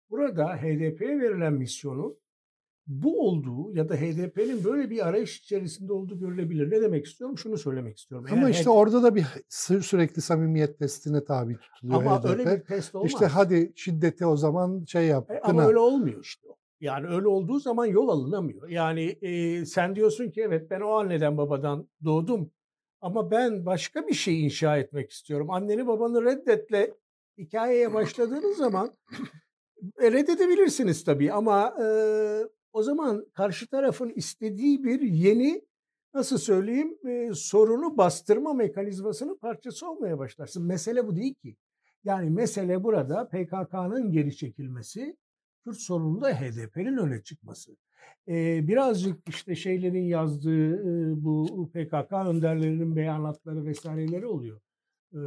burada 0.10 0.56
HDP'ye 0.58 1.20
verilen 1.20 1.54
misyonu 1.54 2.18
bu 2.88 3.28
olduğu 3.30 3.76
ya 3.76 3.90
da 3.90 3.96
HDP'nin 3.96 4.64
böyle 4.64 4.90
bir 4.90 5.08
arayış 5.08 5.40
içerisinde 5.40 5.94
olduğu 5.94 6.20
görülebilir. 6.20 6.72
Ne 6.72 6.82
demek 6.82 7.06
istiyorum? 7.06 7.38
Şunu 7.38 7.58
söylemek 7.58 7.98
istiyorum. 7.98 8.28
Ama 8.32 8.42
Eğer 8.42 8.50
işte 8.50 8.64
HDP... 8.64 8.72
orada 8.72 9.04
da 9.04 9.16
bir 9.16 9.26
sürekli 9.82 10.22
samimiyet 10.22 10.80
testine 10.80 11.24
tabi 11.24 11.58
tutuluyor 11.58 12.02
Ama 12.02 12.20
HDP. 12.20 12.30
öyle 12.30 12.46
bir 12.46 12.66
test 12.66 12.96
olmaz. 12.96 13.12
İşte 13.12 13.26
hadi 13.26 13.74
şiddeti 13.76 14.26
o 14.26 14.38
zaman 14.38 14.86
şey 14.86 15.08
yap. 15.08 15.32
E, 15.32 15.40
ama 15.40 15.66
öyle 15.66 15.80
olmuyor 15.80 16.24
işte. 16.24 16.48
Yani 16.84 17.08
öyle 17.08 17.28
olduğu 17.28 17.60
zaman 17.60 17.86
yol 17.86 18.10
alınamıyor. 18.10 18.70
Yani 18.70 19.18
e, 19.22 19.66
sen 19.66 19.96
diyorsun 19.96 20.32
ki 20.32 20.42
evet 20.42 20.70
ben 20.70 20.82
o 20.82 20.92
anneden 20.92 21.38
babadan 21.38 21.90
doğdum. 22.04 22.52
Ama 23.02 23.32
ben 23.32 23.66
başka 23.66 24.08
bir 24.08 24.14
şey 24.14 24.46
inşa 24.46 24.78
etmek 24.78 25.12
istiyorum. 25.12 25.52
Anneni 25.52 25.88
babanı 25.88 26.26
reddetle 26.26 26.94
hikayeye 27.38 27.94
başladığınız 27.94 28.58
zaman 28.58 28.98
e, 30.02 30.12
reddedebilirsiniz 30.12 31.04
tabii 31.04 31.32
ama 31.34 31.76
e, 31.84 31.86
o 32.74 32.84
zaman 32.84 33.26
karşı 33.34 33.68
tarafın 33.68 34.10
istediği 34.10 34.84
bir 34.84 35.02
yeni 35.02 35.62
nasıl 36.14 36.38
söyleyeyim 36.38 36.98
e, 37.08 37.34
sorunu 37.34 37.98
bastırma 37.98 38.54
mekanizmasının 38.54 39.38
parçası 39.38 39.90
olmaya 39.90 40.20
başlarsın. 40.20 40.66
Mesele 40.66 41.08
bu 41.08 41.16
değil 41.16 41.34
ki. 41.34 41.56
Yani 42.04 42.30
mesele 42.30 42.84
burada 42.84 43.28
PKK'nın 43.28 44.12
geri 44.12 44.36
çekilmesi, 44.36 45.18
Kürt 45.64 45.78
sorununda 45.78 46.30
HDP'nin 46.30 46.98
öne 46.98 47.24
çıkması. 47.24 47.76
Ee, 48.28 48.68
birazcık 48.68 49.30
işte 49.30 49.56
şeylerin 49.56 50.04
yazdığı 50.04 50.76
e, 50.76 51.24
bu 51.24 51.70
PKK 51.74 52.14
önderlerinin 52.14 52.96
beyanatları 52.96 53.66
vesaireleri 53.66 54.26
oluyor. 54.26 54.62
E, 55.14 55.20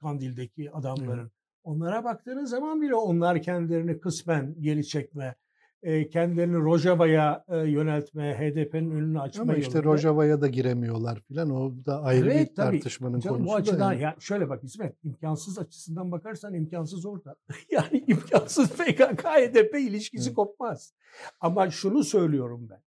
Kandil'deki 0.00 0.70
adamların. 0.70 1.24
Hı. 1.24 1.30
Onlara 1.64 2.04
baktığınız 2.04 2.50
zaman 2.50 2.82
bile 2.82 2.94
onlar 2.94 3.42
kendilerini 3.42 4.00
kısmen 4.00 4.54
geri 4.60 4.86
çekme, 4.86 5.34
e, 5.82 6.08
kendilerini 6.08 6.56
Rojava'ya 6.56 7.44
e, 7.48 7.56
yöneltme, 7.56 8.34
HDP'nin 8.34 8.90
önünü 8.90 9.20
açma 9.20 9.42
Ama 9.42 9.54
işte 9.54 9.78
yolunda. 9.78 9.92
Rojava'ya 9.92 10.40
da 10.40 10.48
giremiyorlar 10.48 11.20
filan. 11.20 11.50
O 11.50 11.86
da 11.86 12.02
ayrı 12.02 12.32
evet, 12.32 12.50
bir 12.50 12.54
tabii. 12.54 12.76
tartışmanın 12.76 13.20
Canım, 13.20 13.36
konusu. 13.36 13.52
Bu 13.52 13.56
açıdan 13.56 13.92
yani. 13.92 14.02
ya 14.02 14.16
şöyle 14.18 14.48
bak 14.48 14.64
İsmet, 14.64 15.04
imkansız 15.04 15.58
açısından 15.58 16.12
bakarsan 16.12 16.54
imkansız 16.54 17.06
orada. 17.06 17.36
yani 17.70 18.04
imkansız 18.06 18.70
PKK 18.70 19.24
HDP 19.24 19.74
ilişkisi 19.74 20.28
evet. 20.28 20.36
kopmaz. 20.36 20.94
Ama 21.40 21.70
şunu 21.70 22.04
söylüyorum 22.04 22.68
ben. 22.70 22.82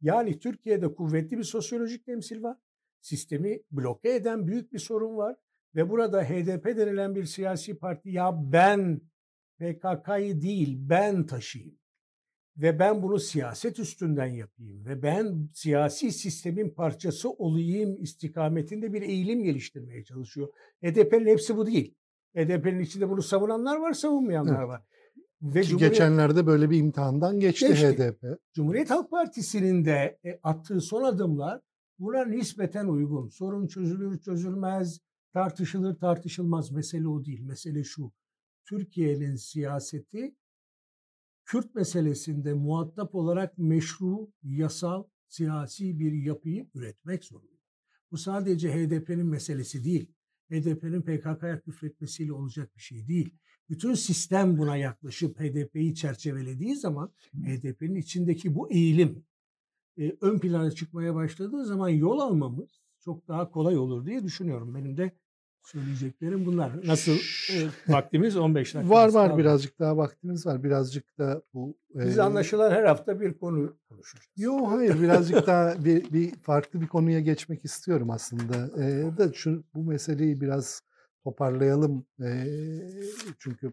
Yani 0.00 0.38
Türkiye'de 0.38 0.94
kuvvetli 0.94 1.38
bir 1.38 1.44
sosyolojik 1.44 2.06
temsil 2.06 2.42
var. 2.42 2.56
Sistemi 3.00 3.62
bloke 3.70 4.14
eden 4.14 4.46
büyük 4.46 4.72
bir 4.72 4.78
sorun 4.78 5.16
var. 5.16 5.36
Ve 5.74 5.90
burada 5.90 6.22
HDP 6.22 6.64
denilen 6.64 7.14
bir 7.14 7.24
siyasi 7.24 7.78
parti 7.78 8.10
ya 8.10 8.32
ben 8.52 9.00
PKK'yı 9.58 10.42
değil 10.42 10.76
ben 10.80 11.26
taşıyayım 11.26 11.78
ve 12.58 12.78
ben 12.78 13.02
bunu 13.02 13.18
siyaset 13.18 13.78
üstünden 13.78 14.26
yapayım 14.26 14.86
ve 14.86 15.02
ben 15.02 15.48
siyasi 15.54 16.12
sistemin 16.12 16.70
parçası 16.70 17.30
olayım 17.30 17.96
istikametinde 18.02 18.92
bir 18.92 19.02
eğilim 19.02 19.42
geliştirmeye 19.42 20.04
çalışıyor. 20.04 20.48
HDP'nin 20.84 21.26
hepsi 21.26 21.56
bu 21.56 21.66
değil. 21.66 21.94
HDP'nin 22.36 22.80
içinde 22.80 23.08
bunu 23.08 23.22
savunanlar 23.22 23.76
var, 23.76 23.92
savunmayanlar 23.92 24.58
evet. 24.58 24.68
var. 24.68 24.82
Ve 25.42 25.60
Ki 25.60 25.68
Cumhuriyet, 25.68 25.92
geçenlerde 25.92 26.46
böyle 26.46 26.70
bir 26.70 26.78
imtihandan 26.78 27.40
geçti, 27.40 27.68
geçti 27.68 27.86
HDP. 27.86 28.38
Cumhuriyet 28.52 28.90
Halk 28.90 29.10
Partisi'nin 29.10 29.84
de 29.84 30.18
e, 30.24 30.40
attığı 30.42 30.80
son 30.80 31.02
adımlar 31.02 31.60
buna 31.98 32.24
nispeten 32.24 32.86
uygun. 32.86 33.28
Sorun 33.28 33.66
çözülür 33.66 34.18
çözülmez, 34.18 35.00
tartışılır 35.32 35.94
tartışılmaz. 35.94 36.70
Mesele 36.70 37.08
o 37.08 37.24
değil. 37.24 37.40
Mesele 37.40 37.84
şu. 37.84 38.12
Türkiye'nin 38.68 39.36
siyaseti 39.36 40.34
Kürt 41.48 41.74
meselesinde 41.74 42.54
muhatap 42.54 43.14
olarak 43.14 43.58
meşru, 43.58 44.30
yasal, 44.42 45.04
siyasi 45.28 46.00
bir 46.00 46.12
yapıyı 46.12 46.66
üretmek 46.74 47.24
zorunda. 47.24 47.62
Bu 48.10 48.18
sadece 48.18 48.72
HDP'nin 48.72 49.26
meselesi 49.26 49.84
değil. 49.84 50.12
HDP'nin 50.50 51.02
PKK'ya 51.02 51.60
küfretmesiyle 51.60 52.32
olacak 52.32 52.76
bir 52.76 52.80
şey 52.80 53.08
değil. 53.08 53.34
Bütün 53.68 53.94
sistem 53.94 54.58
buna 54.58 54.76
yaklaşıp 54.76 55.40
HDP'yi 55.40 55.94
çerçevelediği 55.94 56.76
zaman 56.76 57.12
HDP'nin 57.34 57.96
içindeki 57.96 58.54
bu 58.54 58.70
eğilim 58.70 59.24
e, 59.98 60.16
ön 60.20 60.38
plana 60.38 60.70
çıkmaya 60.70 61.14
başladığı 61.14 61.64
zaman 61.64 61.88
yol 61.88 62.18
almamız 62.18 62.82
çok 63.00 63.28
daha 63.28 63.50
kolay 63.50 63.78
olur 63.78 64.06
diye 64.06 64.24
düşünüyorum. 64.24 64.74
Benim 64.74 64.96
de 64.96 65.12
Söyleyeceklerim 65.72 66.46
bunlar. 66.46 66.86
Nasıl 66.86 67.12
e, 67.12 67.56
vaktimiz 67.92 68.36
15 68.36 68.74
dakika. 68.74 68.94
Var 68.94 69.12
var 69.12 69.28
kaldı. 69.28 69.38
birazcık 69.38 69.78
daha 69.78 69.96
vaktimiz 69.96 70.46
var. 70.46 70.64
Birazcık 70.64 71.18
da 71.18 71.42
bu 71.54 71.76
Biz 71.94 72.18
e, 72.18 72.22
anlaşılan 72.22 72.70
her 72.70 72.84
hafta 72.84 73.20
bir 73.20 73.38
konu 73.38 73.76
konuşacağız. 73.88 74.28
Yok 74.36 74.68
hayır 74.70 75.02
birazcık 75.02 75.46
daha 75.46 75.84
bir, 75.84 76.12
bir 76.12 76.34
farklı 76.34 76.80
bir 76.80 76.86
konuya 76.86 77.20
geçmek 77.20 77.64
istiyorum 77.64 78.10
aslında. 78.10 78.82
E, 78.84 79.16
da 79.18 79.32
şu 79.32 79.64
bu 79.74 79.82
meseleyi 79.82 80.40
biraz 80.40 80.82
toparlayalım. 81.24 82.06
E, 82.22 82.44
çünkü 83.38 83.72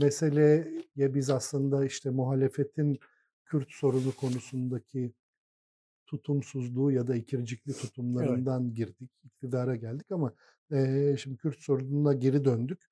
meseleye 0.00 0.68
biz 0.96 1.30
aslında 1.30 1.84
işte 1.84 2.10
muhalefetin 2.10 2.98
Kürt 3.44 3.70
sorunu 3.70 4.12
konusundaki 4.12 5.12
tutumsuzluğu 6.06 6.92
ya 6.92 7.06
da 7.06 7.16
ikircikli 7.16 7.72
tutumlarından 7.72 8.64
evet. 8.64 8.76
girdik, 8.76 9.10
iktidara 9.24 9.76
geldik 9.76 10.12
ama 10.12 10.32
e, 10.72 11.16
şimdi 11.16 11.36
Kürt 11.36 11.60
sorununa 11.60 12.12
geri 12.12 12.44
döndük. 12.44 12.90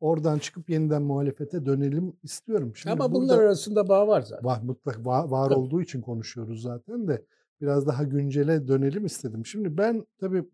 Oradan 0.00 0.38
çıkıp 0.38 0.70
yeniden 0.70 1.02
muhalefete 1.02 1.66
dönelim 1.66 2.16
istiyorum. 2.22 2.72
Şimdi 2.76 2.92
ama 2.92 3.12
bunlar 3.12 3.38
arasında 3.38 3.88
bağ 3.88 4.08
var 4.08 4.20
zaten. 4.20 4.44
Var, 4.44 4.60
mutlak 4.62 5.06
var, 5.06 5.28
var 5.28 5.50
olduğu 5.50 5.82
için 5.82 6.00
konuşuyoruz 6.00 6.62
zaten 6.62 7.08
de 7.08 7.24
biraz 7.60 7.86
daha 7.86 8.04
güncele 8.04 8.68
dönelim 8.68 9.06
istedim. 9.06 9.46
Şimdi 9.46 9.78
ben 9.78 10.06
tabii 10.18 10.44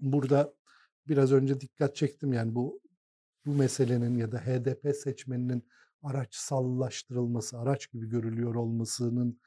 burada 0.00 0.54
biraz 1.08 1.32
önce 1.32 1.60
dikkat 1.60 1.96
çektim 1.96 2.32
yani 2.32 2.54
bu 2.54 2.80
bu 3.46 3.54
meselenin 3.54 4.18
ya 4.18 4.32
da 4.32 4.38
HDP 4.38 4.96
seçmeninin 4.96 5.62
araçsallaştırılması, 6.02 7.58
araç 7.58 7.90
gibi 7.90 8.08
görülüyor 8.08 8.54
olmasının 8.54 9.40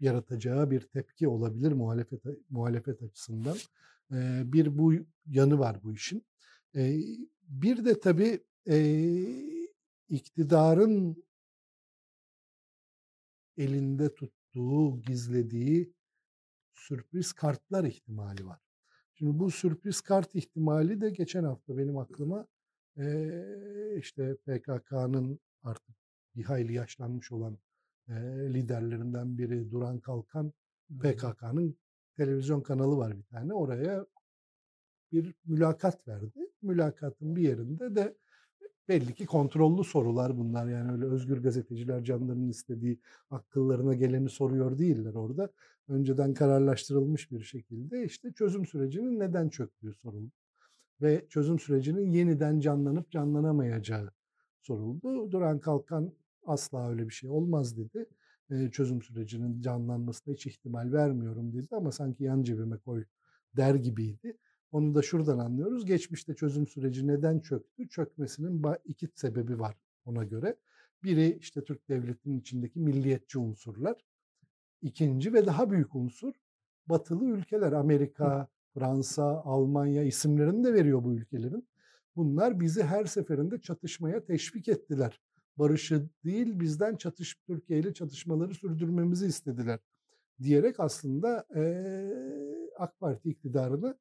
yaratacağı 0.00 0.70
bir 0.70 0.80
tepki 0.80 1.28
olabilir 1.28 1.72
muhalefet 1.72 2.22
muhalefet 2.50 3.02
açısından. 3.02 3.56
Bir 4.52 4.78
bu 4.78 4.94
yanı 5.26 5.58
var 5.58 5.82
bu 5.82 5.92
işin. 5.92 6.26
Bir 7.48 7.84
de 7.84 8.00
tabii 8.00 8.40
iktidarın 10.08 11.24
elinde 13.56 14.14
tuttuğu, 14.14 15.02
gizlediği 15.02 15.94
sürpriz 16.74 17.32
kartlar 17.32 17.84
ihtimali 17.84 18.46
var. 18.46 18.60
Şimdi 19.14 19.38
bu 19.38 19.50
sürpriz 19.50 20.00
kart 20.00 20.34
ihtimali 20.34 21.00
de 21.00 21.10
geçen 21.10 21.44
hafta 21.44 21.78
benim 21.78 21.98
aklıma 21.98 22.46
e, 22.96 23.96
işte 23.98 24.36
PKK'nın 24.36 25.40
artık 25.62 25.96
bir 26.36 26.44
hayli 26.44 26.72
yaşlanmış 26.72 27.32
olan 27.32 27.58
e, 28.08 28.12
liderlerinden 28.54 29.38
biri 29.38 29.70
Duran 29.70 30.00
Kalkan 30.00 30.52
PKK'nın 31.00 31.78
televizyon 32.24 32.60
kanalı 32.60 32.96
var 32.96 33.18
bir 33.18 33.22
tane 33.22 33.54
oraya 33.54 34.06
bir 35.12 35.34
mülakat 35.44 36.08
verdi. 36.08 36.50
Mülakatın 36.62 37.36
bir 37.36 37.42
yerinde 37.42 37.96
de 37.96 38.16
belli 38.88 39.14
ki 39.14 39.26
kontrollü 39.26 39.84
sorular 39.84 40.38
bunlar. 40.38 40.68
Yani 40.68 40.92
öyle 40.92 41.04
özgür 41.04 41.42
gazeteciler 41.42 42.04
canlarının 42.04 42.48
istediği 42.48 43.00
akıllarına 43.30 43.94
geleni 43.94 44.28
soruyor 44.28 44.78
değiller 44.78 45.14
orada. 45.14 45.50
Önceden 45.88 46.34
kararlaştırılmış 46.34 47.30
bir 47.30 47.42
şekilde 47.42 48.04
işte 48.04 48.32
çözüm 48.32 48.66
sürecinin 48.66 49.20
neden 49.20 49.48
çöktüğü 49.48 49.92
soruldu. 49.92 50.32
Ve 51.00 51.26
çözüm 51.28 51.58
sürecinin 51.58 52.12
yeniden 52.12 52.60
canlanıp 52.60 53.10
canlanamayacağı 53.10 54.10
soruldu. 54.60 55.32
Duran 55.32 55.58
Kalkan 55.58 56.12
asla 56.46 56.90
öyle 56.90 57.08
bir 57.08 57.14
şey 57.14 57.30
olmaz 57.30 57.76
dedi. 57.76 58.06
E, 58.52 58.70
çözüm 58.70 59.02
sürecinin 59.02 59.60
canlanmasına 59.60 60.34
hiç 60.34 60.46
ihtimal 60.46 60.92
vermiyorum 60.92 61.52
dedi 61.52 61.76
ama 61.76 61.92
sanki 61.92 62.24
yan 62.24 62.42
cebime 62.42 62.78
koy 62.78 63.04
der 63.56 63.74
gibiydi. 63.74 64.36
Onu 64.72 64.94
da 64.94 65.02
şuradan 65.02 65.38
anlıyoruz. 65.38 65.84
Geçmişte 65.84 66.34
çözüm 66.34 66.66
süreci 66.66 67.06
neden 67.06 67.40
çöktü? 67.40 67.88
Çökmesinin 67.88 68.62
iki 68.84 69.08
sebebi 69.14 69.58
var 69.58 69.76
ona 70.04 70.24
göre. 70.24 70.56
Biri 71.02 71.38
işte 71.40 71.64
Türk 71.64 71.88
Devleti'nin 71.88 72.40
içindeki 72.40 72.80
milliyetçi 72.80 73.38
unsurlar. 73.38 74.04
İkinci 74.82 75.32
ve 75.32 75.46
daha 75.46 75.70
büyük 75.70 75.94
unsur 75.94 76.32
batılı 76.86 77.24
ülkeler. 77.24 77.72
Amerika, 77.72 78.48
Fransa, 78.74 79.24
Almanya 79.24 80.02
isimlerini 80.02 80.64
de 80.64 80.74
veriyor 80.74 81.04
bu 81.04 81.14
ülkelerin. 81.14 81.68
Bunlar 82.16 82.60
bizi 82.60 82.82
her 82.82 83.04
seferinde 83.04 83.60
çatışmaya 83.60 84.24
teşvik 84.24 84.68
ettiler. 84.68 85.20
Barışı 85.56 86.08
değil 86.24 86.60
bizden 86.60 86.96
çatış 86.96 87.34
Türkiye 87.46 87.78
ile 87.78 87.94
çatışmaları 87.94 88.54
sürdürmemizi 88.54 89.26
istediler 89.26 89.78
diyerek 90.42 90.80
aslında 90.80 91.46
e, 91.56 91.62
AK 92.78 93.00
Parti 93.00 93.30
iktidarını 93.30 93.98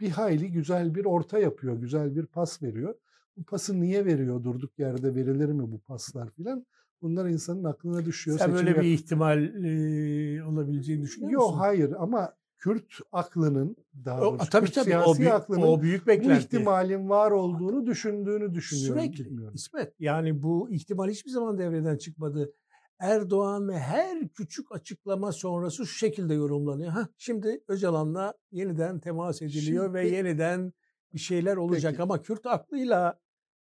bir 0.00 0.10
hayli 0.10 0.52
güzel 0.52 0.94
bir 0.94 1.04
orta 1.04 1.38
yapıyor, 1.38 1.76
güzel 1.76 2.16
bir 2.16 2.26
pas 2.26 2.62
veriyor. 2.62 2.94
Bu 3.36 3.44
pası 3.44 3.80
niye 3.80 4.04
veriyor 4.04 4.44
durduk 4.44 4.78
yerde 4.78 5.14
verilir 5.14 5.48
mi 5.48 5.72
bu 5.72 5.78
paslar 5.78 6.30
filan? 6.30 6.66
Bunlar 7.02 7.28
insanın 7.28 7.64
aklına 7.64 8.04
düşüyor. 8.04 8.38
Sen 8.38 8.52
böyle 8.52 8.80
bir 8.80 8.86
ihtimal 8.86 9.42
e, 9.44 10.44
olabileceğini 10.44 11.02
düşünüyor 11.02 11.32
musun? 11.32 11.52
Yok 11.52 11.60
hayır 11.60 11.94
ama 11.98 12.32
Kürt 12.60 12.92
aklının 13.12 13.76
daha 14.04 14.20
doğrusu 14.20 14.44
o, 14.44 14.48
tabii, 14.50 14.66
Kürt 14.66 14.74
tabii, 14.74 14.84
siyasi 14.84 15.10
o 15.10 15.18
büyük, 15.18 15.32
aklının 15.32 15.62
o 15.62 15.82
büyük 15.82 16.06
beklenti. 16.06 16.30
bu 16.30 16.38
ihtimalin 16.38 17.08
var 17.08 17.30
olduğunu 17.30 17.86
düşündüğünü 17.86 18.54
düşünüyorum. 18.54 19.02
Sürekli 19.02 19.24
bilmiyorum. 19.24 19.54
İsmet 19.54 19.94
yani 19.98 20.42
bu 20.42 20.70
ihtimal 20.70 21.08
hiçbir 21.08 21.30
zaman 21.30 21.58
devreden 21.58 21.96
çıkmadı. 21.96 22.52
Erdoğan 22.98 23.68
ve 23.68 23.78
her 23.78 24.28
küçük 24.28 24.72
açıklama 24.72 25.32
sonrası 25.32 25.86
şu 25.86 25.98
şekilde 25.98 26.34
yorumlanıyor. 26.34 26.90
Ha 26.90 27.08
şimdi 27.18 27.64
Öcalan'la 27.68 28.34
yeniden 28.52 29.00
temas 29.00 29.42
ediliyor 29.42 29.84
şimdi, 29.84 29.94
ve 29.94 30.08
yeniden 30.08 30.72
bir 31.14 31.18
şeyler 31.18 31.56
olacak 31.56 31.92
peki. 31.92 32.02
ama 32.02 32.22
Kürt 32.22 32.46
aklıyla 32.46 33.20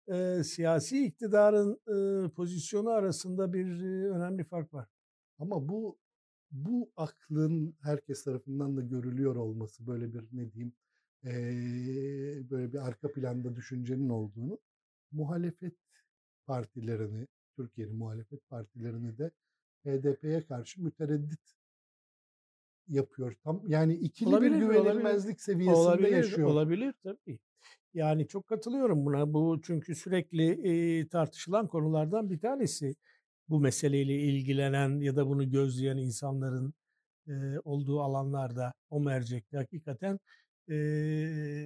e, 0.07 0.43
siyasi 0.43 1.05
iktidarın 1.05 1.79
e, 1.87 2.29
pozisyonu 2.29 2.89
arasında 2.89 3.53
bir 3.53 3.83
e, 3.83 4.09
önemli 4.09 4.43
fark 4.43 4.73
var. 4.73 4.87
Ama 5.39 5.69
bu 5.69 5.97
bu 6.51 6.91
aklın 6.95 7.75
herkes 7.81 8.23
tarafından 8.23 8.77
da 8.77 8.81
görülüyor 8.81 9.35
olması 9.35 9.87
böyle 9.87 10.13
bir 10.13 10.23
ne 10.31 10.53
diyeyim 10.53 10.73
e, 11.23 11.31
böyle 12.49 12.73
bir 12.73 12.87
arka 12.87 13.11
planda 13.11 13.55
düşüncenin 13.55 14.09
olduğunu 14.09 14.59
muhalefet 15.11 15.73
partilerini 16.45 17.27
Türkiye'nin 17.55 17.95
muhalefet 17.95 18.49
partilerini 18.49 19.17
de 19.17 19.31
HDP'ye 19.85 20.45
karşı 20.45 20.83
mütereddit 20.83 21.55
yapıyor. 22.87 23.35
Tam 23.43 23.63
yani 23.67 23.93
ikili 23.93 24.29
olabilir, 24.29 24.51
bir 24.51 24.59
güvenilmezlik 24.59 25.25
olabilir. 25.25 25.39
seviyesinde 25.39 25.75
olabilir, 25.75 26.11
yaşıyor. 26.11 26.47
Olabilir 26.47 26.93
tabii. 27.03 27.39
Yani 27.93 28.27
çok 28.27 28.47
katılıyorum 28.47 29.05
buna. 29.05 29.33
Bu 29.33 29.59
çünkü 29.63 29.95
sürekli 29.95 30.49
e, 30.49 31.07
tartışılan 31.07 31.67
konulardan 31.67 32.29
bir 32.29 32.39
tanesi 32.39 32.95
bu 33.49 33.59
meseleyle 33.59 34.15
ilgilenen 34.19 34.99
ya 34.99 35.15
da 35.15 35.27
bunu 35.27 35.49
gözleyen 35.49 35.97
insanların 35.97 36.73
e, 37.27 37.59
olduğu 37.63 38.01
alanlarda 38.01 38.73
o 38.89 38.99
mercekte 38.99 39.57
hakikaten 39.57 40.19
e, 40.69 40.75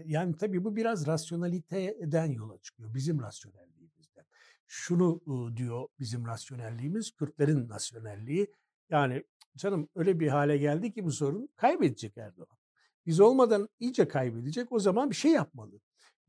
yani 0.06 0.38
tabii 0.38 0.64
bu 0.64 0.76
biraz 0.76 1.08
rasyonaliteden 1.08 2.26
yola 2.26 2.58
çıkıyor. 2.58 2.94
Bizim 2.94 3.22
rasyonelliğimizden. 3.22 4.26
Şunu 4.68 5.22
e, 5.28 5.58
diyor 5.58 5.88
bizim 6.00 6.26
rasyonelliğimiz, 6.28 7.12
Kürtlerin 7.12 7.70
rasyonelliği. 7.70 8.48
Yani 8.90 9.24
canım 9.58 9.90
öyle 9.96 10.20
bir 10.20 10.28
hale 10.28 10.58
geldi 10.58 10.94
ki 10.94 11.04
bu 11.06 11.12
sorun 11.12 11.50
kaybedecek 11.56 12.18
Erdoğan. 12.18 12.58
Biz 13.06 13.20
olmadan 13.20 13.70
iyice 13.80 14.08
kaybedecek. 14.08 14.72
O 14.72 14.80
zaman 14.80 15.10
bir 15.10 15.16
şey 15.16 15.32
yapmalı. 15.32 15.80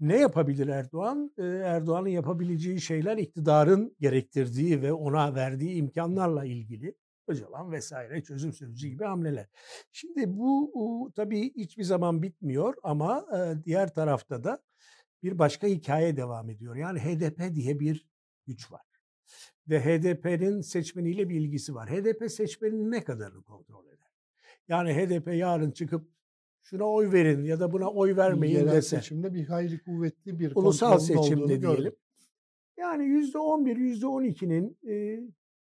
Ne 0.03 0.21
yapabilir 0.21 0.69
Erdoğan? 0.69 1.33
Erdoğan'ın 1.65 2.09
yapabileceği 2.09 2.81
şeyler 2.81 3.17
iktidarın 3.17 3.97
gerektirdiği 4.01 4.83
ve 4.83 4.93
ona 4.93 5.35
verdiği 5.35 5.75
imkanlarla 5.75 6.45
ilgili. 6.45 6.95
Öcalan 7.29 7.73
vesaire 7.73 8.23
çözüm 8.23 8.53
süreci 8.53 8.91
gibi 8.91 9.05
hamleler. 9.05 9.47
Şimdi 9.93 10.25
bu 10.27 11.13
tabii 11.17 11.55
hiçbir 11.55 11.83
zaman 11.85 12.23
bitmiyor 12.23 12.75
ama 12.83 13.27
diğer 13.65 13.95
tarafta 13.95 14.45
da 14.45 14.63
bir 15.23 15.39
başka 15.39 15.67
hikaye 15.67 16.17
devam 16.17 16.51
ediyor. 16.51 16.77
Yani 16.77 17.01
HDP 17.01 17.55
diye 17.55 17.81
bir 17.81 18.07
güç 18.47 18.73
var. 18.73 18.87
Ve 19.69 19.81
HDP'nin 19.81 20.61
seçmeniyle 20.61 21.29
bir 21.29 21.41
ilgisi 21.41 21.75
var. 21.75 21.91
HDP 21.91 22.31
seçmenin 22.31 22.91
ne 22.91 23.05
kadarını 23.05 23.43
kontrol 23.43 23.87
eder? 23.87 24.11
Yani 24.69 24.95
HDP 24.95 25.35
yarın 25.35 25.71
çıkıp 25.71 26.09
şuna 26.63 26.85
oy 26.85 27.13
verin 27.13 27.45
ya 27.45 27.61
da 27.61 27.73
buna 27.73 27.91
oy 27.91 28.17
vermeyin 28.17 28.59
Yerel 28.59 28.73
dese. 28.73 28.97
seçimde 28.97 29.35
bir 29.35 29.47
hayli 29.47 29.83
kuvvetli 29.83 30.39
bir 30.39 30.53
ulusal 30.57 30.99
seçimde 30.99 31.63
diyelim. 31.63 31.93
Yani 32.77 33.05
yüzde 33.05 33.39
on 33.39 33.67
bir, 33.67 33.77
yüzde 33.77 34.07
on 34.07 34.23
ikinin 34.23 34.79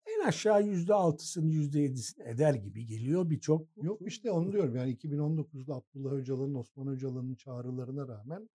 en 0.06 0.20
aşağı 0.26 0.62
yüzde 0.62 0.94
altısını, 0.94 1.50
yüzde 1.50 1.80
yedisini 1.80 2.28
eder 2.28 2.54
gibi 2.54 2.86
geliyor 2.86 3.30
birçok. 3.30 3.68
Yok 3.82 4.00
işte 4.06 4.30
onu 4.30 4.52
diyorum 4.52 4.76
yani 4.76 4.94
2019'da 4.94 5.74
Abdullah 5.74 6.12
Öcalan'ın, 6.12 6.54
Osman 6.54 6.88
Öcalan'ın 6.88 7.34
çağrılarına 7.34 8.08
rağmen 8.08 8.48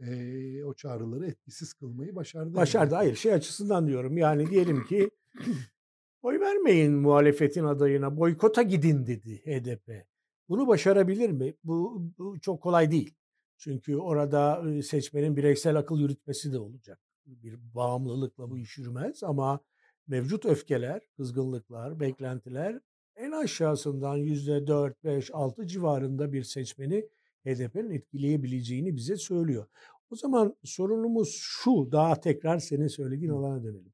e, 0.00 0.64
o 0.64 0.74
çağrıları 0.74 1.26
etkisiz 1.26 1.72
kılmayı 1.72 2.16
başardı. 2.16 2.54
Başardı. 2.54 2.94
Yani. 2.94 2.98
Hayır 3.00 3.16
şey 3.16 3.32
açısından 3.32 3.86
diyorum 3.86 4.16
yani 4.18 4.50
diyelim 4.50 4.84
ki 4.84 5.10
oy 6.22 6.40
vermeyin 6.40 6.92
muhalefetin 6.92 7.64
adayına 7.64 8.16
boykota 8.16 8.62
gidin 8.62 9.06
dedi 9.06 9.36
HDP. 9.44 10.09
Bunu 10.50 10.66
başarabilir 10.66 11.30
mi? 11.30 11.54
Bu, 11.64 12.02
bu 12.18 12.40
çok 12.40 12.62
kolay 12.62 12.90
değil. 12.90 13.14
Çünkü 13.58 13.96
orada 13.96 14.62
seçmenin 14.82 15.36
bireysel 15.36 15.76
akıl 15.76 16.00
yürütmesi 16.00 16.52
de 16.52 16.58
olacak. 16.58 17.00
Bir 17.26 17.74
bağımlılıkla 17.74 18.50
bu 18.50 18.58
iş 18.58 18.78
yürümez 18.78 19.22
ama 19.22 19.60
mevcut 20.06 20.44
öfkeler, 20.46 21.02
kızgınlıklar, 21.16 22.00
beklentiler 22.00 22.80
en 23.16 23.32
aşağısından 23.32 24.16
yüzde 24.16 24.66
4, 24.66 25.04
5, 25.04 25.30
6 25.34 25.66
civarında 25.66 26.32
bir 26.32 26.42
seçmeni 26.42 27.08
HDP'nin 27.44 27.90
etkileyebileceğini 27.90 28.96
bize 28.96 29.16
söylüyor. 29.16 29.66
O 30.10 30.16
zaman 30.16 30.56
sorunumuz 30.64 31.36
şu, 31.40 31.88
daha 31.92 32.20
tekrar 32.20 32.58
senin 32.58 32.88
söylediğin 32.88 33.32
alana 33.32 33.64
dönelim. 33.64 33.92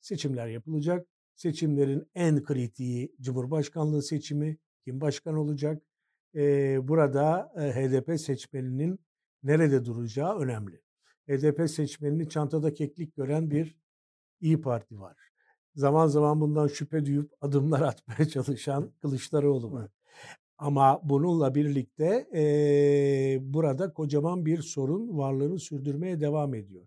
Seçimler 0.00 0.48
yapılacak. 0.48 1.06
Seçimlerin 1.34 2.06
en 2.14 2.42
kritiği 2.42 3.14
Cumhurbaşkanlığı 3.20 4.02
seçimi. 4.02 4.58
Kim 4.84 5.00
başkan 5.00 5.34
olacak? 5.34 5.82
Ee, 6.34 6.88
burada 6.88 7.52
e, 7.56 7.60
HDP 7.60 8.20
seçmeninin 8.20 9.00
nerede 9.42 9.84
duracağı 9.84 10.38
önemli. 10.38 10.80
HDP 11.28 11.70
seçmenini 11.70 12.28
çantada 12.28 12.74
keklik 12.74 13.16
gören 13.16 13.50
bir 13.50 13.76
İyi 14.40 14.60
Parti 14.60 15.00
var. 15.00 15.16
Zaman 15.74 16.06
zaman 16.06 16.40
bundan 16.40 16.66
şüphe 16.66 17.06
duyup 17.06 17.32
adımlar 17.40 17.80
atmaya 17.88 18.28
çalışan 18.28 18.92
Kılıçdaroğlu 19.02 19.72
var. 19.72 19.90
Ama 20.58 21.00
bununla 21.04 21.54
birlikte 21.54 22.28
e, 22.34 23.38
burada 23.40 23.92
kocaman 23.92 24.46
bir 24.46 24.62
sorun 24.62 25.18
varlığını 25.18 25.58
sürdürmeye 25.58 26.20
devam 26.20 26.54
ediyor. 26.54 26.86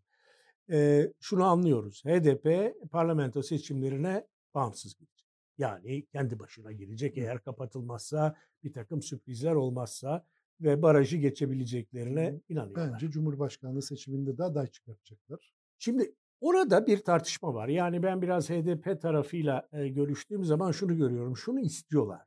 E, 0.71 1.07
şunu 1.19 1.43
anlıyoruz. 1.43 2.05
HDP 2.05 2.73
parlamento 2.91 3.43
seçimlerine 3.43 4.27
bağımsız 4.53 4.95
gidecek. 4.95 5.12
Yani 5.57 6.05
kendi 6.05 6.39
başına 6.39 6.71
girecek 6.71 7.17
eğer 7.17 7.43
kapatılmazsa 7.43 8.35
bir 8.63 8.73
takım 8.73 9.01
sürprizler 9.01 9.53
olmazsa 9.55 10.25
ve 10.61 10.81
barajı 10.81 11.17
geçebileceklerine 11.17 12.41
inanıyorlar. 12.49 12.93
Bence 12.93 13.11
Cumhurbaşkanlığı 13.11 13.81
seçiminde 13.81 14.37
de 14.37 14.43
aday 14.43 14.67
çıkartacaklar. 14.67 15.53
Şimdi 15.79 16.15
orada 16.41 16.87
bir 16.87 16.97
tartışma 16.97 17.53
var. 17.53 17.67
Yani 17.67 18.03
ben 18.03 18.21
biraz 18.21 18.49
HDP 18.49 19.01
tarafıyla 19.01 19.69
e, 19.71 19.87
görüştüğüm 19.87 20.43
zaman 20.43 20.71
şunu 20.71 20.97
görüyorum. 20.97 21.37
Şunu 21.37 21.59
istiyorlar. 21.59 22.21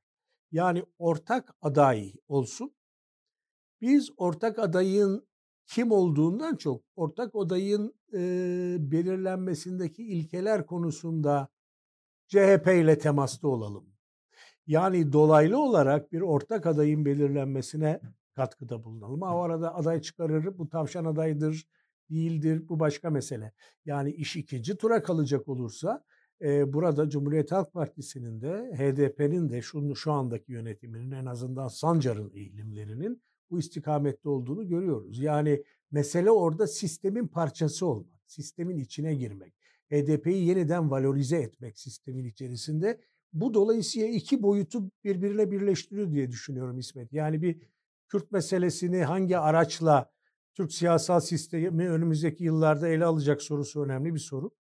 Yani 0.53 0.85
ortak 0.99 1.55
aday 1.63 2.13
olsun. 2.29 2.75
Biz 3.81 4.11
ortak 4.17 4.59
adayın 4.59 5.27
kim 5.67 5.91
olduğundan 5.91 6.57
çok 6.57 6.83
ortak 6.97 7.35
adayın 7.35 7.95
e, 8.13 8.19
belirlenmesindeki 8.79 10.03
ilkeler 10.03 10.67
konusunda 10.67 11.49
CHP 12.29 12.67
ile 12.67 12.99
temasta 12.99 13.49
olalım. 13.49 13.87
Yani 14.67 15.13
dolaylı 15.13 15.59
olarak 15.59 16.13
bir 16.13 16.21
ortak 16.21 16.67
adayın 16.67 17.05
belirlenmesine 17.05 18.01
katkıda 18.35 18.85
bulunalım. 18.85 19.23
Ama 19.23 19.37
o 19.37 19.41
arada 19.41 19.75
aday 19.75 20.01
çıkarır, 20.01 20.59
bu 20.59 20.69
tavşan 20.69 21.05
adaydır, 21.05 21.69
değildir, 22.11 22.69
bu 22.69 22.81
başka 22.81 23.11
mesele. 23.11 23.53
Yani 23.85 24.11
iş 24.11 24.37
ikinci 24.37 24.77
tura 24.77 25.03
kalacak 25.03 25.49
olursa 25.49 26.05
e, 26.43 26.73
burada 26.73 27.09
Cumhuriyet 27.09 27.53
Halk 27.53 27.73
Partisi'nin 27.73 28.41
de 28.41 28.73
HDP'nin 28.77 29.49
de 29.49 29.63
şu, 29.63 29.97
şu 29.97 30.13
andaki 30.13 30.53
yönetiminin 30.53 31.11
en 31.11 31.27
azından 31.27 31.69
Sancar'ın 31.69 32.31
eğilimlerinin 32.35 33.23
bu 33.51 33.59
istikamette 33.59 34.29
olduğunu 34.29 34.69
görüyoruz. 34.69 35.19
Yani 35.19 35.63
mesele 35.91 36.31
orada 36.31 36.67
sistemin 36.67 37.27
parçası 37.27 37.87
olmak, 37.87 38.21
sistemin 38.27 38.79
içine 38.79 39.15
girmek, 39.15 39.55
HDP'yi 39.91 40.47
yeniden 40.47 40.91
valorize 40.91 41.37
etmek 41.37 41.79
sistemin 41.79 42.25
içerisinde. 42.25 43.01
Bu 43.33 43.55
dolayısıyla 43.55 44.09
iki 44.09 44.43
boyutu 44.43 44.91
birbirine 45.05 45.51
birleştiriyor 45.51 46.11
diye 46.11 46.31
düşünüyorum 46.31 46.79
İsmet. 46.79 47.13
Yani 47.13 47.43
bir 47.43 47.61
Kürt 48.09 48.33
meselesini 48.33 49.05
hangi 49.05 49.39
araçla 49.39 50.11
Türk 50.55 50.73
siyasal 50.73 51.21
sistemi 51.21 51.91
önümüzdeki 51.91 52.45
yıllarda 52.45 52.89
ele 52.89 53.05
alacak 53.05 53.43
sorusu 53.43 53.85
önemli 53.85 54.15
bir 54.15 54.21
soru. 54.21 54.51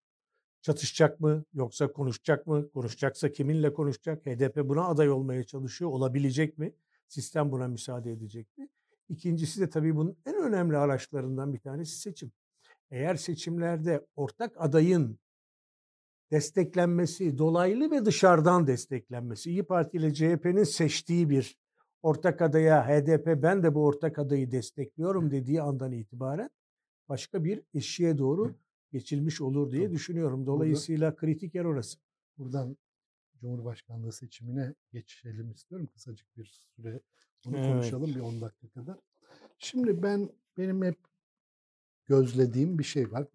Çatışacak 0.63 1.21
mı 1.21 1.45
yoksa 1.55 1.93
konuşacak 1.93 2.47
mı? 2.47 2.71
Konuşacaksa 2.71 3.33
kiminle 3.33 3.73
konuşacak? 3.73 4.27
HDP 4.27 4.57
buna 4.69 4.85
aday 4.85 5.11
olmaya 5.11 5.45
çalışıyor. 5.45 5.91
Olabilecek 5.91 6.59
mi? 6.59 6.75
Sistem 7.09 7.53
buna 7.53 7.69
müsaade 7.69 8.13
edecek 8.13 8.59
mi? 8.59 8.69
İkincisi 9.09 9.61
de 9.61 9.71
tabii 9.71 9.97
bunun 9.97 10.17
en 10.27 10.35
önemli 10.35 10.77
araçlarından 10.77 11.53
bir 11.53 11.59
tanesi 11.59 12.01
seçim. 12.01 12.33
Eğer 12.91 13.15
seçimlerde 13.15 14.07
ortak 14.17 14.53
adayın 14.57 15.19
desteklenmesi, 16.31 17.39
dolaylı 17.39 17.91
ve 17.91 18.05
dışarıdan 18.05 18.67
desteklenmesi, 18.67 19.51
İyi 19.51 19.63
Parti 19.63 19.97
ile 19.97 20.15
CHP'nin 20.15 20.65
seçtiği 20.65 21.31
bir 21.31 21.59
ortak 22.03 22.43
adaya 22.43 22.89
HDP 22.89 23.43
ben 23.43 23.63
de 23.63 23.75
bu 23.75 23.85
ortak 23.85 24.19
adayı 24.19 24.51
destekliyorum 24.51 25.31
dediği 25.31 25.63
andan 25.63 25.93
itibaren 25.93 26.51
başka 27.09 27.45
bir 27.45 27.63
eşiğe 27.75 28.19
doğru 28.19 28.55
geçilmiş 28.93 29.41
olur 29.41 29.73
diye 29.73 29.91
düşünüyorum. 29.91 30.47
Dolayısıyla 30.47 31.17
kritik 31.17 31.55
yer 31.55 31.65
orası. 31.65 31.99
Buradan 32.39 32.77
Cumhurbaşkanlığı 33.41 34.13
seçimine 34.13 34.75
geçelim 34.93 35.51
istiyorum. 35.51 35.89
Kısacık 35.93 36.37
bir 36.37 36.69
süre 36.77 37.01
onu 37.47 37.57
evet. 37.57 37.67
konuşalım 37.67 38.15
bir 38.15 38.21
10 38.21 38.41
dakika 38.41 38.69
kadar. 38.69 38.99
Şimdi 39.59 40.03
ben 40.03 40.31
benim 40.59 40.85
hep 40.85 40.99
gözlediğim 42.07 42.79
bir 42.79 42.85
şey 42.85 43.13
var. 43.13 43.27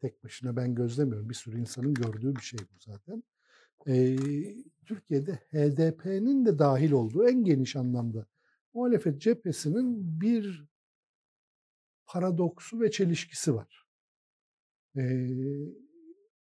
Tek 0.00 0.24
başına 0.24 0.56
ben 0.56 0.74
gözlemiyorum. 0.74 1.28
Bir 1.28 1.34
sürü 1.34 1.60
insanın 1.60 1.94
gördüğü 1.94 2.36
bir 2.36 2.40
şey 2.40 2.58
bu 2.60 2.78
zaten. 2.78 3.22
Ee, 3.86 4.16
Türkiye'de 4.86 5.32
HDP'nin 5.34 6.46
de 6.46 6.58
dahil 6.58 6.92
olduğu 6.92 7.28
en 7.28 7.44
geniş 7.44 7.76
anlamda 7.76 8.26
muhalefet 8.74 9.20
cephesinin 9.20 10.20
bir 10.20 10.64
paradoksu 12.06 12.80
ve 12.80 12.90
çelişkisi 12.90 13.54
var. 13.54 13.86
Ee, 14.96 15.28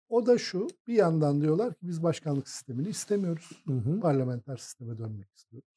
o 0.09 0.25
da 0.25 0.37
şu, 0.37 0.67
bir 0.87 0.93
yandan 0.93 1.41
diyorlar 1.41 1.73
ki 1.73 1.87
biz 1.87 2.03
başkanlık 2.03 2.49
sistemini 2.49 2.89
istemiyoruz. 2.89 3.63
Hı 3.65 3.73
hı. 3.73 3.99
Parlamenter 3.99 4.57
sisteme 4.57 4.97
dönmek 4.97 5.33
istiyoruz. 5.35 5.69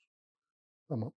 Tamam. 0.88 1.12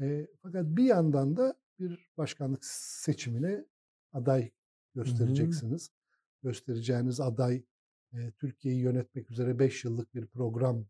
E, 0.00 0.26
fakat 0.42 0.64
bir 0.66 0.84
yandan 0.84 1.36
da 1.36 1.54
bir 1.78 2.10
başkanlık 2.16 2.64
seçimine 2.64 3.64
aday 4.12 4.50
göstereceksiniz. 4.94 5.88
Hı 5.88 5.92
hı. 5.92 6.48
Göstereceğiniz 6.48 7.20
aday 7.20 7.64
e, 8.12 8.30
Türkiye'yi 8.30 8.80
yönetmek 8.80 9.30
üzere 9.30 9.58
5 9.58 9.84
yıllık 9.84 10.14
bir 10.14 10.26
program 10.26 10.86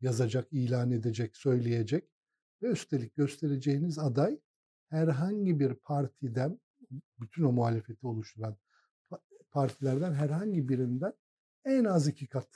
yazacak, 0.00 0.52
ilan 0.52 0.90
edecek, 0.90 1.36
söyleyecek. 1.36 2.08
Ve 2.62 2.66
üstelik 2.66 3.16
göstereceğiniz 3.16 3.98
aday 3.98 4.40
herhangi 4.88 5.60
bir 5.60 5.74
partiden, 5.74 6.60
bütün 7.20 7.42
o 7.42 7.52
muhalefeti 7.52 8.06
oluşturan 8.06 8.56
partilerden 9.50 10.12
herhangi 10.12 10.68
birinden 10.68 11.12
en 11.64 11.84
az 11.84 12.08
iki 12.08 12.26
kat 12.26 12.48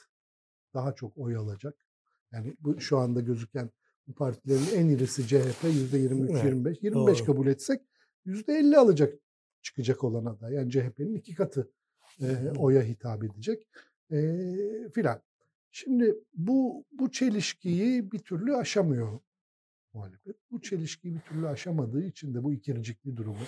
daha 0.74 0.94
çok 0.94 1.18
oy 1.18 1.36
alacak. 1.36 1.86
Yani 2.32 2.56
bu 2.60 2.80
şu 2.80 2.98
anda 2.98 3.20
gözüken 3.20 3.70
bu 4.06 4.14
partilerin 4.14 4.76
en 4.76 4.88
irisi 4.88 5.26
CHP 5.26 5.64
yüzde 5.64 5.98
23-25. 5.98 6.78
25 6.82 7.24
kabul 7.24 7.46
etsek 7.46 7.82
yüzde 8.24 8.52
50 8.58 8.78
alacak 8.78 9.14
çıkacak 9.66 10.04
olan 10.04 10.24
aday. 10.24 10.54
Yani 10.54 10.70
CHP'nin 10.70 11.14
iki 11.14 11.34
katı 11.34 11.70
e, 12.20 12.50
oya 12.58 12.82
hitap 12.82 13.24
edecek 13.24 13.66
e, 14.10 14.18
filan. 14.94 15.20
Şimdi 15.70 16.14
bu 16.34 16.84
bu 16.92 17.10
çelişkiyi 17.10 18.12
bir 18.12 18.18
türlü 18.18 18.56
aşamıyor 18.56 19.20
muhalefet. 19.92 20.36
Bu 20.50 20.60
çelişkiyi 20.60 21.14
bir 21.14 21.20
türlü 21.20 21.48
aşamadığı 21.48 22.02
için 22.02 22.34
de 22.34 22.44
bu 22.44 22.52
ikircikli 22.52 23.16
durumu 23.16 23.44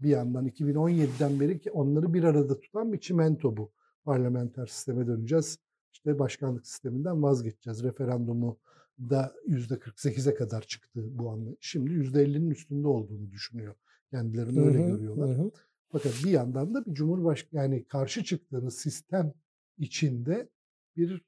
bir 0.00 0.08
yandan 0.08 0.48
2017'den 0.48 1.40
beri 1.40 1.60
ki 1.60 1.70
onları 1.70 2.14
bir 2.14 2.24
arada 2.24 2.60
tutan 2.60 2.92
bir 2.92 3.00
çimento 3.00 3.56
bu. 3.56 3.72
Parlamenter 4.04 4.66
sisteme 4.66 5.06
döneceğiz. 5.06 5.58
İşte 5.92 6.18
başkanlık 6.18 6.66
sisteminden 6.66 7.22
vazgeçeceğiz. 7.22 7.82
Referandumu 7.82 8.58
da 8.98 9.32
%48'e 9.46 10.34
kadar 10.34 10.62
çıktı 10.62 11.00
bu 11.18 11.30
anla. 11.30 11.50
Şimdi 11.60 11.90
%50'nin 11.90 12.50
üstünde 12.50 12.88
olduğunu 12.88 13.30
düşünüyor. 13.30 13.74
Kendilerini 14.10 14.60
öyle 14.60 14.84
hı, 14.84 14.88
görüyorlar. 14.88 15.38
Hı. 15.38 15.50
Fakat 15.88 16.12
bir 16.24 16.30
yandan 16.30 16.74
da 16.74 16.86
bir 16.86 16.94
cumhurbaşkanı 16.94 17.60
yani 17.62 17.84
karşı 17.84 18.24
çıktığınız 18.24 18.76
sistem 18.76 19.34
içinde 19.78 20.48
bir 20.96 21.24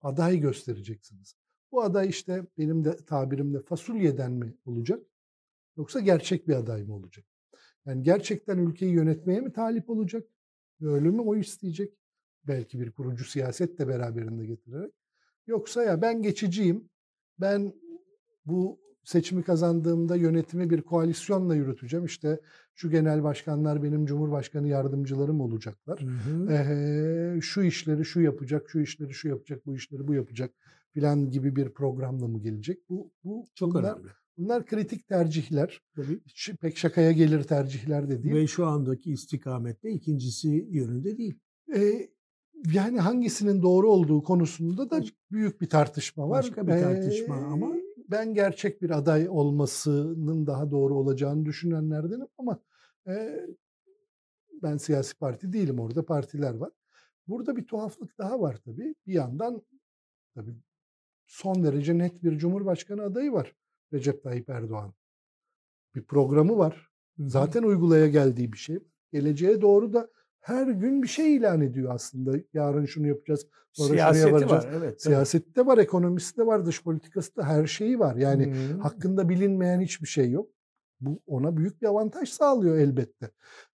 aday 0.00 0.38
göstereceksiniz. 0.38 1.36
Bu 1.72 1.82
aday 1.82 2.08
işte 2.08 2.46
benim 2.58 2.84
de 2.84 2.96
tabirimde 2.96 3.62
fasulyeden 3.62 4.32
mi 4.32 4.54
olacak 4.64 5.00
yoksa 5.76 6.00
gerçek 6.00 6.48
bir 6.48 6.54
aday 6.54 6.82
mı 6.82 6.94
olacak? 6.94 7.24
Yani 7.86 8.02
gerçekten 8.02 8.58
ülkeyi 8.58 8.92
yönetmeye 8.92 9.40
mi 9.40 9.52
talip 9.52 9.90
olacak? 9.90 10.28
Öyle 10.80 11.08
mi 11.08 11.20
o 11.20 11.36
isteyecek? 11.36 11.94
Belki 12.44 12.80
bir 12.80 12.90
kurucu 12.90 13.24
siyaset 13.24 13.78
de 13.78 13.88
beraberinde 13.88 14.46
getirerek. 14.46 14.92
Yoksa 15.46 15.84
ya 15.84 16.02
ben 16.02 16.22
geçiciyim, 16.22 16.90
ben 17.38 17.72
bu 18.44 18.80
seçimi 19.04 19.42
kazandığımda 19.42 20.16
yönetimi 20.16 20.70
bir 20.70 20.82
koalisyonla 20.82 21.54
yürüteceğim. 21.54 22.06
İşte 22.06 22.40
şu 22.74 22.90
genel 22.90 23.22
başkanlar 23.22 23.82
benim 23.82 24.06
cumhurbaşkanı 24.06 24.68
yardımcılarım 24.68 25.40
olacaklar. 25.40 26.00
Hı 26.00 26.30
hı. 26.30 26.52
Ee, 26.52 27.40
şu 27.40 27.62
işleri 27.62 28.04
şu 28.04 28.20
yapacak, 28.20 28.70
şu 28.70 28.80
işleri 28.80 29.14
şu 29.14 29.28
yapacak, 29.28 29.66
bu 29.66 29.76
işleri 29.76 30.08
bu 30.08 30.14
yapacak 30.14 30.50
filan 30.90 31.30
gibi 31.30 31.56
bir 31.56 31.68
programla 31.68 32.28
mı 32.28 32.38
gelecek? 32.42 32.78
Bu 32.88 33.10
bu 33.24 33.46
çok 33.54 33.74
bunlar, 33.74 33.94
önemli. 33.94 34.08
Bunlar 34.38 34.66
kritik 34.66 35.08
tercihler. 35.08 35.82
Tabii. 35.96 36.20
Pek 36.60 36.76
şakaya 36.76 37.12
gelir 37.12 37.42
tercihler 37.42 38.08
de 38.08 38.22
değil. 38.22 38.34
Ve 38.34 38.46
şu 38.46 38.66
andaki 38.66 39.12
istikamette 39.12 39.90
ikincisi 39.90 40.68
yönünde 40.70 41.18
değil. 41.18 41.34
Ee, 41.76 42.08
yani 42.72 43.00
hangisinin 43.00 43.62
doğru 43.62 43.90
olduğu 43.90 44.22
konusunda 44.22 44.90
da 44.90 45.02
büyük 45.30 45.60
bir 45.60 45.68
tartışma 45.68 46.28
var. 46.28 46.38
Başka 46.38 46.66
bir 46.66 46.72
tartışma 46.72 47.36
ee, 47.36 47.44
ama 47.44 47.74
ben 48.10 48.34
gerçek 48.34 48.82
bir 48.82 48.90
aday 48.90 49.28
olmasının 49.28 50.46
daha 50.46 50.70
doğru 50.70 50.94
olacağını 50.94 51.44
düşünenlerdenim 51.44 52.26
ama 52.38 52.60
e, 53.06 53.40
ben 54.62 54.76
siyasi 54.76 55.18
parti 55.18 55.52
değilim 55.52 55.78
orada 55.78 56.06
partiler 56.06 56.54
var. 56.54 56.70
Burada 57.28 57.56
bir 57.56 57.66
tuhaflık 57.66 58.18
daha 58.18 58.40
var 58.40 58.56
tabii. 58.64 58.94
Bir 59.06 59.12
yandan 59.12 59.62
tabii 60.34 60.54
son 61.26 61.64
derece 61.64 61.98
net 61.98 62.22
bir 62.22 62.38
cumhurbaşkanı 62.38 63.02
adayı 63.02 63.32
var 63.32 63.54
Recep 63.92 64.22
Tayyip 64.22 64.48
Erdoğan. 64.48 64.94
Bir 65.94 66.02
programı 66.02 66.58
var. 66.58 66.90
Zaten 67.18 67.62
uygulaya 67.62 68.06
geldiği 68.06 68.52
bir 68.52 68.58
şey. 68.58 68.78
Geleceğe 69.12 69.60
doğru 69.60 69.92
da 69.92 70.10
her 70.44 70.66
gün 70.66 71.02
bir 71.02 71.08
şey 71.08 71.36
ilan 71.36 71.60
ediyor 71.60 71.94
aslında. 71.94 72.38
Yarın 72.54 72.86
şunu 72.86 73.06
yapacağız, 73.06 73.46
sonra 73.72 73.88
Siyaseti 73.88 74.28
şuraya 74.28 74.34
varacağız. 74.34 74.64
Var, 74.64 74.72
evet, 74.76 75.02
Siyasette 75.02 75.54
de 75.54 75.66
var, 75.66 75.78
ekonomisi 75.78 76.36
de 76.36 76.46
var, 76.46 76.66
dış 76.66 76.82
politikası 76.82 77.36
da 77.36 77.46
her 77.46 77.66
şeyi 77.66 77.98
var. 77.98 78.16
Yani 78.16 78.46
hmm. 78.46 78.80
hakkında 78.80 79.28
bilinmeyen 79.28 79.80
hiçbir 79.80 80.06
şey 80.06 80.30
yok. 80.30 80.50
Bu 81.00 81.22
ona 81.26 81.56
büyük 81.56 81.82
bir 81.82 81.86
avantaj 81.86 82.28
sağlıyor 82.28 82.78
elbette. 82.78 83.30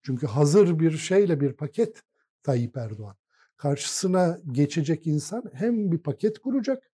Çünkü 0.02 0.28
hazır 0.28 0.80
bir 0.80 0.92
şeyle 0.92 1.40
bir 1.42 1.54
paket 1.54 2.04
Tayyip 2.44 2.78
Erdoğan. 2.78 3.16
Karşısına 3.58 4.40
geçecek 4.52 5.08
insan 5.08 5.44
hem 5.54 5.92
bir 5.92 5.98
paket 5.98 6.40
kuracak 6.40 6.92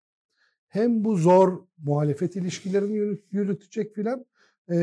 hem 0.69 1.05
bu 1.05 1.17
zor 1.17 1.67
muhalefet 1.79 2.37
ilişkilerini 2.37 3.19
yürütecek 3.31 3.95
filan. 3.95 4.25
E, 4.71 4.77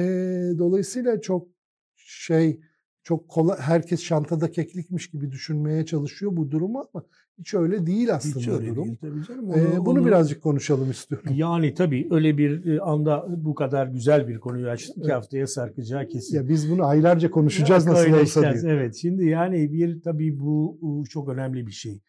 dolayısıyla 0.57 1.21
çok 1.21 1.47
şey 1.95 2.59
çok 3.07 3.27
kolay 3.27 3.57
herkes 3.59 4.03
şantada 4.03 4.51
keklikmiş 4.51 5.09
gibi 5.09 5.31
düşünmeye 5.31 5.85
çalışıyor 5.85 6.37
bu 6.37 6.51
durumu 6.51 6.89
ama 6.93 7.03
hiç 7.39 7.53
öyle 7.53 7.85
değil 7.85 8.15
aslında 8.15 8.39
hiç 8.39 8.47
öyle 8.47 8.67
durum. 8.67 8.85
Değil, 8.85 8.97
tabii 9.01 9.25
canım. 9.27 9.49
Onu, 9.49 9.57
ee, 9.57 9.85
bunu 9.85 9.99
onu, 9.99 10.05
birazcık 10.05 10.43
konuşalım 10.43 10.91
istiyorum. 10.91 11.31
Yani 11.35 11.73
tabii 11.73 12.07
öyle 12.11 12.37
bir 12.37 12.91
anda 12.91 13.25
bu 13.29 13.55
kadar 13.55 13.87
güzel 13.87 14.27
bir 14.27 14.39
konuyu 14.39 14.69
açtık 14.69 15.03
ki 15.03 15.11
haftaya 15.11 15.47
sarkacağı 15.47 16.07
kesin. 16.07 16.37
Ya 16.37 16.49
biz 16.49 16.71
bunu 16.71 16.85
aylarca 16.85 17.31
konuşacağız 17.31 17.85
ya, 17.85 17.91
nasıl 17.91 18.11
olsa 18.11 18.41
diye. 18.41 18.73
Evet 18.73 18.95
şimdi 18.95 19.25
yani 19.25 19.73
bir 19.73 20.01
tabii 20.01 20.39
bu 20.39 21.03
çok 21.09 21.29
önemli 21.29 21.67
bir 21.67 21.71
şey. 21.71 22.01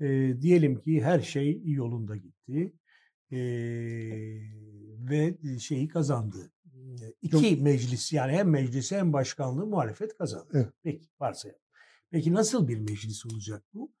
Ee, 0.00 0.34
diyelim 0.40 0.80
ki 0.80 1.02
her 1.02 1.20
şey 1.20 1.62
yolunda 1.64 2.16
gitti 2.16 2.72
ee, 3.30 3.38
ve 5.10 5.36
şeyi 5.58 5.88
kazandı 5.88 6.50
iki 7.22 7.46
Yok. 7.54 7.62
meclis 7.62 8.12
yani 8.12 8.32
hem 8.32 8.50
meclisi 8.50 8.96
hem 8.96 9.12
başkanlığı 9.12 9.66
muhalefet 9.66 10.18
kazandı. 10.18 10.48
Evet. 10.54 10.68
Peki 10.82 11.08
varsayalım. 11.20 11.60
Peki 12.10 12.34
nasıl 12.34 12.68
bir 12.68 12.78
meclis 12.78 13.26
olacak 13.26 13.62
bu? 13.74 13.92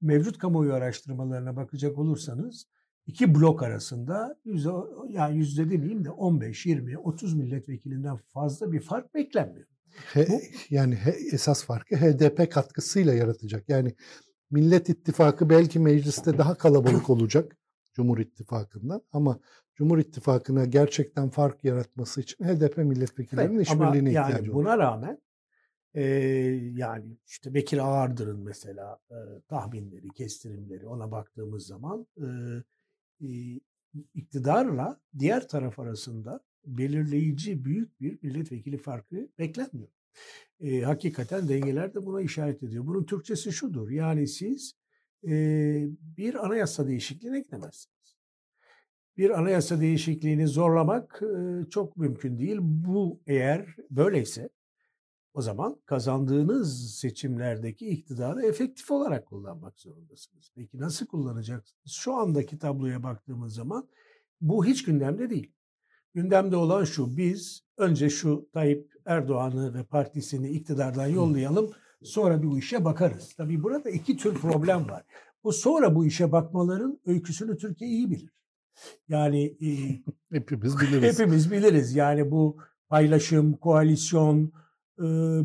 Mevcut 0.00 0.38
kamuoyu 0.38 0.74
araştırmalarına 0.74 1.56
bakacak 1.56 1.98
olursanız 1.98 2.66
iki 3.06 3.34
blok 3.34 3.62
arasında 3.62 4.38
yüzde, 4.44 4.70
yani 5.08 5.36
yüzde 5.36 5.70
demeyeyim 5.70 6.04
de 6.04 6.10
15, 6.10 6.66
20, 6.66 6.98
30 6.98 7.34
milletvekilinden 7.34 8.16
fazla 8.16 8.72
bir 8.72 8.80
fark 8.80 9.14
beklenmiyor. 9.14 9.66
He, 10.12 10.28
bu, 10.28 10.40
yani 10.70 10.94
he, 10.94 11.10
esas 11.32 11.64
farkı 11.64 11.96
HDP 11.96 12.52
katkısıyla 12.52 13.14
yaratacak. 13.14 13.68
Yani 13.68 13.94
Millet 14.50 14.88
İttifakı 14.88 15.50
belki 15.50 15.78
mecliste 15.78 16.38
daha 16.38 16.54
kalabalık 16.54 17.10
olacak 17.10 17.56
Cumhur 17.92 18.18
İttifakı'ndan 18.18 19.02
ama 19.12 19.40
Cumhur 19.74 19.98
İttifakı'na 19.98 20.64
gerçekten 20.64 21.28
fark 21.28 21.64
yaratması 21.64 22.20
için 22.20 22.44
HDP 22.44 22.76
milletvekillerinin 22.76 23.56
evet, 23.56 23.66
işbirliğine 23.66 24.12
yani 24.12 24.28
ihtiyacı 24.28 24.52
buna 24.52 24.78
rağmen 24.78 25.18
e, 25.94 26.02
yani 26.74 27.16
işte 27.26 27.54
Bekir 27.54 27.78
Ağırdır'ın 27.78 28.40
mesela 28.40 28.98
e, 29.10 29.16
tahminleri, 29.48 30.08
kestirimleri 30.08 30.86
ona 30.86 31.10
baktığımız 31.10 31.66
zaman 31.66 32.06
e, 32.16 32.26
e, 33.26 33.60
iktidarla 34.14 35.00
diğer 35.18 35.48
taraf 35.48 35.78
arasında 35.78 36.40
belirleyici 36.66 37.64
büyük 37.64 38.00
bir 38.00 38.18
milletvekili 38.22 38.78
farkı 38.78 39.28
beklenmiyor. 39.38 39.88
E, 40.60 40.80
hakikaten 40.80 41.48
dengeler 41.48 41.94
de 41.94 42.06
buna 42.06 42.20
işaret 42.20 42.62
ediyor. 42.62 42.86
Bunun 42.86 43.04
Türkçesi 43.04 43.52
şudur. 43.52 43.90
Yani 43.90 44.28
siz 44.28 44.74
e, 45.28 45.30
bir 46.16 46.46
anayasa 46.46 46.86
değişikliğine 46.86 47.40
gidemezsiniz 47.40 47.99
bir 49.20 49.38
anayasa 49.38 49.80
değişikliğini 49.80 50.48
zorlamak 50.48 51.22
çok 51.70 51.96
mümkün 51.96 52.38
değil. 52.38 52.58
Bu 52.60 53.20
eğer 53.26 53.76
böyleyse 53.90 54.48
o 55.34 55.42
zaman 55.42 55.80
kazandığınız 55.86 56.94
seçimlerdeki 56.94 57.86
iktidarı 57.86 58.42
efektif 58.42 58.90
olarak 58.90 59.26
kullanmak 59.26 59.78
zorundasınız. 59.78 60.52
Peki 60.54 60.78
nasıl 60.78 61.06
kullanacaksınız? 61.06 61.92
Şu 61.92 62.14
andaki 62.14 62.58
tabloya 62.58 63.02
baktığımız 63.02 63.54
zaman 63.54 63.88
bu 64.40 64.64
hiç 64.64 64.84
gündemde 64.84 65.30
değil. 65.30 65.52
Gündemde 66.14 66.56
olan 66.56 66.84
şu, 66.84 67.16
biz 67.16 67.64
önce 67.76 68.10
şu 68.10 68.48
Tayyip 68.52 68.92
Erdoğan'ı 69.04 69.74
ve 69.74 69.84
partisini 69.84 70.50
iktidardan 70.50 71.06
yollayalım, 71.06 71.70
sonra 72.02 72.42
bu 72.42 72.58
işe 72.58 72.84
bakarız. 72.84 73.34
Tabii 73.36 73.62
burada 73.62 73.90
iki 73.90 74.16
tür 74.16 74.34
problem 74.34 74.88
var. 74.88 75.04
Bu 75.44 75.52
sonra 75.52 75.94
bu 75.94 76.06
işe 76.06 76.32
bakmaların 76.32 77.00
öyküsünü 77.06 77.58
Türkiye 77.58 77.90
iyi 77.90 78.10
bilir. 78.10 78.39
Yani 79.08 79.56
hepimiz 80.32 80.80
biliriz. 80.80 81.18
Hepimiz 81.18 81.50
biliriz. 81.50 81.94
Yani 81.94 82.30
bu 82.30 82.56
paylaşım, 82.88 83.56
koalisyon, 83.56 84.52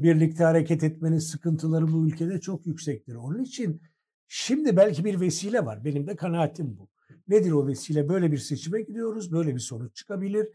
birlikte 0.04 0.44
hareket 0.44 0.84
etmenin 0.84 1.20
sıkıntıları 1.20 1.92
bu 1.92 2.08
ülkede 2.08 2.40
çok 2.40 2.66
yüksektir. 2.66 3.16
Onun 3.16 3.44
için 3.44 3.82
şimdi 4.28 4.78
belki 4.78 5.06
bir 5.06 5.20
vesile 5.20 5.66
var. 5.66 5.86
Benim 5.86 6.08
de 6.08 6.16
kanaatim 6.16 6.78
bu. 6.78 6.90
Nedir 7.28 7.52
o 7.52 7.68
vesile? 7.68 8.10
Böyle 8.10 8.32
bir 8.32 8.38
seçime 8.38 8.82
gidiyoruz. 8.82 9.32
Böyle 9.32 9.56
bir 9.56 9.60
sonuç 9.60 9.96
çıkabilir. 9.96 10.48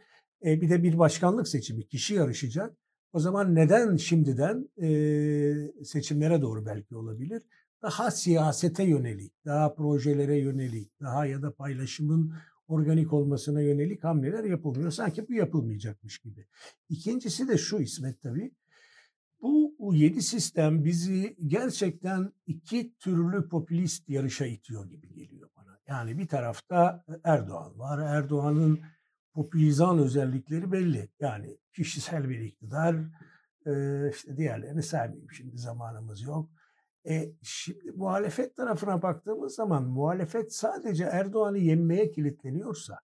E, 0.45 0.61
bir 0.61 0.71
de 0.71 0.83
bir 0.83 0.99
başkanlık 0.99 1.49
seçimi. 1.49 1.87
Kişi 1.87 2.15
yarışacak. 2.15 2.77
O 3.13 3.19
zaman 3.19 3.55
neden 3.55 3.97
şimdiden 3.97 4.69
e, 4.83 5.85
seçimlere 5.85 6.43
doğru 6.43 6.67
belki 6.67 6.97
olabilir? 6.97 7.43
Daha 7.83 8.11
siyasete 8.11 8.85
yönelik, 8.85 9.33
daha 9.45 9.75
projelere 9.75 10.39
yönelik, 10.39 11.01
daha 11.01 11.27
ya 11.27 11.43
da 11.43 11.55
paylaşımın 11.55 12.35
organik 12.71 13.13
olmasına 13.13 13.61
yönelik 13.61 14.05
hamleler 14.05 14.45
yapılmıyor. 14.45 14.91
Sanki 14.91 15.29
bu 15.29 15.33
yapılmayacakmış 15.33 16.19
gibi. 16.19 16.47
İkincisi 16.89 17.49
de 17.49 17.59
şu 17.59 17.79
İsmet 17.79 18.23
tabii. 18.23 18.53
Bu 19.43 19.95
yedi 19.95 20.23
sistem 20.23 20.85
bizi 20.85 21.37
gerçekten 21.47 22.33
iki 22.47 22.95
türlü 22.95 23.49
popülist 23.49 24.09
yarışa 24.09 24.47
itiyor 24.47 24.91
gibi 24.91 25.15
geliyor 25.15 25.51
bana. 25.57 25.79
Yani 25.89 26.19
bir 26.19 26.29
tarafta 26.29 27.05
Erdoğan 27.25 27.79
var. 27.79 27.99
Erdoğan'ın 27.99 28.81
popülizan 29.35 29.99
özellikleri 29.99 30.73
belli. 30.73 31.09
Yani 31.21 31.59
kişisel 31.73 32.29
bir 32.29 32.41
iktidar, 32.41 32.97
işte 34.11 34.37
diğerlerini 34.37 34.83
saymayayım 34.83 35.31
şimdi 35.33 35.59
zamanımız 35.59 36.23
yok. 36.23 36.51
E, 37.09 37.33
şimdi 37.43 37.93
muhalefet 37.93 38.57
tarafına 38.57 39.03
baktığımız 39.03 39.55
zaman 39.55 39.85
muhalefet 39.85 40.55
sadece 40.55 41.05
Erdoğan'ı 41.05 41.59
yenmeye 41.59 42.11
kilitleniyorsa 42.11 42.99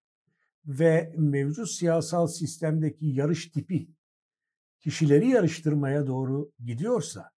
ve 0.67 1.15
mevcut 1.17 1.71
siyasal 1.71 2.27
sistemdeki 2.27 3.07
yarış 3.07 3.47
tipi 3.47 3.89
kişileri 4.81 5.29
yarıştırmaya 5.29 6.07
doğru 6.07 6.51
gidiyorsa 6.65 7.31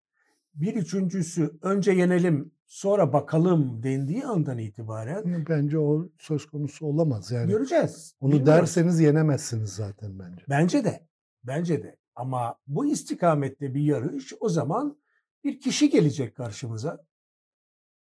bir 0.55 0.75
üçüncüsü 0.75 1.59
önce 1.63 1.93
yenelim 1.93 2.53
sonra 2.67 3.13
bakalım 3.13 3.83
dendiği 3.83 4.25
andan 4.25 4.59
itibaren 4.59 5.47
bence 5.49 5.79
o 5.79 6.09
söz 6.19 6.47
konusu 6.47 6.87
olamaz 6.87 7.31
yani. 7.31 7.51
Göreceğiz. 7.51 8.15
Onu 8.21 8.47
derseniz 8.47 9.01
yenemezsiniz 9.01 9.71
zaten 9.71 10.19
bence. 10.19 10.45
Bence 10.49 10.85
de. 10.85 11.07
Bence 11.45 11.83
de. 11.83 11.97
Ama 12.15 12.55
bu 12.67 12.87
istikamette 12.87 13.75
bir 13.75 13.81
yarış 13.81 14.33
o 14.41 14.49
zaman 14.49 14.99
bir 15.45 15.61
kişi 15.61 15.91
gelecek 15.91 16.37
karşımıza. 16.37 17.05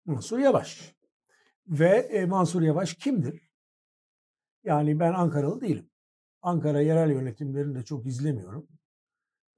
Mansur 0.04 0.38
Yavaş. 0.38 0.94
Ve 1.68 1.88
e, 1.88 2.24
Mansur 2.24 2.62
Yavaş 2.62 2.94
kimdir? 2.94 3.48
Yani 4.64 5.00
ben 5.00 5.12
Ankaralı 5.12 5.60
değilim. 5.60 5.90
Ankara 6.42 6.80
yerel 6.80 7.10
yönetimlerini 7.10 7.74
de 7.74 7.82
çok 7.82 8.06
izlemiyorum. 8.06 8.68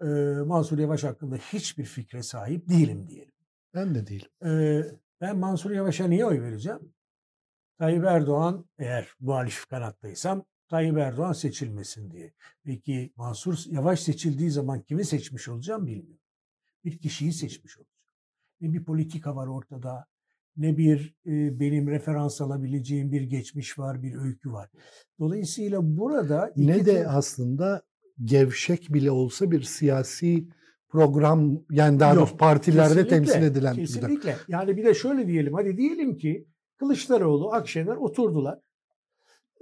E, 0.00 0.06
Mansur 0.46 0.78
Yavaş 0.78 1.04
hakkında 1.04 1.36
hiçbir 1.36 1.84
fikre 1.84 2.22
sahip 2.22 2.68
değilim 2.68 3.08
diyelim. 3.08 3.34
Ben 3.74 3.94
de 3.94 4.06
değilim. 4.06 4.30
E, 4.44 4.82
ben 5.20 5.38
Mansur 5.38 5.70
Yavaş'a 5.70 6.06
niye 6.06 6.26
oy 6.26 6.40
vereceğim? 6.40 6.94
Tayyip 7.78 8.04
Erdoğan 8.04 8.64
eğer 8.78 9.08
muhalif 9.20 9.66
kanattaysam 9.66 10.44
Tayyip 10.68 10.98
Erdoğan 10.98 11.32
seçilmesin 11.32 12.10
diye. 12.10 12.32
Peki 12.64 13.12
Mansur 13.16 13.58
Yavaş 13.66 14.00
seçildiği 14.00 14.50
zaman 14.50 14.82
kimi 14.82 15.04
seçmiş 15.04 15.48
olacağım 15.48 15.86
bilmiyorum 15.86 16.25
bir 16.86 16.98
kişiyi 16.98 17.32
seçmiş 17.32 17.78
olacak. 17.78 17.92
Ve 18.62 18.72
bir 18.72 18.84
politika 18.84 19.36
var 19.36 19.46
ortada. 19.46 20.06
ne 20.56 20.76
bir 20.76 21.14
e, 21.26 21.60
benim 21.60 21.88
referans 21.88 22.40
alabileceğim 22.40 23.12
bir 23.12 23.22
geçmiş 23.22 23.78
var, 23.78 24.02
bir 24.02 24.14
öykü 24.14 24.52
var. 24.52 24.70
Dolayısıyla 25.18 25.78
burada 25.82 26.52
ne 26.56 26.86
de 26.86 27.08
aslında 27.08 27.82
gevşek 28.24 28.92
bile 28.94 29.10
olsa 29.10 29.50
bir 29.50 29.62
siyasi 29.62 30.48
program 30.88 31.64
yani 31.70 32.00
daha 32.00 32.16
doğrusu 32.16 32.36
partilerde 32.36 33.08
temsil 33.08 33.42
edilen. 33.42 33.74
Kesinlikle. 33.74 34.36
Yani 34.48 34.76
bir 34.76 34.84
de 34.84 34.94
şöyle 34.94 35.26
diyelim. 35.26 35.54
Hadi 35.54 35.76
diyelim 35.76 36.16
ki 36.16 36.46
Kılıçdaroğlu, 36.76 37.52
Akşener 37.52 37.96
oturdular. 37.96 38.58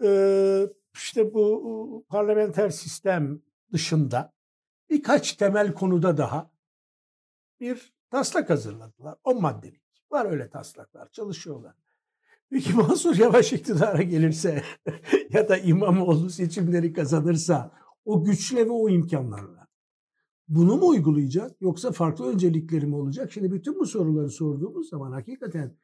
Ee, 0.05 0.67
işte 0.95 1.35
bu 1.35 2.07
parlamenter 2.09 2.71
sistem 2.71 3.41
dışında 3.73 4.33
birkaç 4.91 5.33
temel 5.33 5.75
konuda 5.75 6.17
daha 6.17 6.54
bir 7.65 7.93
taslak 8.11 8.51
hazırladılar. 8.51 9.19
O 9.25 9.41
maddelik. 9.41 9.83
Var 10.11 10.31
öyle 10.31 10.51
taslaklar. 10.51 11.09
Çalışıyorlar. 11.13 11.75
Peki 12.51 12.73
Mansur 12.77 13.17
Yavaş 13.17 13.53
iktidara 13.53 14.03
gelirse 14.03 14.63
ya 15.31 15.49
da 15.49 15.57
İmamoğlu 15.57 16.31
seçimleri 16.31 16.93
kazanırsa 16.93 17.73
o 18.05 18.25
güçle 18.25 18.67
ve 18.67 18.71
o 18.71 18.89
imkanlarla 18.89 19.67
bunu 20.49 20.77
mu 20.77 20.87
uygulayacak 20.87 21.61
yoksa 21.61 21.93
farklı 21.93 22.27
öncelikleri 22.27 22.87
mi 22.87 22.97
olacak? 22.97 23.33
Şimdi 23.33 23.53
bütün 23.53 23.79
bu 23.79 23.87
soruları 23.87 24.31
sorduğumuz 24.31 24.89
zaman 24.89 25.13
hakikaten 25.13 25.77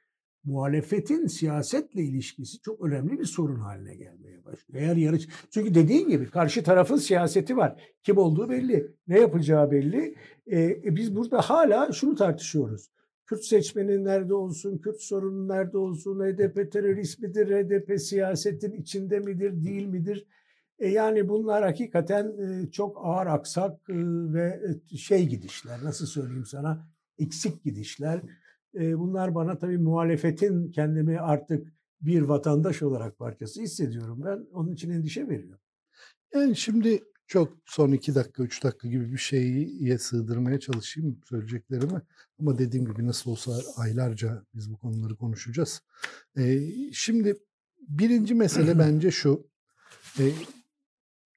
muhalefetin 0.45 1.27
siyasetle 1.27 2.03
ilişkisi 2.03 2.61
çok 2.61 2.81
önemli 2.81 3.19
bir 3.19 3.25
sorun 3.25 3.61
haline 3.61 3.95
gelmeye 3.95 4.45
başlıyor. 4.45 4.83
Eğer 4.83 4.97
yarış 4.97 5.29
çünkü 5.51 5.75
dediğin 5.75 6.09
gibi 6.09 6.31
karşı 6.31 6.63
tarafın 6.63 6.97
siyaseti 6.97 7.57
var. 7.57 7.83
Kim 8.03 8.17
olduğu 8.17 8.51
belli, 8.51 8.95
ne 9.09 9.21
yapacağı 9.21 9.71
belli. 9.71 10.15
Ee, 10.53 10.97
biz 10.97 11.17
burada 11.17 11.41
hala 11.41 11.93
şunu 11.93 12.15
tartışıyoruz. 12.15 12.91
Kürt 13.27 13.45
seçmenin 13.45 14.05
nerede 14.05 14.35
olsun, 14.35 14.79
Kürt 14.79 15.01
sorunun 15.01 15.49
nerede 15.49 15.79
olsun, 15.79 16.21
HDP 16.21 16.73
terörist 16.73 17.21
midir, 17.21 17.47
HDP 17.47 18.01
siyasetin 18.01 18.73
içinde 18.73 19.19
midir, 19.19 19.65
değil 19.65 19.87
midir? 19.87 20.27
E 20.79 20.89
yani 20.89 21.29
bunlar 21.29 21.65
hakikaten 21.65 22.25
e, 22.27 22.71
çok 22.71 22.97
ağır 23.05 23.27
aksak 23.27 23.81
e, 23.89 23.95
ve 24.35 24.61
şey 24.97 25.27
gidişler, 25.27 25.85
nasıl 25.85 26.07
söyleyeyim 26.07 26.47
sana, 26.47 26.89
eksik 27.19 27.65
gidişler. 27.65 28.21
E, 28.75 28.99
bunlar 28.99 29.35
bana 29.35 29.59
tabii 29.59 29.79
muhalefetin 29.79 30.73
kendimi 30.73 31.21
artık 31.21 31.73
bir 32.01 32.23
vatandaş 32.23 32.83
olarak 32.83 33.19
parçası 33.19 33.63
hissediyorum. 33.63 34.23
Ben 34.25 34.47
onun 34.53 34.73
için 34.73 34.91
endişe 34.91 35.29
veriyorum. 35.29 35.61
Yani 36.35 36.57
şimdi 36.57 37.03
çok 37.27 37.53
son 37.67 37.93
iki 37.93 38.15
dakika, 38.15 38.43
üç 38.43 38.65
dakika 38.65 38.89
gibi 38.89 39.13
bir 39.13 39.19
şeye 39.19 39.99
sığdırmaya 39.99 40.61
çalışayım 40.61 41.21
söyleyeceklerimi. 41.25 42.03
Ama 42.39 42.59
dediğim 42.59 42.87
gibi 42.87 43.07
nasıl 43.07 43.31
olsa 43.31 43.53
aylarca 43.77 44.45
biz 44.55 44.73
bu 44.73 44.79
konuları 44.79 45.17
konuşacağız. 45.17 45.83
Ee, 46.39 46.61
şimdi 46.93 47.37
birinci 47.89 48.35
mesele 48.35 48.75
bence 48.79 49.11
şu. 49.11 49.47
E, 50.19 50.25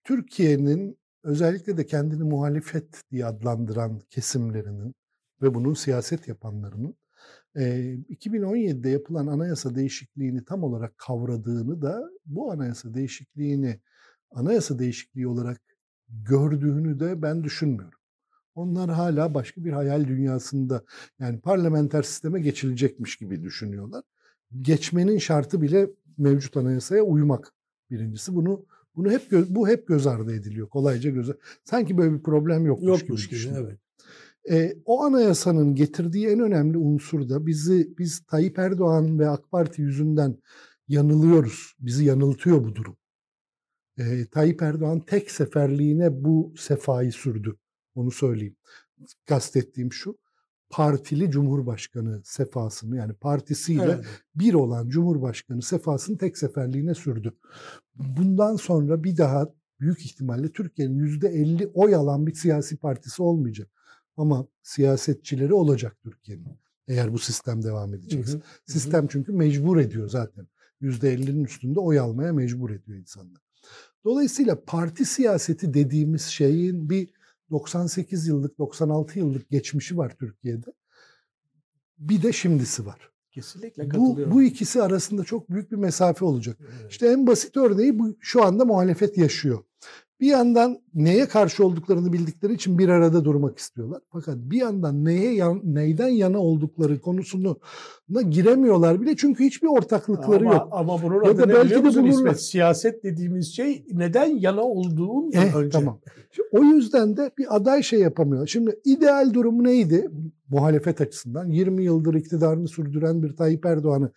Türkiye'nin 0.04 0.98
özellikle 1.24 1.78
de 1.78 1.86
kendini 1.86 2.24
muhalefet 2.24 3.02
diye 3.12 3.26
adlandıran 3.26 4.00
kesimlerinin 4.10 4.96
ve 5.42 5.54
bunun 5.54 5.74
siyaset 5.74 6.28
yapanlarının 6.28 6.96
2017'de 7.56 8.90
yapılan 8.90 9.28
anayasa 9.28 9.76
değişikliğini 9.76 10.46
tam 10.46 10.64
olarak 10.64 10.98
kavradığını 10.98 11.82
da 11.82 12.10
bu 12.26 12.52
anayasa 12.52 12.94
değişikliğini 12.94 13.80
anayasa 14.32 14.80
değişikliği 14.80 15.28
olarak 15.28 15.62
gördüğünü 16.10 17.00
de 17.00 17.22
ben 17.22 17.44
düşünmüyorum. 17.44 18.00
Onlar 18.56 18.90
hala 18.90 19.34
başka 19.34 19.66
bir 19.66 19.72
hayal 19.72 20.08
dünyasında 20.08 20.84
yani 21.20 21.40
parlamenter 21.40 22.04
sisteme 22.04 22.40
geçilecekmiş 22.40 23.16
gibi 23.16 23.44
düşünüyorlar. 23.44 24.04
Geçmenin 24.62 25.18
şartı 25.18 25.62
bile 25.62 25.90
mevcut 26.18 26.58
anayasaya 26.58 27.04
uymak 27.04 27.54
birincisi. 27.92 28.36
Bunu 28.36 28.66
bunu 28.96 29.12
hep 29.12 29.32
bu 29.32 29.68
hep 29.68 29.88
göz 29.88 30.08
ardı 30.08 30.36
ediliyor. 30.36 30.70
Kolayca 30.70 31.10
göz 31.10 31.32
Sanki 31.64 31.98
böyle 31.98 32.14
bir 32.14 32.24
problem 32.24 32.66
yokmuş, 32.66 33.02
yokmuş 33.02 33.30
gibi, 33.30 33.40
gibi 33.40 33.54
evet. 33.58 33.80
E, 34.52 34.76
o 34.86 35.04
anayasanın 35.04 35.76
getirdiği 35.76 36.28
en 36.28 36.40
önemli 36.40 36.78
unsur 36.78 37.30
da 37.30 37.46
bizi 37.46 37.94
biz 37.98 38.26
Tayyip 38.26 38.60
Erdoğan 38.60 39.20
ve 39.20 39.30
AK 39.30 39.52
Parti 39.52 39.82
yüzünden 39.82 40.38
yanılıyoruz. 40.88 41.76
Bizi 41.80 42.06
yanıltıyor 42.06 42.64
bu 42.64 42.76
durum. 42.76 42.98
E, 43.98 44.26
Tayyip 44.26 44.62
Erdoğan 44.62 45.00
tek 45.00 45.32
seferliğine 45.32 46.24
bu 46.24 46.54
sefayı 46.58 47.12
sürdü. 47.12 47.58
Onu 47.96 48.12
söyleyeyim. 48.12 48.56
Kastettiğim 49.26 49.94
şu 49.94 50.18
partili 50.70 51.32
cumhurbaşkanı 51.32 52.22
sefasını 52.24 52.98
yani 52.98 53.14
partisiyle 53.14 53.84
evet. 53.84 54.06
bir 54.36 54.54
olan 54.54 54.90
cumhurbaşkanı 54.90 55.62
sefasını 55.62 56.18
tek 56.18 56.38
seferliğine 56.38 56.94
sürdü. 56.94 57.34
Bundan 57.96 58.56
sonra 58.56 59.04
bir 59.04 59.18
daha 59.18 59.48
büyük 59.80 60.06
ihtimalle 60.06 60.52
Türkiye'nin 60.52 61.00
yüzde 61.00 61.28
elli 61.28 61.68
oy 61.68 61.96
alan 61.96 62.28
bir 62.28 62.34
siyasi 62.34 62.78
partisi 62.78 63.24
olmayacak. 63.24 63.70
Ama 64.18 64.48
siyasetçileri 64.64 65.54
olacak 65.54 65.98
Türkiye'nin. 66.04 66.58
Eğer 66.88 67.14
bu 67.14 67.20
sistem 67.20 67.64
devam 67.64 67.94
edecekse. 67.94 68.34
Hı 68.34 68.38
hı. 68.38 68.42
Sistem 68.66 69.08
çünkü 69.08 69.32
mecbur 69.32 69.78
ediyor 69.78 70.10
zaten. 70.10 70.48
Yüzde 70.82 71.14
ellinin 71.14 71.44
üstünde 71.44 71.80
oy 71.80 72.00
almaya 72.00 72.34
mecbur 72.34 72.70
ediyor 72.70 72.98
insanlar. 72.98 73.42
Dolayısıyla 74.06 74.64
parti 74.66 75.06
siyaseti 75.06 75.74
dediğimiz 75.74 76.26
şeyin 76.26 76.90
bir 76.90 77.10
98 77.52 78.28
yıllık, 78.28 78.58
96 78.58 79.20
yıllık 79.20 79.50
geçmişi 79.50 79.98
var 79.98 80.16
Türkiye'de. 80.20 80.74
Bir 81.98 82.24
de 82.24 82.34
şimdisi 82.34 82.86
var. 82.86 83.12
Kesinlikle 83.32 83.90
katılıyorum. 83.90 84.32
Bu, 84.32 84.36
bu 84.36 84.44
ikisi 84.44 84.82
arasında 84.82 85.24
çok 85.24 85.50
büyük 85.50 85.72
bir 85.72 85.78
mesafe 85.78 86.26
olacak. 86.26 86.58
Evet. 86.62 86.92
İşte 86.92 87.08
en 87.08 87.28
basit 87.28 87.58
örneği 87.58 88.00
bu 88.00 88.16
şu 88.20 88.44
anda 88.44 88.66
muhalefet 88.66 89.18
yaşıyor. 89.18 89.64
Bir 90.24 90.28
yandan 90.28 90.80
neye 90.94 91.28
karşı 91.28 91.66
olduklarını 91.66 92.14
bildikleri 92.14 92.54
için 92.54 92.78
bir 92.78 92.90
arada 92.90 93.26
durmak 93.26 93.58
istiyorlar. 93.58 94.02
Fakat 94.12 94.36
bir 94.38 94.58
yandan 94.58 95.06
neye 95.06 95.34
yan, 95.36 95.62
neyden 95.64 96.08
yana 96.08 96.40
oldukları 96.40 97.02
konusunu 97.02 97.60
giremiyorlar 98.30 99.02
bile 99.02 99.16
çünkü 99.16 99.44
hiçbir 99.44 99.68
ortaklıkları 99.68 100.46
ama, 100.46 100.54
yok. 100.54 100.68
Ama 100.72 101.04
bunun 101.04 101.24
ya 101.24 101.38
da 101.38 101.50
belki 101.50 101.70
de 101.70 101.84
bulurlar. 101.84 102.10
İsmet, 102.10 102.42
siyaset 102.42 103.04
dediğimiz 103.04 103.56
şey 103.56 103.86
neden 103.92 104.26
yana 104.26 104.62
olduğun 104.62 105.32
eh, 105.34 105.56
önce. 105.56 105.70
Tamam. 105.70 106.00
Şimdi 106.32 106.50
o 106.52 106.64
yüzden 106.64 107.18
de 107.18 107.32
bir 107.38 107.56
aday 107.56 107.84
şey 107.84 108.00
yapamıyor. 108.00 108.48
Şimdi 108.48 108.80
ideal 108.86 109.34
durum 109.34 109.64
neydi? 109.64 110.10
Muhalefet 110.50 111.02
açısından 111.02 111.50
20 111.50 111.84
yıldır 111.84 112.14
iktidarını 112.14 112.68
sürdüren 112.68 113.24
bir 113.24 113.36
Tayyip 113.36 113.66
Erdoğan'ı 113.66 114.12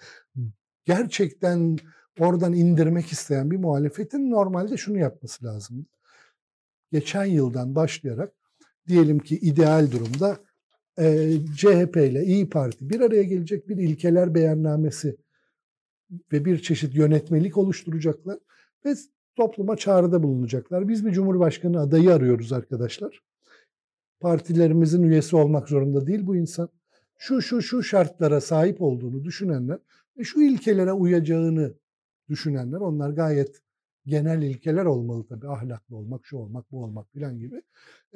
gerçekten 0.84 1.76
oradan 2.20 2.52
indirmek 2.52 3.06
isteyen 3.06 3.50
bir 3.50 3.56
muhalefetin 3.56 4.30
normalde 4.30 4.76
şunu 4.76 4.98
yapması 4.98 5.44
lazım. 5.44 5.86
Geçen 6.92 7.24
yıldan 7.24 7.74
başlayarak 7.74 8.32
diyelim 8.88 9.18
ki 9.18 9.36
ideal 9.36 9.90
durumda 9.90 10.38
e, 10.98 11.32
CHP 11.56 11.96
ile 11.96 12.24
İyi 12.24 12.48
Parti 12.48 12.90
bir 12.90 13.00
araya 13.00 13.22
gelecek 13.22 13.68
bir 13.68 13.76
ilkeler 13.76 14.34
beyannamesi 14.34 15.16
ve 16.32 16.44
bir 16.44 16.62
çeşit 16.62 16.94
yönetmelik 16.94 17.56
oluşturacaklar 17.56 18.38
ve 18.84 18.94
topluma 19.36 19.76
çağrıda 19.76 20.22
bulunacaklar. 20.22 20.88
Biz 20.88 21.06
bir 21.06 21.12
cumhurbaşkanı 21.12 21.80
adayı 21.80 22.12
arıyoruz 22.12 22.52
arkadaşlar. 22.52 23.22
Partilerimizin 24.20 25.02
üyesi 25.02 25.36
olmak 25.36 25.68
zorunda 25.68 26.06
değil 26.06 26.26
bu 26.26 26.36
insan. 26.36 26.68
Şu 27.18 27.42
şu 27.42 27.62
şu 27.62 27.82
şartlara 27.82 28.40
sahip 28.40 28.82
olduğunu 28.82 29.24
düşünenler 29.24 29.78
ve 30.18 30.24
şu 30.24 30.40
ilkelere 30.40 30.92
uyacağını 30.92 31.74
düşünenler 32.28 32.78
onlar 32.78 33.10
gayet 33.10 33.62
genel 34.06 34.42
ilkeler 34.42 34.84
olmalı 34.84 35.26
tabii. 35.28 35.48
Ahlaklı 35.48 35.96
olmak, 35.96 36.26
şu 36.26 36.36
olmak, 36.36 36.72
bu 36.72 36.84
olmak 36.84 37.12
filan 37.12 37.38
gibi. 37.38 37.62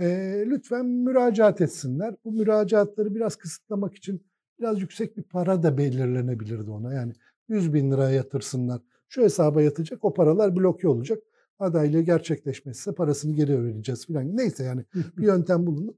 E, 0.01 0.07
lütfen 0.47 0.87
müracaat 0.87 1.61
etsinler. 1.61 2.15
Bu 2.25 2.33
müracaatları 2.33 3.15
biraz 3.15 3.37
kısıtlamak 3.37 3.95
için 3.95 4.27
biraz 4.61 4.81
yüksek 4.81 5.17
bir 5.17 5.23
para 5.23 5.63
da 5.63 5.79
belirlenebilirdi 5.79 6.71
ona. 6.71 6.95
Yani 6.95 7.13
100 7.49 7.75
bin 7.75 7.91
liraya 7.91 8.11
yatırsınlar. 8.11 8.81
Şu 9.09 9.23
hesaba 9.23 9.63
yatacak 9.63 10.05
o 10.05 10.15
paralar 10.15 10.57
bloke 10.57 10.89
olacak. 10.89 11.23
Adaylığı 11.59 12.01
gerçekleşmezse 12.01 12.93
parasını 12.95 13.37
geri 13.37 13.65
vereceğiz 13.65 14.07
filan. 14.07 14.37
Neyse 14.37 14.65
yani 14.65 14.85
bir 14.95 15.23
yöntem 15.23 15.67
bulunur. 15.67 15.95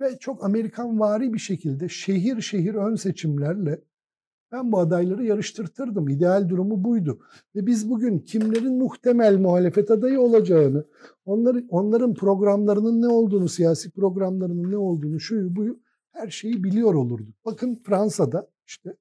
Ve 0.00 0.18
çok 0.18 0.44
Amerikan 0.44 1.00
vari 1.00 1.32
bir 1.32 1.38
şekilde 1.38 1.88
şehir 1.88 2.40
şehir 2.40 2.74
ön 2.74 2.94
seçimlerle 2.94 3.80
ben 4.52 4.72
bu 4.72 4.78
adayları 4.78 5.24
yarıştırtırdım. 5.24 6.08
İdeal 6.08 6.48
durumu 6.48 6.84
buydu. 6.84 7.20
Ve 7.56 7.66
biz 7.66 7.90
bugün 7.90 8.18
kimlerin 8.18 8.78
muhtemel 8.78 9.38
muhalefet 9.38 9.90
adayı 9.90 10.20
olacağını, 10.20 10.84
onları, 11.24 11.64
onların 11.68 12.14
programlarının 12.14 13.02
ne 13.02 13.08
olduğunu, 13.08 13.48
siyasi 13.48 13.90
programlarının 13.90 14.70
ne 14.70 14.76
olduğunu, 14.76 15.20
şuyu 15.20 15.56
buyu 15.56 15.80
her 16.10 16.30
şeyi 16.30 16.64
biliyor 16.64 16.94
olurduk. 16.94 17.34
Bakın 17.44 17.80
Fransa'da 17.84 18.48
işte 18.66 18.96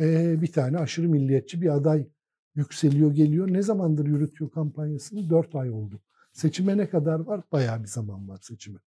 e, 0.00 0.40
bir 0.42 0.52
tane 0.52 0.78
aşırı 0.78 1.08
milliyetçi 1.08 1.62
bir 1.62 1.74
aday 1.74 2.08
yükseliyor 2.54 3.12
geliyor. 3.12 3.52
Ne 3.52 3.62
zamandır 3.62 4.06
yürütüyor 4.06 4.50
kampanyasını? 4.50 5.30
Dört 5.30 5.54
ay 5.54 5.70
oldu. 5.70 6.00
Seçime 6.32 6.76
ne 6.76 6.88
kadar 6.88 7.20
var? 7.20 7.40
Bayağı 7.52 7.82
bir 7.82 7.88
zaman 7.88 8.28
var 8.28 8.38
seçime. 8.42 8.78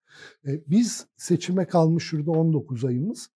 E, 0.47 0.61
biz 0.67 1.07
seçime 1.17 1.67
kalmış 1.67 2.03
şurada 2.03 2.31
19 2.31 2.85
ayımız. 2.85 3.29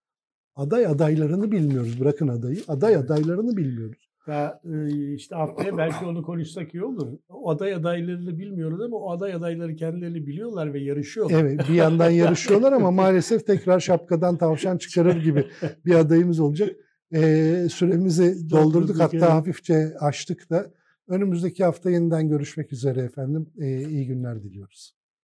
Aday 0.56 0.86
adaylarını 0.86 1.52
bilmiyoruz. 1.52 2.00
Bırakın 2.00 2.28
adayı. 2.28 2.58
Aday 2.68 2.96
adaylarını 2.96 3.58
bilmiyoruz. 3.58 4.10
Ya 4.28 4.62
e, 4.66 5.14
işte 5.14 5.36
haftaya 5.36 5.78
belki 5.78 6.06
onu 6.06 6.24
konuşsak 6.24 6.74
iyi 6.74 6.84
olur. 6.84 7.08
O 7.30 7.50
aday 7.50 7.74
adaylarını 7.74 8.38
bilmiyoruz 8.40 8.82
ama 8.82 8.98
o 8.98 9.12
aday 9.12 9.34
adayları 9.34 9.76
kendilerini 9.76 10.28
biliyorlar 10.28 10.74
ve 10.74 10.80
yarışıyorlar. 10.80 11.42
Evet 11.42 11.62
bir 11.70 11.74
yandan 11.74 12.10
yarışıyorlar 12.22 12.74
ama 12.74 12.92
maalesef 12.92 13.48
tekrar 13.48 13.80
şapkadan 13.80 14.38
tavşan 14.38 14.78
çıkarır 14.78 15.24
gibi 15.24 15.48
bir 15.86 15.96
adayımız 15.96 16.40
olacak. 16.40 16.76
Ee, 17.14 17.68
süremizi 17.72 18.50
doldurduk 18.50 19.00
hatta 19.00 19.34
hafifçe 19.34 19.94
açtık 20.00 20.50
da. 20.50 20.72
Önümüzdeki 21.08 21.64
hafta 21.64 21.90
yeniden 21.92 22.30
görüşmek 22.30 22.74
üzere 22.74 23.02
efendim. 23.02 23.50
Ee, 23.58 23.90
iyi 23.90 24.08
günler 24.08 24.44
diliyoruz. 24.44 24.95